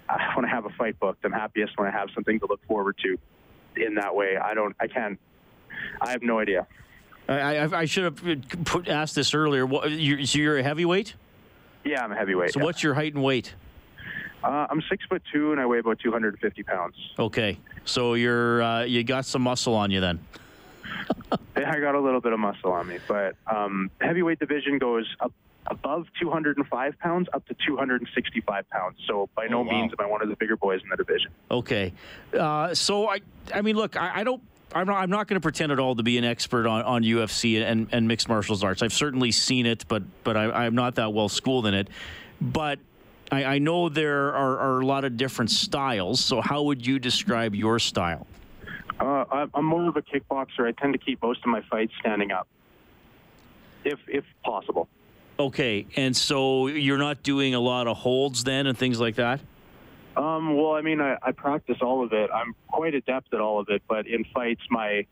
when 0.34 0.44
I 0.44 0.48
have 0.48 0.66
a 0.66 0.70
fight 0.70 0.98
booked. 1.00 1.24
I'm 1.24 1.32
happiest 1.32 1.78
when 1.78 1.88
I 1.88 1.90
have 1.90 2.08
something 2.14 2.38
to 2.40 2.46
look 2.46 2.64
forward 2.66 2.96
to. 3.02 3.18
In 3.76 3.94
that 3.94 4.14
way, 4.14 4.36
I 4.36 4.54
don't. 4.54 4.74
I 4.80 4.88
can't. 4.88 5.18
I 6.00 6.10
have 6.10 6.22
no 6.22 6.38
idea. 6.38 6.66
I, 7.28 7.58
I, 7.58 7.80
I 7.80 7.84
should 7.84 8.04
have 8.04 8.64
put, 8.64 8.88
asked 8.88 9.14
this 9.14 9.34
earlier. 9.34 9.66
What, 9.66 9.90
you, 9.90 10.24
so 10.24 10.38
you're 10.38 10.58
a 10.58 10.62
heavyweight? 10.62 11.14
Yeah, 11.84 12.02
I'm 12.02 12.10
a 12.10 12.16
heavyweight. 12.16 12.52
So 12.52 12.60
yeah. 12.60 12.64
what's 12.64 12.82
your 12.82 12.94
height 12.94 13.14
and 13.14 13.22
weight? 13.22 13.54
Uh, 14.42 14.66
I'm 14.70 14.82
six 14.88 15.04
foot 15.06 15.22
two 15.32 15.52
and 15.52 15.60
I 15.60 15.66
weigh 15.66 15.78
about 15.80 15.98
250 15.98 16.62
pounds. 16.62 16.94
Okay. 17.18 17.58
So 17.84 18.14
you're 18.14 18.62
uh, 18.62 18.84
you 18.84 19.02
got 19.04 19.24
some 19.24 19.42
muscle 19.42 19.74
on 19.74 19.90
you 19.90 20.00
then. 20.00 20.20
I 21.56 21.80
got 21.80 21.94
a 21.94 22.00
little 22.00 22.20
bit 22.20 22.32
of 22.32 22.38
muscle 22.40 22.72
on 22.72 22.86
me, 22.86 22.98
but 23.08 23.34
um, 23.46 23.90
heavyweight 24.00 24.38
division 24.38 24.78
goes 24.78 25.06
up 25.20 25.32
above 25.66 26.06
205 26.20 26.98
pounds 26.98 27.28
up 27.34 27.46
to 27.46 27.54
265 27.66 28.70
pounds. 28.70 28.96
So 29.06 29.28
by 29.36 29.48
no 29.48 29.58
Oh, 29.58 29.62
wow. 29.64 29.70
means 29.72 29.92
am 29.98 30.04
I 30.04 30.08
one 30.08 30.22
of 30.22 30.28
the 30.28 30.36
bigger 30.36 30.56
boys 30.56 30.80
in 30.82 30.88
the 30.88 30.96
division. 30.96 31.30
Okay. 31.50 31.92
Uh, 32.32 32.74
so 32.74 33.08
I, 33.08 33.20
I 33.52 33.60
mean, 33.60 33.76
look, 33.76 33.96
I, 33.96 34.20
I 34.20 34.24
don't. 34.24 34.42
I'm 34.74 34.86
not, 34.86 34.96
I'm 34.98 35.08
not 35.10 35.28
going 35.28 35.36
to 35.36 35.42
pretend 35.42 35.72
at 35.72 35.78
all 35.78 35.96
to 35.96 36.02
be 36.02 36.18
an 36.18 36.24
expert 36.24 36.66
on, 36.66 36.82
on 36.82 37.02
UFC 37.02 37.62
and, 37.62 37.88
and 37.90 38.06
mixed 38.06 38.28
martial 38.28 38.58
arts. 38.62 38.82
I've 38.82 38.92
certainly 38.92 39.32
seen 39.32 39.64
it, 39.64 39.84
but 39.88 40.02
but 40.24 40.36
I, 40.36 40.66
I'm 40.66 40.74
not 40.74 40.96
that 40.96 41.12
well 41.14 41.30
schooled 41.30 41.66
in 41.66 41.72
it. 41.74 41.88
But 42.40 42.78
I, 43.30 43.44
I 43.44 43.58
know 43.58 43.88
there 43.88 44.34
are, 44.34 44.58
are 44.58 44.80
a 44.80 44.86
lot 44.86 45.04
of 45.04 45.16
different 45.16 45.50
styles. 45.50 46.20
So 46.20 46.40
how 46.40 46.62
would 46.62 46.86
you 46.86 46.98
describe 46.98 47.54
your 47.54 47.78
style? 47.78 48.26
Uh, 49.00 49.46
I'm 49.54 49.64
more 49.64 49.88
of 49.88 49.96
a 49.96 50.02
kickboxer. 50.02 50.66
I 50.66 50.72
tend 50.72 50.92
to 50.92 50.98
keep 50.98 51.22
most 51.22 51.40
of 51.40 51.46
my 51.46 51.62
fights 51.70 51.92
standing 52.00 52.32
up, 52.32 52.48
if 53.84 53.98
if 54.08 54.24
possible. 54.44 54.88
Okay, 55.38 55.86
and 55.94 56.16
so 56.16 56.66
you're 56.66 56.98
not 56.98 57.22
doing 57.22 57.54
a 57.54 57.60
lot 57.60 57.86
of 57.86 57.96
holds 57.96 58.42
then 58.42 58.66
and 58.66 58.76
things 58.76 58.98
like 58.98 59.14
that. 59.14 59.40
Um, 60.16 60.56
well, 60.56 60.72
I 60.72 60.82
mean, 60.82 61.00
I, 61.00 61.16
I 61.22 61.30
practice 61.30 61.76
all 61.80 62.02
of 62.02 62.12
it. 62.12 62.28
I'm 62.34 62.56
quite 62.66 62.94
adept 62.94 63.32
at 63.32 63.40
all 63.40 63.60
of 63.60 63.68
it, 63.68 63.82
but 63.88 64.08
in 64.08 64.24
fights, 64.34 64.62
my 64.68 65.06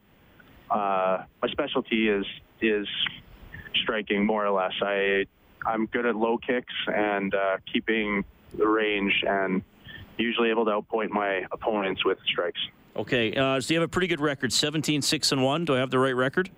uh, 0.69 1.23
my 1.41 1.49
specialty 1.53 2.09
is 2.09 2.27
is 2.61 2.89
striking 3.83 4.27
more 4.27 4.45
or 4.45 4.51
less. 4.51 4.73
I 4.83 5.27
I'm 5.64 5.87
good 5.87 6.07
at 6.07 6.16
low 6.16 6.38
kicks 6.38 6.75
and 6.87 7.35
uh, 7.35 7.59
keeping 7.73 8.25
the 8.57 8.66
range, 8.66 9.25
and 9.27 9.62
usually 10.19 10.51
able 10.51 10.64
to 10.64 10.71
outpoint 10.71 11.11
my 11.11 11.45
opponents 11.53 12.05
with 12.05 12.19
strikes. 12.27 12.61
Okay, 12.97 13.35
uh, 13.35 13.61
so 13.61 13.75
you 13.75 13.81
have 13.81 13.88
a 13.88 13.90
pretty 13.90 14.07
good 14.07 14.21
record, 14.21 14.53
17 14.53 15.03
6 15.03 15.33
and 15.33 15.42
1. 15.42 15.64
Do 15.66 15.75
I 15.75 15.79
have 15.79 15.90
the 15.90 15.99
right 15.99 16.16
record? 16.16 16.51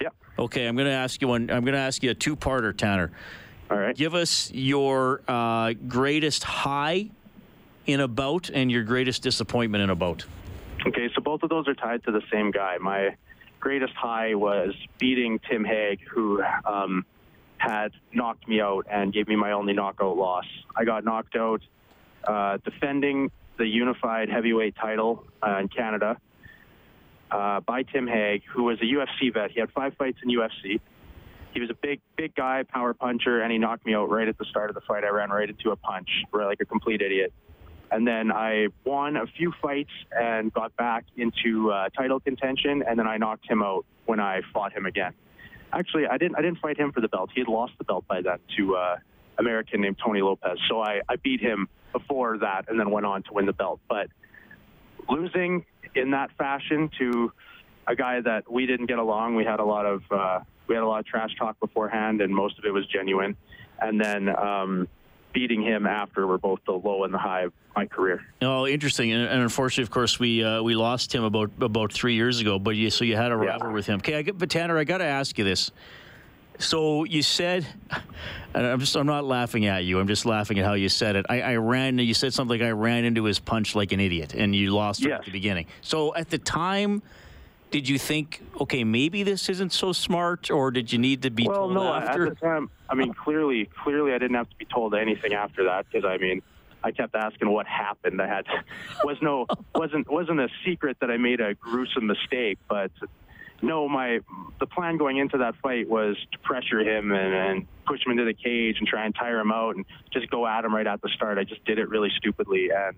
Yep. 0.00 0.14
Okay, 0.38 0.66
I'm 0.66 0.74
going 0.74 0.86
to 0.88 0.92
ask 0.92 1.22
you 1.22 1.28
one. 1.28 1.50
I'm 1.50 1.64
going 1.64 1.74
to 1.74 1.80
ask 1.80 2.02
you 2.02 2.10
a 2.10 2.14
two-parter, 2.14 2.76
Tanner. 2.76 3.12
All 3.70 3.78
right. 3.78 3.96
Give 3.96 4.14
us 4.14 4.50
your 4.52 5.22
uh, 5.26 5.74
greatest 5.88 6.44
high 6.44 7.10
in 7.86 8.00
a 8.00 8.08
bout 8.08 8.50
and 8.52 8.70
your 8.70 8.82
greatest 8.82 9.22
disappointment 9.22 9.82
in 9.82 9.90
a 9.90 9.94
bout. 9.94 10.26
Okay, 10.86 11.08
so 11.14 11.20
both 11.20 11.42
of 11.42 11.50
those 11.50 11.66
are 11.68 11.74
tied 11.74 12.04
to 12.04 12.12
the 12.12 12.22
same 12.32 12.50
guy. 12.50 12.78
My 12.78 13.16
greatest 13.60 13.94
high 13.94 14.34
was 14.34 14.74
beating 14.98 15.40
Tim 15.50 15.64
Hague, 15.64 16.00
who 16.08 16.42
um, 16.64 17.04
had 17.58 17.92
knocked 18.12 18.46
me 18.48 18.60
out 18.60 18.86
and 18.90 19.12
gave 19.12 19.28
me 19.28 19.36
my 19.36 19.52
only 19.52 19.72
knockout 19.72 20.16
loss. 20.16 20.44
I 20.74 20.84
got 20.84 21.04
knocked 21.04 21.36
out 21.36 21.62
uh, 22.26 22.58
defending 22.64 23.30
the 23.58 23.66
unified 23.66 24.28
heavyweight 24.28 24.76
title 24.76 25.24
uh, 25.42 25.58
in 25.58 25.68
Canada 25.68 26.18
uh, 27.30 27.60
by 27.60 27.82
Tim 27.82 28.06
Hague, 28.06 28.42
who 28.52 28.64
was 28.64 28.78
a 28.80 28.84
UFC 28.84 29.32
vet. 29.32 29.50
He 29.50 29.60
had 29.60 29.70
five 29.72 29.94
fights 29.94 30.18
in 30.22 30.30
UFC. 30.30 30.80
He 31.52 31.60
was 31.60 31.70
a 31.70 31.74
big, 31.74 32.00
big 32.16 32.34
guy, 32.34 32.64
power 32.64 32.92
puncher, 32.92 33.40
and 33.40 33.50
he 33.50 33.58
knocked 33.58 33.86
me 33.86 33.94
out 33.94 34.10
right 34.10 34.28
at 34.28 34.36
the 34.36 34.44
start 34.44 34.68
of 34.68 34.74
the 34.74 34.82
fight. 34.82 35.04
I 35.04 35.08
ran 35.08 35.30
right 35.30 35.48
into 35.48 35.70
a 35.70 35.76
punch, 35.76 36.08
like 36.32 36.60
a 36.60 36.66
complete 36.66 37.00
idiot. 37.00 37.32
And 37.90 38.06
then 38.06 38.32
I 38.32 38.68
won 38.84 39.16
a 39.16 39.26
few 39.26 39.52
fights 39.62 39.92
and 40.10 40.52
got 40.52 40.76
back 40.76 41.04
into 41.16 41.70
uh, 41.70 41.88
title 41.90 42.20
contention, 42.20 42.82
and 42.86 42.98
then 42.98 43.06
I 43.06 43.16
knocked 43.16 43.48
him 43.48 43.62
out 43.62 43.86
when 44.04 44.20
I 44.20 44.42
fought 44.52 44.72
him 44.72 44.86
again. 44.86 45.14
Actually, 45.72 46.06
I 46.06 46.16
didn't. 46.16 46.36
I 46.36 46.42
didn't 46.42 46.58
fight 46.58 46.78
him 46.78 46.92
for 46.92 47.00
the 47.00 47.08
belt. 47.08 47.30
He 47.34 47.40
had 47.40 47.48
lost 47.48 47.72
the 47.78 47.84
belt 47.84 48.06
by 48.06 48.22
then 48.22 48.38
to 48.56 48.76
uh, 48.76 48.96
American 49.38 49.80
named 49.80 49.96
Tony 50.02 50.22
Lopez. 50.22 50.58
So 50.68 50.80
I, 50.80 51.00
I 51.08 51.16
beat 51.16 51.40
him 51.40 51.68
before 51.92 52.38
that, 52.38 52.66
and 52.68 52.78
then 52.78 52.90
went 52.90 53.06
on 53.06 53.22
to 53.24 53.32
win 53.32 53.46
the 53.46 53.52
belt. 53.52 53.80
But 53.88 54.08
losing 55.08 55.64
in 55.94 56.12
that 56.12 56.30
fashion 56.36 56.90
to 56.98 57.32
a 57.86 57.94
guy 57.94 58.20
that 58.20 58.50
we 58.50 58.66
didn't 58.66 58.86
get 58.86 58.98
along, 58.98 59.36
we 59.36 59.44
had 59.44 59.60
a 59.60 59.64
lot 59.64 59.86
of 59.86 60.02
uh, 60.10 60.40
we 60.66 60.74
had 60.74 60.82
a 60.82 60.86
lot 60.86 61.00
of 61.00 61.06
trash 61.06 61.30
talk 61.38 61.58
beforehand, 61.60 62.20
and 62.20 62.34
most 62.34 62.58
of 62.58 62.64
it 62.64 62.72
was 62.72 62.86
genuine. 62.86 63.36
And 63.80 64.00
then 64.00 64.28
um, 64.28 64.88
beating 65.36 65.60
him 65.60 65.86
after 65.86 66.22
we 66.22 66.30
were 66.30 66.38
both 66.38 66.60
the 66.64 66.72
low 66.72 67.04
and 67.04 67.12
the 67.12 67.18
high 67.18 67.42
of 67.42 67.52
my 67.76 67.84
career. 67.84 68.24
Oh, 68.40 68.66
interesting. 68.66 69.12
And, 69.12 69.28
and 69.28 69.42
unfortunately, 69.42 69.82
of 69.82 69.90
course, 69.90 70.18
we 70.18 70.42
uh, 70.42 70.62
we 70.62 70.74
lost 70.74 71.14
him 71.14 71.24
about 71.24 71.50
about 71.60 71.92
three 71.92 72.14
years 72.14 72.40
ago. 72.40 72.58
But 72.58 72.70
you, 72.70 72.88
so 72.88 73.04
you 73.04 73.16
had 73.16 73.32
a 73.32 73.36
rival 73.36 73.70
with 73.70 73.84
him. 73.84 73.98
Okay, 73.98 74.14
I 74.14 74.22
get, 74.22 74.38
but 74.38 74.48
Tanner, 74.48 74.78
I 74.78 74.84
got 74.84 74.98
to 74.98 75.04
ask 75.04 75.36
you 75.36 75.44
this. 75.44 75.72
So 76.58 77.04
you 77.04 77.20
said, 77.20 77.66
and 78.54 78.66
I'm 78.66 78.80
just 78.80 78.96
I'm 78.96 79.04
not 79.04 79.24
laughing 79.24 79.66
at 79.66 79.84
you. 79.84 80.00
I'm 80.00 80.08
just 80.08 80.24
laughing 80.24 80.58
at 80.58 80.64
how 80.64 80.72
you 80.72 80.88
said 80.88 81.16
it. 81.16 81.26
I, 81.28 81.42
I 81.42 81.56
ran. 81.56 81.98
You 81.98 82.14
said 82.14 82.32
something 82.32 82.58
like 82.58 82.66
I 82.66 82.70
ran 82.70 83.04
into 83.04 83.24
his 83.24 83.38
punch 83.38 83.74
like 83.74 83.92
an 83.92 84.00
idiot, 84.00 84.32
and 84.32 84.56
you 84.56 84.70
lost 84.70 85.04
right 85.04 85.12
at 85.12 85.26
the 85.26 85.32
beginning. 85.32 85.66
So 85.82 86.14
at 86.14 86.30
the 86.30 86.38
time. 86.38 87.02
Did 87.72 87.88
you 87.88 87.98
think, 87.98 88.42
okay, 88.60 88.84
maybe 88.84 89.24
this 89.24 89.48
isn't 89.48 89.72
so 89.72 89.92
smart, 89.92 90.52
or 90.52 90.70
did 90.70 90.92
you 90.92 91.00
need 91.00 91.22
to 91.22 91.30
be 91.30 91.48
well, 91.48 91.56
told 91.56 91.74
no, 91.74 91.92
after? 91.92 92.28
at 92.28 92.38
the 92.38 92.46
time, 92.46 92.70
I 92.88 92.94
mean, 92.94 93.12
clearly, 93.14 93.68
clearly, 93.82 94.12
I 94.12 94.18
didn't 94.18 94.36
have 94.36 94.48
to 94.50 94.56
be 94.56 94.64
told 94.64 94.94
anything 94.94 95.34
after 95.34 95.64
that 95.64 95.86
because 95.90 96.04
I 96.04 96.18
mean, 96.18 96.42
I 96.82 96.92
kept 96.92 97.14
asking 97.14 97.50
what 97.50 97.66
happened. 97.66 98.20
I 98.22 98.28
had 98.28 98.46
was 99.04 99.18
no 99.20 99.46
wasn't 99.74 100.10
wasn't 100.10 100.40
a 100.40 100.48
secret 100.64 100.98
that 101.00 101.10
I 101.10 101.16
made 101.16 101.40
a 101.40 101.54
gruesome 101.54 102.06
mistake, 102.06 102.58
but 102.68 102.90
no, 103.62 103.88
my 103.88 104.20
the 104.60 104.66
plan 104.66 104.96
going 104.96 105.16
into 105.16 105.38
that 105.38 105.56
fight 105.62 105.88
was 105.88 106.16
to 106.32 106.38
pressure 106.38 106.80
him 106.80 107.12
and, 107.12 107.34
and 107.34 107.66
push 107.86 108.04
him 108.04 108.12
into 108.12 108.24
the 108.24 108.34
cage 108.34 108.76
and 108.78 108.86
try 108.86 109.04
and 109.04 109.14
tire 109.14 109.40
him 109.40 109.50
out 109.50 109.76
and 109.76 109.84
just 110.12 110.30
go 110.30 110.46
at 110.46 110.64
him 110.64 110.74
right 110.74 110.86
at 110.86 111.02
the 111.02 111.08
start. 111.08 111.38
I 111.38 111.44
just 111.44 111.64
did 111.64 111.78
it 111.78 111.88
really 111.88 112.10
stupidly 112.16 112.70
and. 112.74 112.96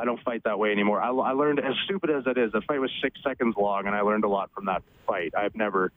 I 0.00 0.04
don't 0.04 0.22
fight 0.22 0.44
that 0.44 0.60
way 0.60 0.70
anymore. 0.70 1.02
I, 1.02 1.08
I 1.10 1.32
learned, 1.32 1.58
as 1.58 1.74
stupid 1.84 2.10
as 2.10 2.22
it 2.24 2.38
is, 2.38 2.52
the 2.52 2.60
fight 2.60 2.80
was 2.80 2.92
six 3.02 3.20
seconds 3.20 3.56
long, 3.58 3.88
and 3.88 3.96
I 3.96 4.02
learned 4.02 4.22
a 4.22 4.28
lot 4.28 4.48
from 4.54 4.66
that 4.66 4.84
fight. 5.08 5.34
I've 5.36 5.56
never 5.56 5.90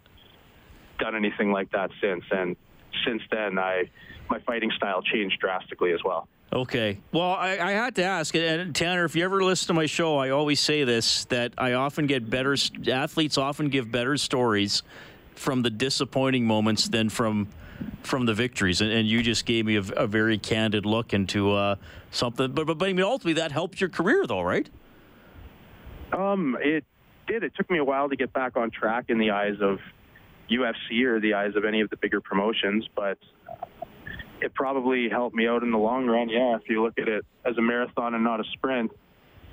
done 0.97 1.15
anything 1.15 1.51
like 1.51 1.71
that 1.73 1.91
since, 2.01 2.23
and 2.31 2.55
since 3.05 3.21
then, 3.31 3.57
I 3.59 3.89
my 4.29 4.39
fighting 4.39 4.71
style 4.77 5.01
changed 5.01 5.39
drastically 5.39 5.91
as 5.91 5.99
well. 6.03 6.27
Okay. 6.53 6.97
Well, 7.13 7.31
I, 7.31 7.57
I 7.59 7.71
had 7.71 7.95
to 7.95 8.03
ask, 8.03 8.35
and 8.35 8.75
Tanner, 8.75 9.05
if 9.05 9.15
you 9.15 9.23
ever 9.23 9.41
listen 9.41 9.67
to 9.67 9.73
my 9.73 9.85
show, 9.85 10.17
I 10.17 10.31
always 10.31 10.59
say 10.59 10.83
this 10.83 11.25
that 11.25 11.53
I 11.57 11.73
often 11.73 12.07
get 12.07 12.29
better, 12.29 12.55
athletes 12.89 13.37
often 13.37 13.69
give 13.69 13.91
better 13.91 14.17
stories 14.17 14.83
from 15.35 15.61
the 15.61 15.69
disappointing 15.69 16.45
moments 16.45 16.89
than 16.89 17.09
from 17.09 17.47
from 18.03 18.25
the 18.25 18.33
victories. 18.33 18.81
And, 18.81 18.91
and 18.91 19.07
you 19.07 19.23
just 19.23 19.45
gave 19.45 19.65
me 19.65 19.75
a, 19.77 19.81
a 19.95 20.07
very 20.07 20.37
candid 20.37 20.85
look 20.85 21.13
into 21.13 21.53
uh, 21.53 21.75
something. 22.11 22.51
But, 22.51 22.67
but, 22.67 22.77
but 22.77 22.89
I 22.89 22.93
mean, 22.93 23.03
ultimately, 23.03 23.41
that 23.41 23.51
helped 23.51 23.79
your 23.79 23.89
career, 23.89 24.25
though, 24.27 24.41
right? 24.41 24.69
Um, 26.11 26.57
it 26.59 26.83
did. 27.27 27.43
It 27.43 27.53
took 27.55 27.69
me 27.69 27.77
a 27.79 27.83
while 27.83 28.09
to 28.09 28.15
get 28.15 28.33
back 28.33 28.57
on 28.57 28.71
track 28.71 29.05
in 29.07 29.17
the 29.17 29.31
eyes 29.31 29.55
of 29.61 29.79
UFC 30.51 31.03
or 31.05 31.19
the 31.19 31.33
eyes 31.33 31.55
of 31.55 31.65
any 31.65 31.81
of 31.81 31.89
the 31.89 31.97
bigger 31.97 32.21
promotions, 32.21 32.87
but 32.95 33.17
it 34.41 34.53
probably 34.53 35.09
helped 35.09 35.35
me 35.35 35.47
out 35.47 35.63
in 35.63 35.71
the 35.71 35.77
long 35.77 36.07
run. 36.07 36.29
Yeah, 36.29 36.55
if 36.55 36.69
you 36.69 36.83
look 36.83 36.97
at 36.97 37.07
it 37.07 37.25
as 37.45 37.57
a 37.57 37.61
marathon 37.61 38.15
and 38.15 38.23
not 38.23 38.39
a 38.39 38.43
sprint, 38.53 38.91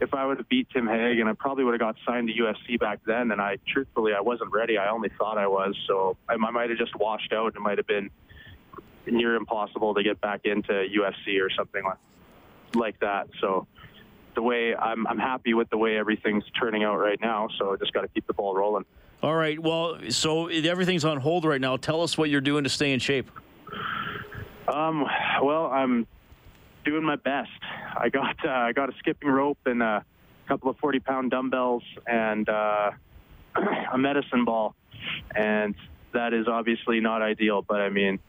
if 0.00 0.14
I 0.14 0.24
would 0.24 0.38
have 0.38 0.48
beat 0.48 0.68
Tim 0.70 0.86
Hague 0.86 1.18
and 1.18 1.28
I 1.28 1.32
probably 1.32 1.64
would 1.64 1.72
have 1.72 1.80
got 1.80 1.96
signed 2.06 2.28
to 2.28 2.34
UFC 2.34 2.78
back 2.78 3.00
then, 3.06 3.32
and 3.32 3.40
I 3.40 3.58
truthfully 3.72 4.12
I 4.14 4.20
wasn't 4.20 4.52
ready. 4.52 4.78
I 4.78 4.90
only 4.90 5.10
thought 5.18 5.38
I 5.38 5.46
was, 5.46 5.74
so 5.86 6.16
I, 6.28 6.34
I 6.34 6.50
might 6.50 6.70
have 6.70 6.78
just 6.78 6.94
washed 6.96 7.32
out. 7.32 7.48
And 7.48 7.56
it 7.56 7.60
might 7.60 7.78
have 7.78 7.86
been 7.86 8.10
near 9.06 9.34
impossible 9.34 9.94
to 9.94 10.02
get 10.02 10.20
back 10.20 10.42
into 10.44 10.72
UFC 10.72 11.40
or 11.42 11.50
something 11.56 11.84
like 11.84 11.98
like 12.74 13.00
that. 13.00 13.28
So 13.40 13.66
the 14.34 14.42
way 14.42 14.74
I'm, 14.74 15.06
I'm 15.06 15.18
happy 15.18 15.54
with 15.54 15.70
the 15.70 15.78
way 15.78 15.96
everything's 15.96 16.44
turning 16.60 16.84
out 16.84 16.96
right 16.96 17.18
now. 17.20 17.48
So 17.58 17.72
I 17.72 17.76
just 17.76 17.92
got 17.92 18.02
to 18.02 18.08
keep 18.08 18.26
the 18.26 18.34
ball 18.34 18.54
rolling. 18.54 18.84
All 19.22 19.34
right. 19.34 19.58
Well, 19.58 19.98
so 20.10 20.46
everything's 20.46 21.04
on 21.04 21.18
hold 21.18 21.44
right 21.44 21.60
now. 21.60 21.76
Tell 21.76 22.02
us 22.02 22.16
what 22.16 22.30
you're 22.30 22.40
doing 22.40 22.64
to 22.64 22.70
stay 22.70 22.92
in 22.92 23.00
shape. 23.00 23.30
Um, 24.68 25.04
well, 25.42 25.66
I'm 25.66 26.06
doing 26.84 27.02
my 27.02 27.16
best. 27.16 27.50
I 27.96 28.10
got 28.10 28.36
uh, 28.44 28.50
I 28.50 28.72
got 28.72 28.90
a 28.90 28.92
skipping 28.98 29.28
rope 29.28 29.58
and 29.66 29.82
a 29.82 30.04
couple 30.46 30.70
of 30.70 30.76
40 30.78 31.00
pound 31.00 31.30
dumbbells 31.32 31.82
and 32.06 32.48
uh, 32.48 32.92
a 33.92 33.98
medicine 33.98 34.44
ball, 34.44 34.76
and 35.34 35.74
that 36.14 36.32
is 36.32 36.46
obviously 36.46 37.00
not 37.00 37.20
ideal. 37.20 37.62
But 37.62 37.80
I 37.80 37.88
mean, 37.88 38.20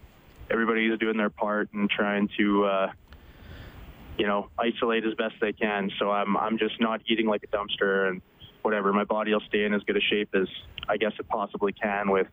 everybody's 0.49 0.97
doing 0.97 1.17
their 1.17 1.29
part 1.29 1.69
and 1.73 1.89
trying 1.89 2.29
to. 2.37 2.65
Uh, 2.65 2.91
you 4.17 4.27
know, 4.27 4.49
isolate 4.59 5.05
as 5.05 5.13
best 5.13 5.35
they 5.39 5.53
can. 5.53 5.89
So 5.97 6.11
I'm 6.11 6.35
I'm 6.35 6.57
just 6.57 6.81
not 6.81 6.99
eating 7.07 7.25
like 7.25 7.41
a 7.45 7.47
dumpster 7.47 8.09
and 8.09 8.21
whatever. 8.69 8.93
My 8.93 9.03
body 9.03 9.33
will 9.33 9.41
stay 9.47 9.65
in 9.65 9.73
as 9.73 9.81
good 9.83 9.97
a 9.97 10.01
shape 10.01 10.29
as 10.35 10.47
I 10.87 10.97
guess 10.97 11.13
it 11.19 11.27
possibly 11.27 11.73
can 11.73 12.11
with 12.11 12.27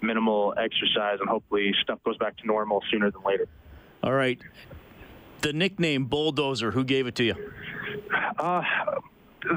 minimal 0.00 0.54
exercise, 0.56 1.18
and 1.20 1.28
hopefully 1.28 1.74
stuff 1.82 1.98
goes 2.04 2.16
back 2.16 2.38
to 2.38 2.46
normal 2.46 2.82
sooner 2.90 3.10
than 3.10 3.22
later. 3.22 3.46
All 4.02 4.14
right. 4.14 4.40
The 5.42 5.52
nickname 5.52 6.06
Bulldozer, 6.06 6.70
who 6.70 6.84
gave 6.84 7.06
it 7.06 7.14
to 7.16 7.24
you? 7.24 7.34
Uh, 8.38 8.62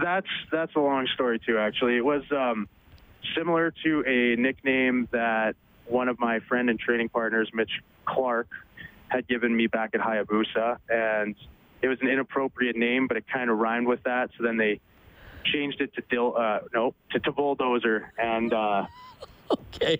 that's 0.01 0.27
that's 0.51 0.75
a 0.75 0.79
long 0.79 1.07
story 1.13 1.39
too. 1.39 1.57
Actually, 1.57 1.95
it 1.95 2.03
was 2.03 2.23
um, 2.31 2.67
similar 3.37 3.73
to 3.85 4.03
a 4.05 4.39
nickname 4.39 5.07
that 5.11 5.55
one 5.85 6.09
of 6.09 6.19
my 6.19 6.39
friend 6.41 6.69
and 6.69 6.77
training 6.77 7.07
partners, 7.07 7.49
Mitch 7.53 7.71
Clarke, 8.05 8.51
had 9.07 9.25
given 9.29 9.55
me 9.55 9.67
back 9.67 9.91
at 9.93 10.01
Hayabusa, 10.01 10.77
and 10.89 11.35
it 11.81 11.87
was 11.87 11.99
an 12.01 12.09
inappropriate 12.09 12.75
name, 12.75 13.07
but 13.07 13.15
it 13.15 13.23
kind 13.31 13.49
of 13.49 13.57
rhymed 13.57 13.87
with 13.87 14.03
that. 14.03 14.29
So 14.37 14.43
then 14.43 14.57
they 14.57 14.81
changed 15.51 15.81
it 15.81 15.93
to 15.95 16.01
Dil, 16.09 16.35
uh, 16.37 16.59
no, 16.73 16.93
to, 17.11 17.19
to 17.19 17.31
Bulldozer, 17.31 18.11
and 18.17 18.53
uh, 18.53 18.85
okay, 19.51 19.99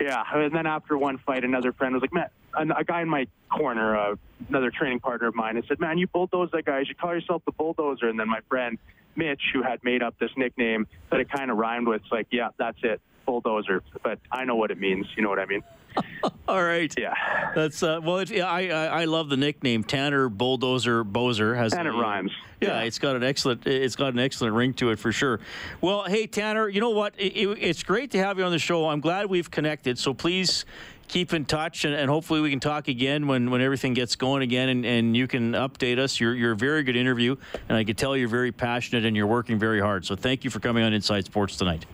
yeah. 0.00 0.22
And 0.32 0.54
then 0.54 0.66
after 0.66 0.96
one 0.96 1.18
fight, 1.18 1.44
another 1.44 1.72
friend 1.72 1.94
was 1.94 2.02
like, 2.02 2.12
"Man, 2.12 2.28
a, 2.54 2.80
a 2.80 2.84
guy 2.84 3.02
in 3.02 3.08
my 3.08 3.26
corner, 3.50 3.96
uh, 3.96 4.16
another 4.48 4.70
training 4.70 5.00
partner 5.00 5.28
of 5.28 5.34
mine, 5.34 5.56
and 5.56 5.64
said, 5.66 5.80
"Man, 5.80 5.98
you 5.98 6.06
bulldoze 6.06 6.50
that 6.52 6.64
guy. 6.64 6.80
You 6.80 6.86
should 6.86 6.98
call 6.98 7.14
yourself 7.14 7.42
the 7.44 7.52
Bulldozer." 7.52 8.08
And 8.08 8.18
then 8.18 8.28
my 8.28 8.40
friend 8.48 8.78
Mitch, 9.16 9.42
who 9.52 9.62
had 9.62 9.82
made 9.82 10.02
up 10.02 10.18
this 10.18 10.30
nickname 10.36 10.86
that 11.10 11.20
it 11.20 11.30
kind 11.30 11.50
of 11.50 11.56
rhymed 11.56 11.88
with, 11.88 12.02
it's 12.02 12.12
like, 12.12 12.28
"Yeah, 12.30 12.48
that's 12.58 12.78
it, 12.82 13.00
Bulldozer." 13.26 13.82
But 14.02 14.18
I 14.30 14.44
know 14.44 14.56
what 14.56 14.70
it 14.70 14.78
means. 14.78 15.06
You 15.16 15.22
know 15.22 15.28
what 15.28 15.38
I 15.38 15.46
mean? 15.46 15.62
All 16.48 16.62
right. 16.62 16.92
Yeah. 16.98 17.14
That's 17.54 17.82
uh, 17.82 18.00
well. 18.02 18.18
It, 18.18 18.32
I, 18.40 18.68
I 18.68 19.02
I 19.02 19.04
love 19.04 19.28
the 19.28 19.36
nickname 19.36 19.84
Tanner 19.84 20.28
Bulldozer 20.28 21.04
Boser 21.04 21.56
has 21.56 21.72
And 21.74 21.86
it 21.88 21.92
rhymes. 21.92 22.32
Yeah, 22.60 22.80
it's 22.82 22.98
got 22.98 23.14
an 23.16 23.22
excellent 23.22 23.66
it's 23.66 23.96
got 23.96 24.12
an 24.14 24.18
excellent 24.18 24.54
ring 24.54 24.74
to 24.74 24.90
it 24.90 24.98
for 24.98 25.12
sure. 25.12 25.40
Well, 25.80 26.04
hey 26.04 26.26
Tanner, 26.26 26.68
you 26.68 26.80
know 26.80 26.90
what? 26.90 27.14
It, 27.18 27.36
it- 27.36 27.58
it's 27.60 27.82
great 27.82 28.10
to 28.12 28.18
have 28.18 28.38
you 28.38 28.44
on 28.44 28.50
the 28.50 28.58
show. 28.58 28.88
I'm 28.88 29.00
glad 29.00 29.26
we've 29.26 29.50
connected. 29.50 29.98
So 29.98 30.12
please 30.14 30.64
keep 31.06 31.32
in 31.32 31.44
touch, 31.46 31.84
and, 31.86 31.94
and 31.94 32.10
hopefully 32.10 32.40
we 32.42 32.50
can 32.50 32.60
talk 32.60 32.88
again 32.88 33.26
when, 33.26 33.50
when 33.50 33.62
everything 33.62 33.94
gets 33.94 34.14
going 34.14 34.42
again, 34.42 34.68
and, 34.68 34.84
and 34.84 35.16
you 35.16 35.26
can 35.26 35.52
update 35.52 35.98
us. 35.98 36.20
You're 36.20 36.34
you're 36.34 36.52
a 36.52 36.56
very 36.56 36.82
good 36.82 36.96
interview, 36.96 37.36
and 37.68 37.78
I 37.78 37.84
can 37.84 37.96
tell 37.96 38.16
you're 38.16 38.28
very 38.28 38.52
passionate 38.52 39.04
and 39.04 39.16
you're 39.16 39.26
working 39.26 39.58
very 39.58 39.80
hard. 39.80 40.04
So 40.04 40.16
thank 40.16 40.44
you 40.44 40.50
for 40.50 40.60
coming 40.60 40.82
on 40.84 40.92
Inside 40.92 41.24
Sports 41.24 41.56
tonight. 41.56 41.86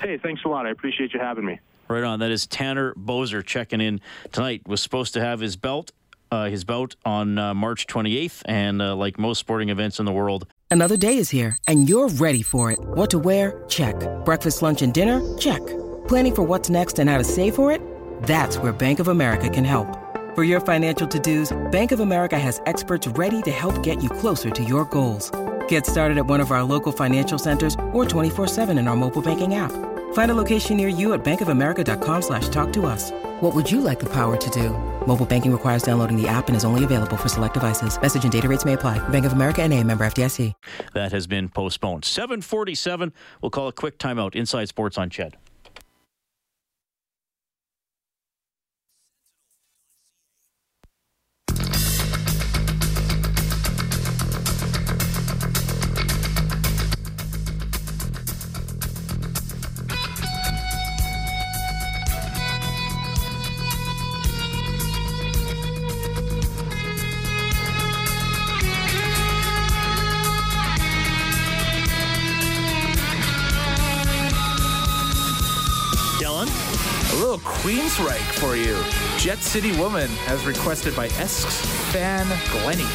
Hey, 0.00 0.16
thanks 0.18 0.42
a 0.44 0.48
lot. 0.48 0.66
I 0.66 0.70
appreciate 0.70 1.12
you 1.12 1.20
having 1.20 1.44
me. 1.44 1.58
Right 1.88 2.04
on. 2.04 2.20
That 2.20 2.30
is 2.30 2.46
Tanner 2.46 2.94
Boser 2.94 3.44
checking 3.44 3.80
in 3.80 4.00
tonight. 4.32 4.62
Was 4.66 4.82
supposed 4.82 5.14
to 5.14 5.20
have 5.20 5.40
his 5.40 5.56
belt, 5.56 5.92
uh, 6.30 6.46
his 6.46 6.64
bout 6.64 6.96
on 7.04 7.38
uh, 7.38 7.54
March 7.54 7.86
28th, 7.86 8.42
and 8.44 8.82
uh, 8.82 8.94
like 8.94 9.18
most 9.18 9.38
sporting 9.38 9.70
events 9.70 9.98
in 9.98 10.04
the 10.04 10.12
world, 10.12 10.46
Another 10.70 10.98
day 10.98 11.16
is 11.16 11.30
here, 11.30 11.56
and 11.66 11.88
you're 11.88 12.08
ready 12.08 12.42
for 12.42 12.70
it. 12.70 12.78
What 12.78 13.08
to 13.10 13.18
wear? 13.18 13.64
Check. 13.68 13.94
Breakfast, 14.26 14.60
lunch, 14.60 14.82
and 14.82 14.92
dinner? 14.92 15.18
Check. 15.38 15.64
Planning 16.06 16.34
for 16.34 16.42
what's 16.42 16.68
next 16.68 16.98
and 16.98 17.08
how 17.08 17.16
to 17.16 17.24
save 17.24 17.54
for 17.54 17.72
it? 17.72 17.80
That's 18.24 18.58
where 18.58 18.72
Bank 18.72 18.98
of 18.98 19.08
America 19.08 19.48
can 19.48 19.64
help. 19.64 19.86
For 20.34 20.44
your 20.44 20.60
financial 20.60 21.08
to-dos, 21.08 21.56
Bank 21.72 21.90
of 21.92 22.00
America 22.00 22.38
has 22.38 22.60
experts 22.66 23.06
ready 23.06 23.40
to 23.42 23.50
help 23.50 23.82
get 23.82 24.02
you 24.02 24.10
closer 24.10 24.50
to 24.50 24.62
your 24.62 24.84
goals. 24.84 25.30
Get 25.68 25.86
started 25.86 26.18
at 26.18 26.26
one 26.26 26.40
of 26.40 26.50
our 26.50 26.62
local 26.62 26.92
financial 26.92 27.38
centers 27.38 27.74
or 27.92 28.04
24-7 28.04 28.78
in 28.78 28.88
our 28.88 28.96
mobile 28.96 29.22
banking 29.22 29.54
app. 29.54 29.72
Find 30.12 30.30
a 30.30 30.34
location 30.34 30.76
near 30.76 30.88
you 30.88 31.14
at 31.14 31.24
bankofamerica.com 31.24 32.22
slash 32.22 32.48
talk 32.50 32.72
to 32.74 32.86
us. 32.86 33.10
What 33.40 33.54
would 33.54 33.70
you 33.70 33.80
like 33.80 33.98
the 33.98 34.10
power 34.12 34.36
to 34.36 34.50
do? 34.50 34.70
Mobile 35.06 35.26
banking 35.26 35.52
requires 35.52 35.82
downloading 35.82 36.20
the 36.20 36.28
app 36.28 36.48
and 36.48 36.56
is 36.56 36.64
only 36.64 36.84
available 36.84 37.16
for 37.16 37.28
select 37.28 37.54
devices. 37.54 38.00
Message 38.00 38.24
and 38.24 38.32
data 38.32 38.48
rates 38.48 38.64
may 38.64 38.74
apply. 38.74 38.98
Bank 39.08 39.24
of 39.24 39.32
America 39.32 39.62
and 39.62 39.72
a 39.72 39.82
member 39.82 40.04
FDIC. 40.06 40.52
that 40.92 41.12
has 41.12 41.26
been 41.26 41.48
postponed. 41.48 42.04
747. 42.04 43.12
We'll 43.40 43.50
call 43.50 43.68
a 43.68 43.72
quick 43.72 43.98
timeout. 43.98 44.34
Inside 44.34 44.68
Sports 44.68 44.98
on 44.98 45.08
Ched. 45.10 45.34
Queensryche 77.68 78.32
for 78.40 78.56
you. 78.56 78.82
Jet 79.18 79.40
City 79.40 79.78
Woman, 79.78 80.10
as 80.26 80.46
requested 80.46 80.96
by 80.96 81.08
S. 81.18 81.44
Fan 81.92 82.26
Glenny. 82.50 82.88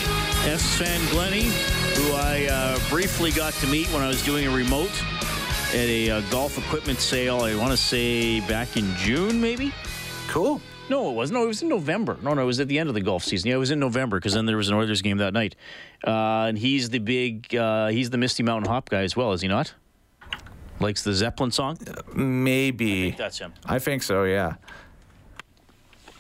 S. 0.52 0.78
Van 0.80 1.00
Glenny, 1.12 1.44
who 1.44 2.14
I 2.14 2.48
uh, 2.50 2.80
briefly 2.90 3.30
got 3.30 3.54
to 3.54 3.68
meet 3.68 3.86
when 3.90 4.02
I 4.02 4.08
was 4.08 4.26
doing 4.26 4.48
a 4.48 4.50
remote 4.50 4.90
at 5.70 5.76
a 5.76 6.10
uh, 6.10 6.22
golf 6.32 6.58
equipment 6.58 6.98
sale, 6.98 7.42
I 7.42 7.54
want 7.54 7.70
to 7.70 7.78
say 7.78 8.40
back 8.48 8.76
in 8.76 8.92
June, 8.96 9.40
maybe? 9.40 9.72
Cool. 10.28 10.60
No, 10.90 11.08
it 11.12 11.14
wasn't. 11.14 11.38
No, 11.38 11.46
it 11.46 11.50
was 11.50 11.62
in 11.62 11.70
November. 11.70 12.18
No, 12.24 12.34
no, 12.34 12.42
it 12.42 12.46
was 12.46 12.60
at 12.60 12.68
the 12.68 12.80
end 12.80 12.90
of 12.90 12.96
the 12.96 13.02
golf 13.02 13.24
season. 13.24 13.50
Yeah, 13.50 13.58
it 13.58 13.60
was 13.60 13.70
in 13.70 13.80
November 13.80 14.18
because 14.18 14.34
then 14.34 14.48
there 14.48 14.58
was 14.58 14.70
an 14.70 14.74
Oilers 14.74 15.04
game 15.04 15.18
that 15.18 15.34
night. 15.34 15.56
Uh, 16.04 16.46
and 16.48 16.58
he's 16.58 16.90
the 16.90 16.98
big, 16.98 17.56
uh, 17.56 17.90
he's 17.90 18.10
the 18.10 18.18
Misty 18.18 18.42
Mountain 18.42 18.72
Hop 18.72 18.90
guy 18.90 19.04
as 19.04 19.16
well, 19.16 19.34
is 19.34 19.42
he 19.42 19.48
not? 19.48 19.76
Likes 20.84 21.02
the 21.02 21.14
Zeppelin 21.14 21.50
song? 21.52 21.78
Maybe. 22.14 23.12
That's 23.12 23.40
him. 23.40 23.54
I 23.66 23.80
think 23.80 24.04
so, 24.04 24.26
yeah. 24.26 24.56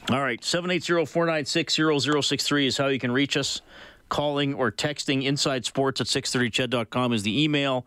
All 0.09 0.22
right, 0.22 0.39
780-496-0063 0.41 2.68
is 2.68 2.78
how 2.78 2.88
you 2.88 2.97
can 2.97 3.11
reach 3.11 3.36
us. 3.36 3.59
Calling 4.07 4.53
or 4.53 4.72
texting 4.72 5.26
Inside 5.26 5.66
Sports 5.66 5.99
at 5.99 6.07
630ched.com 6.07 7.11
is 7.14 7.24
the 7.24 7.43
email. 7.43 7.86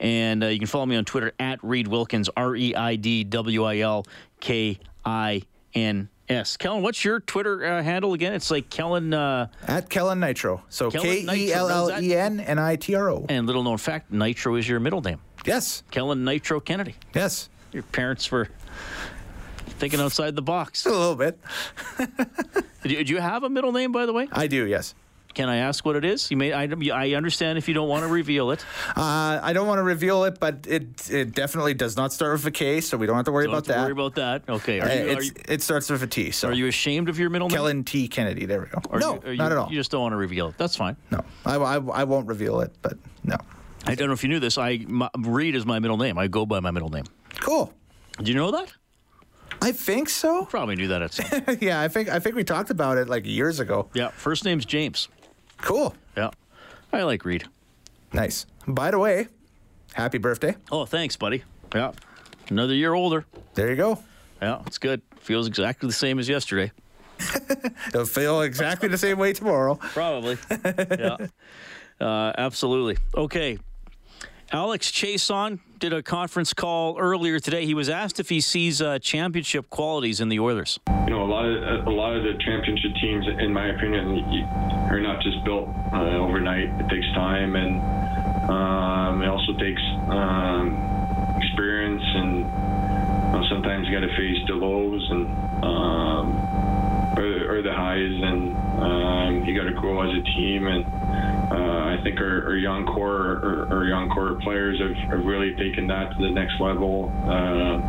And 0.00 0.44
uh, 0.44 0.48
you 0.48 0.58
can 0.58 0.66
follow 0.66 0.84
me 0.86 0.96
on 0.96 1.06
Twitter 1.06 1.32
at 1.38 1.62
Reed 1.64 1.88
Wilkins, 1.88 2.28
R 2.36 2.54
E 2.56 2.74
I 2.74 2.96
D 2.96 3.24
W 3.24 3.64
I 3.64 3.78
L 3.78 4.04
K 4.40 4.78
I 5.04 5.42
N 5.74 6.08
S. 6.28 6.56
Kellen, 6.58 6.82
what's 6.82 7.04
your 7.04 7.20
Twitter 7.20 7.64
uh, 7.64 7.82
handle 7.82 8.12
again? 8.12 8.34
It's 8.34 8.50
like 8.50 8.68
Kellen. 8.70 9.14
Uh, 9.14 9.46
At 9.66 9.88
Kellen 9.88 10.20
Nitro. 10.20 10.62
So 10.68 10.90
K 10.90 11.24
E 11.32 11.52
L 11.52 11.70
L 11.70 12.02
E 12.02 12.14
N 12.14 12.40
N 12.40 12.58
I 12.58 12.76
T 12.76 12.94
R 12.94 13.10
O. 13.10 13.24
and 13.28 13.46
little 13.46 13.62
known 13.62 13.78
fact, 13.78 14.12
Nitro 14.12 14.56
is 14.56 14.68
your 14.68 14.80
middle 14.80 15.00
name. 15.00 15.20
Yes. 15.44 15.82
Kellen 15.90 16.24
Nitro 16.24 16.60
Kennedy. 16.60 16.94
Yes. 17.14 17.48
Your 17.72 17.82
parents 17.82 18.30
were 18.30 18.48
thinking 19.66 20.00
outside 20.00 20.34
the 20.36 20.42
box. 20.42 20.86
A 20.86 20.90
little 20.90 21.14
bit. 21.16 21.38
Do 22.82 22.90
you, 22.94 23.04
do 23.04 23.12
you 23.12 23.20
have 23.20 23.42
a 23.42 23.48
middle 23.50 23.72
name, 23.72 23.90
by 23.92 24.06
the 24.06 24.12
way? 24.12 24.28
I 24.32 24.46
do, 24.46 24.64
yes. 24.64 24.94
Can 25.34 25.48
I 25.48 25.56
ask 25.56 25.84
what 25.84 25.94
it 25.96 26.04
is? 26.04 26.30
You 26.30 26.36
may. 26.36 26.52
I, 26.52 26.68
I 26.94 27.10
understand 27.14 27.58
if 27.58 27.68
you 27.68 27.74
don't 27.74 27.88
want 27.88 28.02
to 28.04 28.08
reveal 28.08 28.50
it. 28.52 28.64
Uh, 28.96 29.40
I 29.42 29.52
don't 29.52 29.66
want 29.66 29.78
to 29.78 29.82
reveal 29.82 30.24
it, 30.24 30.38
but 30.40 30.66
it 30.66 31.10
it 31.10 31.32
definitely 31.34 31.74
does 31.74 31.96
not 31.96 32.12
start 32.12 32.32
with 32.32 32.46
a 32.46 32.50
K, 32.50 32.80
so 32.80 32.96
we 32.96 33.06
don't 33.06 33.16
have 33.16 33.26
to 33.26 33.32
worry 33.32 33.44
Don't 33.44 33.54
about 33.54 33.66
have 33.66 33.66
to 33.66 33.72
that. 33.72 33.82
worry 33.82 33.92
about 33.92 34.14
that. 34.14 34.42
Okay. 34.48 34.80
Are 34.80 34.88
you, 35.10 35.16
are 35.16 35.22
you, 35.22 35.30
it 35.48 35.60
starts 35.62 35.90
with 35.90 36.02
a 36.02 36.06
T. 36.06 36.30
So 36.30 36.48
are 36.48 36.52
you 36.54 36.66
ashamed 36.66 37.08
of 37.08 37.18
your 37.18 37.30
middle 37.30 37.48
name? 37.48 37.56
Kellen 37.56 37.84
T. 37.84 38.08
Kennedy. 38.08 38.46
There 38.46 38.60
we 38.60 38.66
go. 38.66 38.80
Or 38.90 39.00
no, 39.00 39.14
you- 39.14 39.20
are 39.26 39.32
you- 39.32 39.38
not 39.38 39.52
at 39.52 39.58
all. 39.58 39.68
You 39.68 39.76
just 39.76 39.90
don't 39.90 40.00
want 40.02 40.12
to 40.12 40.16
reveal 40.16 40.48
it. 40.48 40.54
That's 40.56 40.76
fine. 40.76 40.96
No, 41.10 41.22
I, 41.44 41.56
I, 41.56 41.74
I 41.76 42.04
won't 42.04 42.26
reveal 42.26 42.60
it, 42.60 42.72
but 42.80 42.96
no. 43.24 43.36
I 43.88 43.94
don't 43.94 44.08
know 44.08 44.12
if 44.14 44.22
you 44.22 44.28
knew 44.28 44.40
this. 44.40 44.58
I 44.58 44.84
my, 44.86 45.08
Reed 45.18 45.54
is 45.54 45.64
my 45.64 45.78
middle 45.78 45.96
name. 45.96 46.18
I 46.18 46.28
go 46.28 46.44
by 46.44 46.60
my 46.60 46.70
middle 46.70 46.90
name. 46.90 47.04
Cool. 47.40 47.72
Do 48.22 48.30
you 48.30 48.36
know 48.36 48.50
that? 48.50 48.72
I 49.62 49.72
think 49.72 50.08
so. 50.08 50.44
Probably 50.44 50.76
knew 50.76 50.88
that 50.88 51.02
at 51.02 51.14
some. 51.14 51.42
point. 51.42 51.62
yeah, 51.62 51.80
I 51.80 51.88
think 51.88 52.08
I 52.08 52.18
think 52.18 52.36
we 52.36 52.44
talked 52.44 52.70
about 52.70 52.98
it 52.98 53.08
like 53.08 53.26
years 53.26 53.60
ago. 53.60 53.88
yeah. 53.94 54.08
First 54.08 54.44
name's 54.44 54.64
James. 54.66 55.08
Cool. 55.58 55.94
Yeah. 56.16 56.30
I 56.92 57.02
like 57.02 57.24
Reed. 57.24 57.44
Nice. 58.12 58.46
By 58.66 58.90
the 58.90 58.98
way, 58.98 59.28
happy 59.94 60.18
birthday. 60.18 60.54
Oh, 60.70 60.84
thanks, 60.86 61.16
buddy. 61.16 61.42
Yeah. 61.74 61.92
Another 62.50 62.74
year 62.74 62.94
older. 62.94 63.24
There 63.54 63.70
you 63.70 63.76
go. 63.76 63.98
Yeah, 64.40 64.62
it's 64.66 64.78
good. 64.78 65.02
Feels 65.16 65.46
exactly 65.46 65.88
the 65.88 65.92
same 65.94 66.18
as 66.18 66.28
yesterday. 66.28 66.72
It'll 67.88 68.04
feel 68.06 68.42
exactly 68.42 68.88
the 68.88 68.96
same 68.98 69.18
way 69.18 69.32
tomorrow. 69.32 69.74
Probably. 69.74 70.38
yeah. 70.64 71.16
Uh, 72.00 72.32
absolutely. 72.38 72.96
Okay. 73.14 73.58
Alex 74.50 74.90
Chiasson 74.90 75.58
did 75.78 75.92
a 75.92 76.02
conference 76.02 76.54
call 76.54 76.98
earlier 76.98 77.38
today. 77.38 77.66
He 77.66 77.74
was 77.74 77.90
asked 77.90 78.18
if 78.18 78.30
he 78.30 78.40
sees 78.40 78.80
uh, 78.80 78.98
championship 78.98 79.68
qualities 79.68 80.20
in 80.20 80.30
the 80.30 80.40
Oilers. 80.40 80.80
You 81.04 81.10
know, 81.10 81.22
a 81.22 81.30
lot 81.30 81.44
of 81.44 81.86
a 81.86 81.90
lot 81.90 82.16
of 82.16 82.22
the 82.22 82.32
championship 82.42 82.92
teams, 83.00 83.26
in 83.40 83.52
my 83.52 83.68
opinion, 83.68 84.24
are 84.90 85.00
not 85.00 85.22
just 85.22 85.44
built 85.44 85.68
uh, 85.92 86.16
overnight. 86.16 86.70
It 86.80 86.88
takes 86.88 87.06
time, 87.12 87.56
and 87.56 87.80
um, 88.50 89.22
it 89.22 89.28
also 89.28 89.52
takes 89.58 89.82
um, 90.08 91.36
experience, 91.36 92.02
and 92.02 92.46
uh, 92.46 93.48
sometimes 93.50 93.86
you 93.86 94.00
got 94.00 94.06
to 94.06 94.16
face 94.16 94.38
the 94.46 94.54
lows 94.54 95.10
and 95.10 95.28
um, 95.62 97.18
or, 97.18 97.58
or 97.58 97.62
the 97.62 97.72
highs, 97.74 98.22
and 98.22 98.56
um, 98.80 99.44
you 99.44 99.54
got 99.54 99.68
to 99.68 99.74
grow 99.78 100.08
as 100.08 100.16
a 100.16 100.22
team. 100.22 100.66
And 100.66 100.86
uh, 101.50 101.96
I 101.96 101.96
think 102.02 102.20
our, 102.20 102.44
our 102.44 102.56
young 102.56 102.84
core, 102.84 103.40
our, 103.70 103.78
our 103.78 103.84
young 103.84 104.10
core 104.10 104.36
players 104.42 104.78
have, 104.80 104.96
have 105.10 105.24
really 105.24 105.56
taken 105.56 105.86
that 105.88 106.12
to 106.12 106.22
the 106.22 106.30
next 106.30 106.60
level. 106.60 107.08
Uh, 107.24 107.80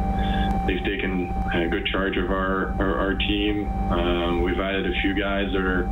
they've 0.66 0.84
taken 0.86 1.34
a 1.54 1.68
good 1.68 1.86
charge 1.88 2.16
of 2.16 2.32
our 2.32 2.76
our, 2.80 3.00
our 3.00 3.14
team. 3.16 3.68
Um, 3.92 4.42
we've 4.44 4.60
added 4.60 4.86
a 4.86 4.94
few 5.02 5.14
guys 5.14 5.52
that 5.52 5.60
are 5.60 5.90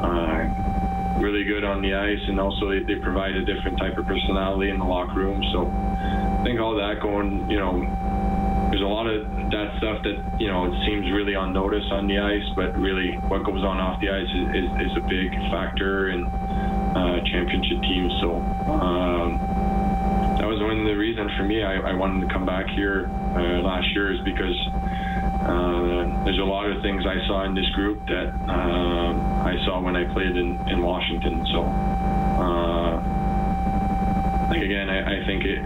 uh, 0.00 1.20
really 1.20 1.44
good 1.44 1.64
on 1.64 1.82
the 1.82 1.94
ice, 1.94 2.22
and 2.28 2.40
also 2.40 2.70
they, 2.70 2.80
they 2.84 2.96
provide 3.00 3.34
a 3.36 3.44
different 3.44 3.78
type 3.78 3.98
of 3.98 4.06
personality 4.06 4.70
in 4.70 4.78
the 4.78 4.84
locker 4.84 5.20
room. 5.20 5.42
So 5.52 5.68
I 5.68 6.44
think 6.44 6.60
all 6.60 6.76
that 6.76 7.00
going, 7.02 7.50
you 7.50 7.58
know, 7.58 7.84
there's 8.70 8.82
a 8.82 8.88
lot 8.88 9.06
of 9.06 9.26
that 9.50 9.68
stuff 9.78 10.02
that 10.02 10.16
you 10.38 10.48
know 10.48 10.66
it 10.66 10.74
seems 10.86 11.10
really 11.12 11.34
unnoticed 11.34 11.92
on 11.92 12.06
the 12.06 12.18
ice, 12.18 12.46
but 12.56 12.76
really 12.76 13.16
what 13.28 13.44
goes 13.44 13.62
on 13.64 13.78
off 13.78 14.00
the 14.00 14.10
ice 14.10 14.28
is, 14.28 14.46
is, 14.54 14.68
is 14.90 14.92
a 14.96 15.04
big 15.08 15.32
factor 15.50 16.10
in 16.10 16.24
uh, 16.96 17.20
championship 17.28 17.82
team. 17.82 18.10
So. 18.20 18.36
Um, 18.72 19.40
that 20.36 20.46
was 20.46 20.60
one 20.60 20.78
of 20.78 20.84
the 20.84 20.94
reasons 20.94 21.32
for 21.36 21.44
me 21.44 21.62
I, 21.64 21.90
I 21.90 21.94
wanted 21.94 22.28
to 22.28 22.32
come 22.32 22.44
back 22.44 22.68
here 22.68 23.10
uh, 23.34 23.62
last 23.62 23.88
year 23.94 24.12
is 24.12 24.20
because 24.20 24.54
uh, 25.42 26.24
there's 26.24 26.38
a 26.38 26.44
lot 26.44 26.70
of 26.70 26.82
things 26.82 27.04
I 27.06 27.26
saw 27.26 27.44
in 27.44 27.54
this 27.54 27.68
group 27.70 28.04
that 28.06 28.34
um, 28.48 29.20
I 29.46 29.56
saw 29.64 29.80
when 29.80 29.96
I 29.96 30.04
played 30.12 30.36
in, 30.36 30.60
in 30.68 30.82
Washington. 30.82 31.46
So, 31.52 31.62
uh, 31.62 33.00
like 34.50 34.62
again, 34.62 34.90
I, 34.90 35.22
I 35.22 35.26
think 35.26 35.44
it, 35.44 35.62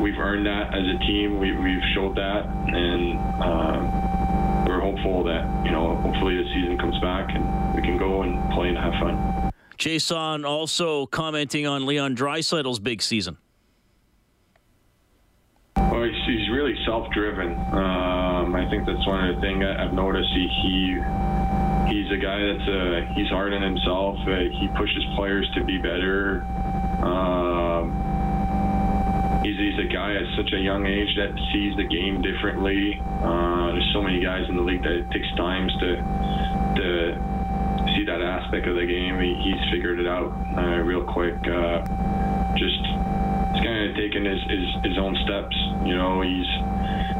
we've 0.00 0.18
earned 0.18 0.46
that 0.46 0.74
as 0.74 0.86
a 0.86 0.98
team. 1.04 1.38
We, 1.38 1.56
we've 1.56 1.82
showed 1.94 2.16
that, 2.16 2.46
and 2.46 3.18
uh, 3.42 4.64
we're 4.68 4.80
hopeful 4.80 5.24
that 5.24 5.44
you 5.64 5.72
know, 5.72 5.96
hopefully 5.96 6.36
the 6.36 6.48
season 6.54 6.78
comes 6.78 6.98
back 7.00 7.34
and 7.34 7.74
we 7.74 7.82
can 7.82 7.98
go 7.98 8.22
and 8.22 8.38
play 8.52 8.68
and 8.68 8.78
have 8.78 8.92
fun. 8.94 9.43
Chiasson 9.78 10.46
also 10.46 11.06
commenting 11.06 11.66
on 11.66 11.86
Leon 11.86 12.16
Draisaitl's 12.16 12.78
big 12.78 13.02
season. 13.02 13.38
Well, 15.76 16.04
he's, 16.04 16.14
he's 16.26 16.48
really 16.50 16.74
self-driven. 16.86 17.52
Um, 17.52 18.54
I 18.54 18.66
think 18.70 18.86
that's 18.86 19.06
one 19.06 19.28
of 19.28 19.36
the 19.36 19.40
things 19.40 19.64
I've 19.64 19.92
noticed. 19.92 20.30
He, 20.34 20.48
he 20.62 20.94
he's 21.88 22.10
a 22.10 22.16
guy 22.16 22.38
that's 22.40 22.68
uh, 22.68 23.14
he's 23.14 23.28
hard 23.28 23.52
on 23.52 23.62
himself. 23.62 24.18
Uh, 24.26 24.48
he 24.58 24.68
pushes 24.76 25.04
players 25.16 25.48
to 25.54 25.64
be 25.64 25.78
better. 25.78 26.42
Um, 27.02 27.92
he's, 29.44 29.58
he's 29.58 29.78
a 29.78 29.88
guy 29.92 30.14
at 30.14 30.24
such 30.36 30.52
a 30.52 30.58
young 30.58 30.86
age 30.86 31.14
that 31.16 31.34
sees 31.52 31.76
the 31.76 31.84
game 31.84 32.22
differently. 32.22 33.00
Uh, 33.22 33.72
there's 33.72 33.90
so 33.92 34.02
many 34.02 34.20
guys 34.20 34.48
in 34.48 34.56
the 34.56 34.62
league 34.62 34.82
that 34.82 34.92
it 34.92 35.10
takes 35.10 35.28
times 35.36 35.72
to 35.80 35.96
to 36.76 37.33
see 37.96 38.04
that 38.04 38.22
aspect 38.22 38.66
of 38.66 38.76
the 38.76 38.86
game. 38.86 39.20
He, 39.20 39.34
he's 39.42 39.70
figured 39.70 40.00
it 40.00 40.06
out 40.06 40.32
uh, 40.56 40.80
real 40.82 41.04
quick. 41.04 41.36
Uh, 41.46 41.84
just 42.56 42.80
he's 43.52 43.62
kind 43.64 43.90
of 43.90 43.96
taken 43.96 44.24
his, 44.24 44.40
his 44.48 44.66
his 44.84 44.98
own 44.98 45.16
steps. 45.24 45.56
You 45.84 45.96
know, 45.96 46.22
he's 46.22 46.46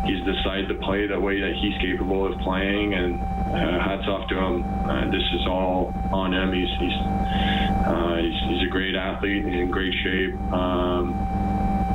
he's 0.06 0.24
decided 0.24 0.68
to 0.68 0.74
play 0.74 1.06
the 1.06 1.18
way 1.18 1.40
that 1.40 1.54
he's 1.54 1.76
capable 1.80 2.26
of 2.26 2.38
playing, 2.40 2.94
and 2.94 3.20
uh, 3.22 3.80
hats 3.80 4.06
off 4.08 4.28
to 4.28 4.36
him. 4.36 4.64
Uh, 4.88 5.10
this 5.10 5.24
is 5.34 5.46
all 5.46 5.92
on 6.12 6.32
him. 6.32 6.52
He's 6.52 6.70
he's, 6.78 6.98
uh, 7.86 8.16
he's 8.20 8.38
he's 8.48 8.62
a 8.66 8.70
great 8.70 8.94
athlete. 8.94 9.44
He's 9.44 9.54
in 9.54 9.70
great 9.70 9.94
shape. 10.02 10.34
Um, 10.52 11.10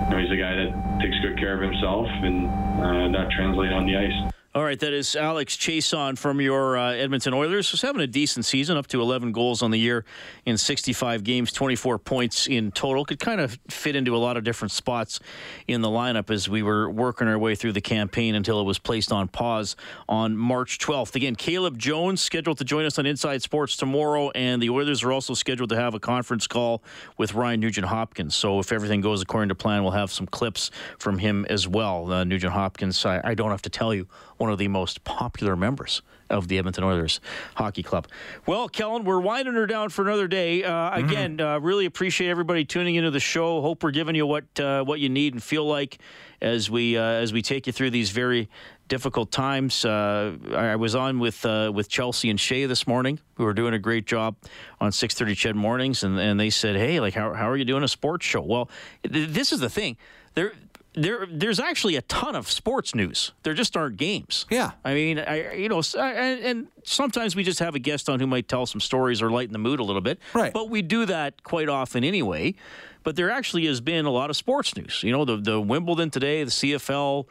you 0.10 0.16
know, 0.16 0.22
he's 0.22 0.32
a 0.32 0.38
guy 0.38 0.56
that 0.56 1.00
takes 1.02 1.20
good 1.20 1.38
care 1.38 1.54
of 1.54 1.62
himself, 1.62 2.08
and 2.08 2.48
uh, 2.82 3.18
that 3.18 3.32
translates 3.32 3.74
on 3.74 3.86
the 3.86 3.98
ice. 3.98 4.34
All 4.60 4.66
right, 4.66 4.78
that 4.82 4.92
is 4.92 5.16
Alex 5.16 5.56
Chiasson 5.56 6.18
from 6.18 6.42
your 6.42 6.78
uh, 6.78 6.92
Edmonton 6.92 7.34
Oilers. 7.34 7.72
Who's 7.72 7.82
having 7.82 8.02
a 8.02 8.08
decent 8.08 8.44
season, 8.44 8.76
up 8.76 8.88
to 8.88 9.02
11 9.02 9.32
goals 9.32 9.62
on 9.62 9.72
the 9.72 9.78
year 9.78 10.04
in 10.46 10.58
65 10.58 11.24
games, 11.24 11.54
24 11.54 11.98
points 11.98 12.46
in 12.46 12.74
total. 12.74 13.06
Could 13.06 13.22
kind 13.22 13.40
of 13.40 13.58
fit 13.70 13.96
into 13.96 14.14
a 14.14 14.20
lot 14.20 14.36
of 14.36 14.44
different 14.44 14.74
spots 14.74 15.22
in 15.70 15.80
the 15.80 15.88
lineup 15.88 16.30
as 16.30 16.50
we 16.50 16.62
were 16.62 16.90
working 16.90 17.30
our 17.30 17.40
way 17.40 17.56
through 17.56 17.72
the 17.72 17.80
campaign 17.80 18.36
until 18.36 18.60
it 18.60 18.66
was 18.66 18.80
placed 18.80 19.14
on 19.14 19.30
pause 19.30 19.78
on 20.10 20.36
March 20.36 20.78
12th. 20.78 21.16
Again, 21.16 21.38
Caleb 21.38 21.78
Jones 21.78 22.20
scheduled 22.20 22.58
to 22.58 22.66
join 22.66 22.84
us 22.84 23.00
on 23.00 23.06
Inside 23.06 23.42
Sports 23.42 23.78
tomorrow, 23.78 24.30
and 24.32 24.62
the 24.62 24.72
Oilers 24.72 25.06
are 25.06 25.14
also 25.14 25.36
scheduled 25.36 25.70
to 25.70 25.78
have 25.78 25.94
a 25.94 26.02
conference 26.02 26.48
call 26.48 26.84
with 27.18 27.34
Ryan 27.34 27.62
Nugent 27.62 27.88
Hopkins. 27.88 28.36
So 28.36 28.60
if 28.60 28.74
everything 28.74 29.00
goes 29.00 29.22
according 29.22 29.48
to 29.48 29.56
plan, 29.56 29.84
we'll 29.84 29.94
have 29.94 30.12
some 30.12 30.28
clips 30.28 30.70
from 30.98 31.20
him 31.20 31.46
as 31.50 31.66
well. 31.66 32.12
Uh, 32.12 32.26
Nugent 32.26 32.52
Hopkins, 32.52 33.06
I, 33.06 33.22
I 33.24 33.36
don't 33.36 33.52
have 33.52 33.62
to 33.62 33.70
tell 33.70 33.94
you 33.94 34.06
one 34.36 34.49
of 34.52 34.58
the 34.58 34.68
most 34.68 35.04
popular 35.04 35.56
members 35.56 36.02
of 36.30 36.48
the 36.48 36.58
Edmonton 36.58 36.84
Oilers 36.84 37.20
Hockey 37.56 37.84
Club. 37.84 38.08
Well, 38.46 38.70
Kellen, 38.70 39.04
we're 39.04 39.20
winding 39.20 39.56
her 39.56 39.66
down 39.66 39.90
for 39.90 40.04
another 40.04 40.28
day. 40.28 40.64
Uh, 40.64 40.72
mm-hmm. 40.72 41.10
Again, 41.10 41.42
uh, 41.42 41.60
really 41.60 41.86
appreciate 41.86 42.30
everybody 42.30 42.66
tuning 42.66 42.96
into 42.96 43.12
the 43.12 43.20
show. 43.20 43.62
Hope 43.62 43.84
we're 43.84 43.92
giving 43.92 44.16
you 44.16 44.28
what 44.28 44.60
uh, 44.60 44.84
what 44.84 45.00
you 45.00 45.10
need 45.10 45.34
and 45.34 45.42
feel 45.42 45.66
like 45.66 45.98
as 46.42 46.70
we 46.70 46.98
uh, 46.98 47.02
as 47.02 47.34
we 47.34 47.42
take 47.42 47.68
you 47.68 47.74
through 47.74 47.90
these 47.90 48.12
very 48.12 48.50
difficult 48.88 49.32
times. 49.32 49.86
Uh, 49.86 50.36
I 50.54 50.76
was 50.76 50.96
on 50.96 51.20
with 51.20 51.46
uh, 51.46 51.72
with 51.74 51.90
Chelsea 51.90 52.30
and 52.30 52.40
Shay 52.40 52.66
this 52.66 52.86
morning, 52.86 53.20
who 53.36 53.46
are 53.46 53.54
doing 53.54 53.74
a 53.74 53.80
great 53.80 54.06
job 54.06 54.36
on 54.80 54.92
6:30 54.92 55.32
Ched 55.32 55.56
mornings, 55.56 56.04
and, 56.04 56.20
and 56.20 56.40
they 56.40 56.50
said, 56.50 56.76
"Hey, 56.76 57.00
like 57.00 57.14
how 57.14 57.34
how 57.34 57.50
are 57.50 57.58
you 57.58 57.66
doing 57.66 57.84
a 57.84 57.88
sports 57.88 58.26
show?" 58.26 58.42
Well, 58.42 58.70
th- 59.04 59.30
this 59.30 59.52
is 59.52 59.60
the 59.60 59.70
thing. 59.70 59.98
There 60.36 60.54
there 60.94 61.28
there's 61.32 61.60
actually 61.60 61.96
a 61.96 62.02
ton 62.04 62.36
of 62.36 62.50
sports 62.50 62.96
news. 62.96 63.32
There 63.44 63.54
just 63.54 63.78
aren't 63.78 63.98
games. 63.98 64.46
Yeah. 64.50 64.72
I 64.84 64.94
mean, 64.94 65.20
I 65.20 65.54
you 65.54 65.70
know, 65.70 65.82
and, 65.98 66.40
and, 66.40 66.68
sometimes 66.84 67.36
we 67.36 67.44
just 67.44 67.60
have 67.60 67.76
a 67.76 67.80
guest 67.80 68.10
on 68.10 68.20
who 68.20 68.28
might 68.28 68.48
tell 68.48 68.66
some 68.66 68.82
stories 68.82 69.22
or 69.22 69.30
lighten 69.30 69.54
the 69.54 69.60
mood 69.60 69.80
a 69.80 69.84
little 69.84 70.02
bit. 70.02 70.20
Right. 70.34 70.52
But 70.52 70.70
we 70.70 70.82
do 70.82 71.06
that 71.06 71.44
quite 71.44 71.70
often 71.70 72.04
anyway. 72.04 72.56
But 73.04 73.16
there 73.16 73.30
actually 73.30 73.66
has 73.68 73.80
been 73.82 74.06
a 74.06 74.12
lot 74.12 74.30
of 74.30 74.36
sports 74.36 74.76
news. 74.76 75.02
You 75.04 75.12
know, 75.12 75.26
the 75.26 75.38
the 75.38 75.62
Wimbledon 75.62 76.10
today, 76.10 76.44
the 76.44 76.52
CFL 76.52 77.26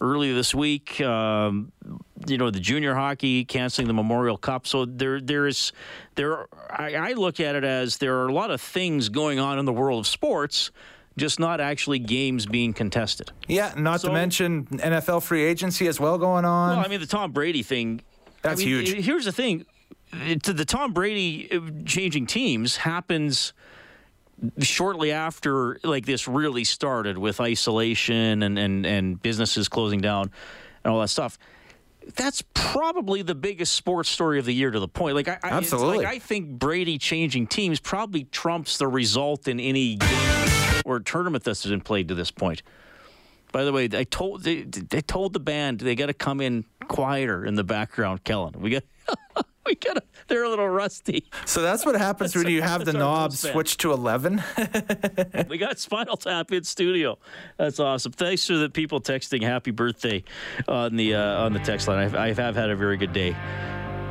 earlier 0.00 0.34
this 0.34 0.54
week. 0.54 1.00
Um, 1.00 1.72
you 2.26 2.36
know, 2.38 2.50
the 2.50 2.60
junior 2.60 2.94
hockey 2.94 3.44
canceling 3.44 3.86
the 3.86 3.94
Memorial 3.94 4.36
Cup. 4.36 4.66
So 4.66 4.84
there 4.84 5.20
there 5.20 5.46
is 5.46 5.72
there. 6.16 6.46
I, 6.68 6.94
I 6.94 7.12
look 7.12 7.40
at 7.40 7.54
it 7.54 7.64
as 7.64 7.98
there 7.98 8.18
are 8.18 8.28
a 8.28 8.32
lot 8.32 8.50
of 8.50 8.60
things 8.60 9.08
going 9.08 9.38
on 9.38 9.58
in 9.58 9.64
the 9.64 9.72
world 9.72 10.00
of 10.00 10.06
sports 10.06 10.70
just 11.16 11.38
not 11.38 11.60
actually 11.60 11.98
games 11.98 12.46
being 12.46 12.72
contested. 12.72 13.30
Yeah, 13.46 13.72
not 13.76 14.00
so, 14.00 14.08
to 14.08 14.14
mention 14.14 14.66
NFL 14.66 15.22
free 15.22 15.44
agency 15.44 15.86
as 15.86 16.00
well 16.00 16.18
going 16.18 16.44
on. 16.44 16.76
Well, 16.76 16.84
I 16.84 16.88
mean, 16.88 17.00
the 17.00 17.06
Tom 17.06 17.32
Brady 17.32 17.62
thing. 17.62 18.00
That's 18.42 18.60
I 18.60 18.64
mean, 18.64 18.84
huge. 18.84 19.04
Here's 19.04 19.24
the 19.24 19.32
thing 19.32 19.64
the 20.12 20.64
Tom 20.66 20.92
Brady 20.92 21.48
uh, 21.50 21.60
changing 21.84 22.26
teams 22.26 22.76
happens 22.76 23.52
shortly 24.60 25.12
after 25.12 25.78
like 25.84 26.06
this 26.06 26.26
really 26.28 26.64
started 26.64 27.16
with 27.16 27.40
isolation 27.40 28.42
and, 28.42 28.58
and, 28.58 28.84
and 28.84 29.22
businesses 29.22 29.68
closing 29.68 30.00
down 30.00 30.30
and 30.84 30.92
all 30.92 31.00
that 31.00 31.08
stuff 31.08 31.38
that's 32.16 32.42
probably 32.52 33.22
the 33.22 33.34
biggest 33.34 33.74
sports 33.74 34.10
story 34.10 34.38
of 34.38 34.44
the 34.44 34.52
year 34.52 34.70
to 34.70 34.78
the 34.78 34.88
point. 34.88 35.14
Like, 35.14 35.28
I, 35.28 35.38
absolutely, 35.42 35.98
like 35.98 36.06
I 36.06 36.18
think 36.18 36.50
Brady 36.50 36.98
changing 36.98 37.46
teams 37.46 37.80
probably 37.80 38.24
trumps 38.24 38.76
the 38.76 38.86
result 38.86 39.48
in 39.48 39.58
any 39.58 39.96
game 39.96 40.73
or 40.94 41.00
tournament 41.00 41.44
that's 41.44 41.66
been 41.66 41.80
played 41.80 42.08
to 42.08 42.14
this 42.14 42.30
point. 42.30 42.62
By 43.52 43.64
the 43.64 43.72
way, 43.72 43.88
I 43.92 44.04
told 44.04 44.42
they, 44.42 44.62
they 44.62 45.00
told 45.00 45.32
the 45.32 45.40
band 45.40 45.78
they 45.80 45.94
got 45.94 46.06
to 46.06 46.14
come 46.14 46.40
in 46.40 46.64
quieter 46.88 47.44
in 47.44 47.54
the 47.54 47.62
background. 47.62 48.24
Kellen, 48.24 48.54
we 48.58 48.70
got 48.70 48.82
we 49.66 49.76
got 49.76 50.04
they're 50.26 50.42
a 50.42 50.48
little 50.48 50.68
rusty. 50.68 51.30
So 51.46 51.62
that's 51.62 51.86
what 51.86 51.94
happens 51.94 52.32
that's 52.32 52.44
when 52.44 52.52
you 52.52 52.62
have 52.62 52.84
the 52.84 52.92
knobs 52.92 53.38
switch 53.38 53.76
to 53.78 53.92
eleven. 53.92 54.42
we 55.48 55.56
got 55.56 55.78
Spinal 55.78 56.16
Tap 56.16 56.50
in 56.50 56.64
studio. 56.64 57.18
That's 57.56 57.78
awesome. 57.78 58.10
Thanks 58.10 58.46
to 58.48 58.58
the 58.58 58.70
people 58.70 59.00
texting 59.00 59.42
happy 59.42 59.70
birthday 59.70 60.24
on 60.66 60.96
the 60.96 61.14
uh, 61.14 61.44
on 61.44 61.52
the 61.52 61.60
text 61.60 61.86
line. 61.86 61.98
I've, 61.98 62.16
I 62.16 62.32
have 62.32 62.56
had 62.56 62.70
a 62.70 62.76
very 62.76 62.96
good 62.96 63.12
day. 63.12 63.36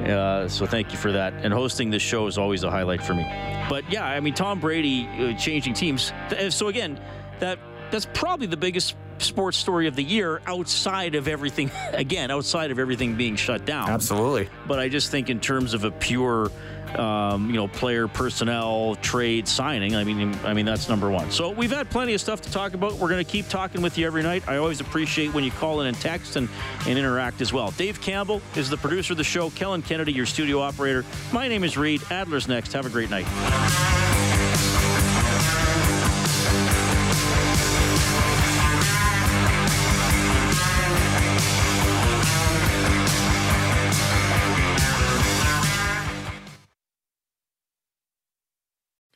Uh, 0.03 0.47
so 0.47 0.65
thank 0.65 0.91
you 0.91 0.97
for 0.97 1.11
that. 1.11 1.33
And 1.33 1.53
hosting 1.53 1.89
this 1.89 2.01
show 2.01 2.27
is 2.27 2.37
always 2.37 2.63
a 2.63 2.71
highlight 2.71 3.03
for 3.03 3.13
me. 3.13 3.23
But 3.69 3.89
yeah, 3.91 4.05
I 4.05 4.19
mean 4.19 4.33
Tom 4.33 4.59
Brady 4.59 5.07
uh, 5.07 5.37
changing 5.37 5.73
teams. 5.73 6.11
So 6.49 6.67
again, 6.67 6.99
that 7.39 7.59
that's 7.91 8.07
probably 8.13 8.47
the 8.47 8.57
biggest 8.57 8.95
sports 9.19 9.57
story 9.57 9.87
of 9.87 9.95
the 9.95 10.03
year 10.03 10.41
outside 10.45 11.15
of 11.15 11.27
everything. 11.27 11.71
Again, 11.93 12.31
outside 12.31 12.71
of 12.71 12.79
everything 12.79 13.15
being 13.15 13.35
shut 13.35 13.65
down. 13.65 13.89
Absolutely. 13.89 14.49
But 14.67 14.79
I 14.79 14.89
just 14.89 15.11
think 15.11 15.29
in 15.29 15.39
terms 15.39 15.73
of 15.73 15.83
a 15.83 15.91
pure 15.91 16.51
um, 16.99 17.47
you 17.49 17.55
know, 17.55 17.67
player 17.67 18.07
personnel 18.07 18.95
trade 18.95 19.47
signing. 19.47 19.95
I 19.95 20.03
mean, 20.03 20.33
I 20.43 20.53
mean 20.53 20.65
that's 20.65 20.89
number 20.89 21.09
one. 21.09 21.31
So 21.31 21.49
we've 21.49 21.71
had 21.71 21.89
plenty 21.89 22.13
of 22.13 22.21
stuff 22.21 22.41
to 22.41 22.51
talk 22.51 22.73
about. 22.73 22.93
We're 22.93 23.09
going 23.09 23.23
to 23.23 23.29
keep 23.29 23.47
talking 23.47 23.81
with 23.81 23.97
you 23.97 24.05
every 24.05 24.23
night. 24.23 24.47
I 24.47 24.57
always 24.57 24.79
appreciate 24.79 25.33
when 25.33 25.43
you 25.43 25.51
call 25.51 25.81
in 25.81 25.87
and 25.87 25.99
text 25.99 26.35
and, 26.35 26.49
and 26.87 26.97
interact 26.97 27.41
as 27.41 27.53
well. 27.53 27.71
Dave 27.71 28.01
Campbell 28.01 28.41
is 28.55 28.69
the 28.69 28.77
producer 28.77 29.13
of 29.13 29.17
the 29.17 29.23
show. 29.23 29.49
Kellen 29.51 29.81
Kennedy, 29.81 30.13
your 30.13 30.25
studio 30.25 30.59
operator. 30.59 31.05
My 31.31 31.47
name 31.47 31.63
is 31.63 31.77
Reed. 31.77 32.01
Adler's 32.09 32.47
next. 32.47 32.73
Have 32.73 32.85
a 32.85 32.89
great 32.89 33.09
night. 33.09 34.12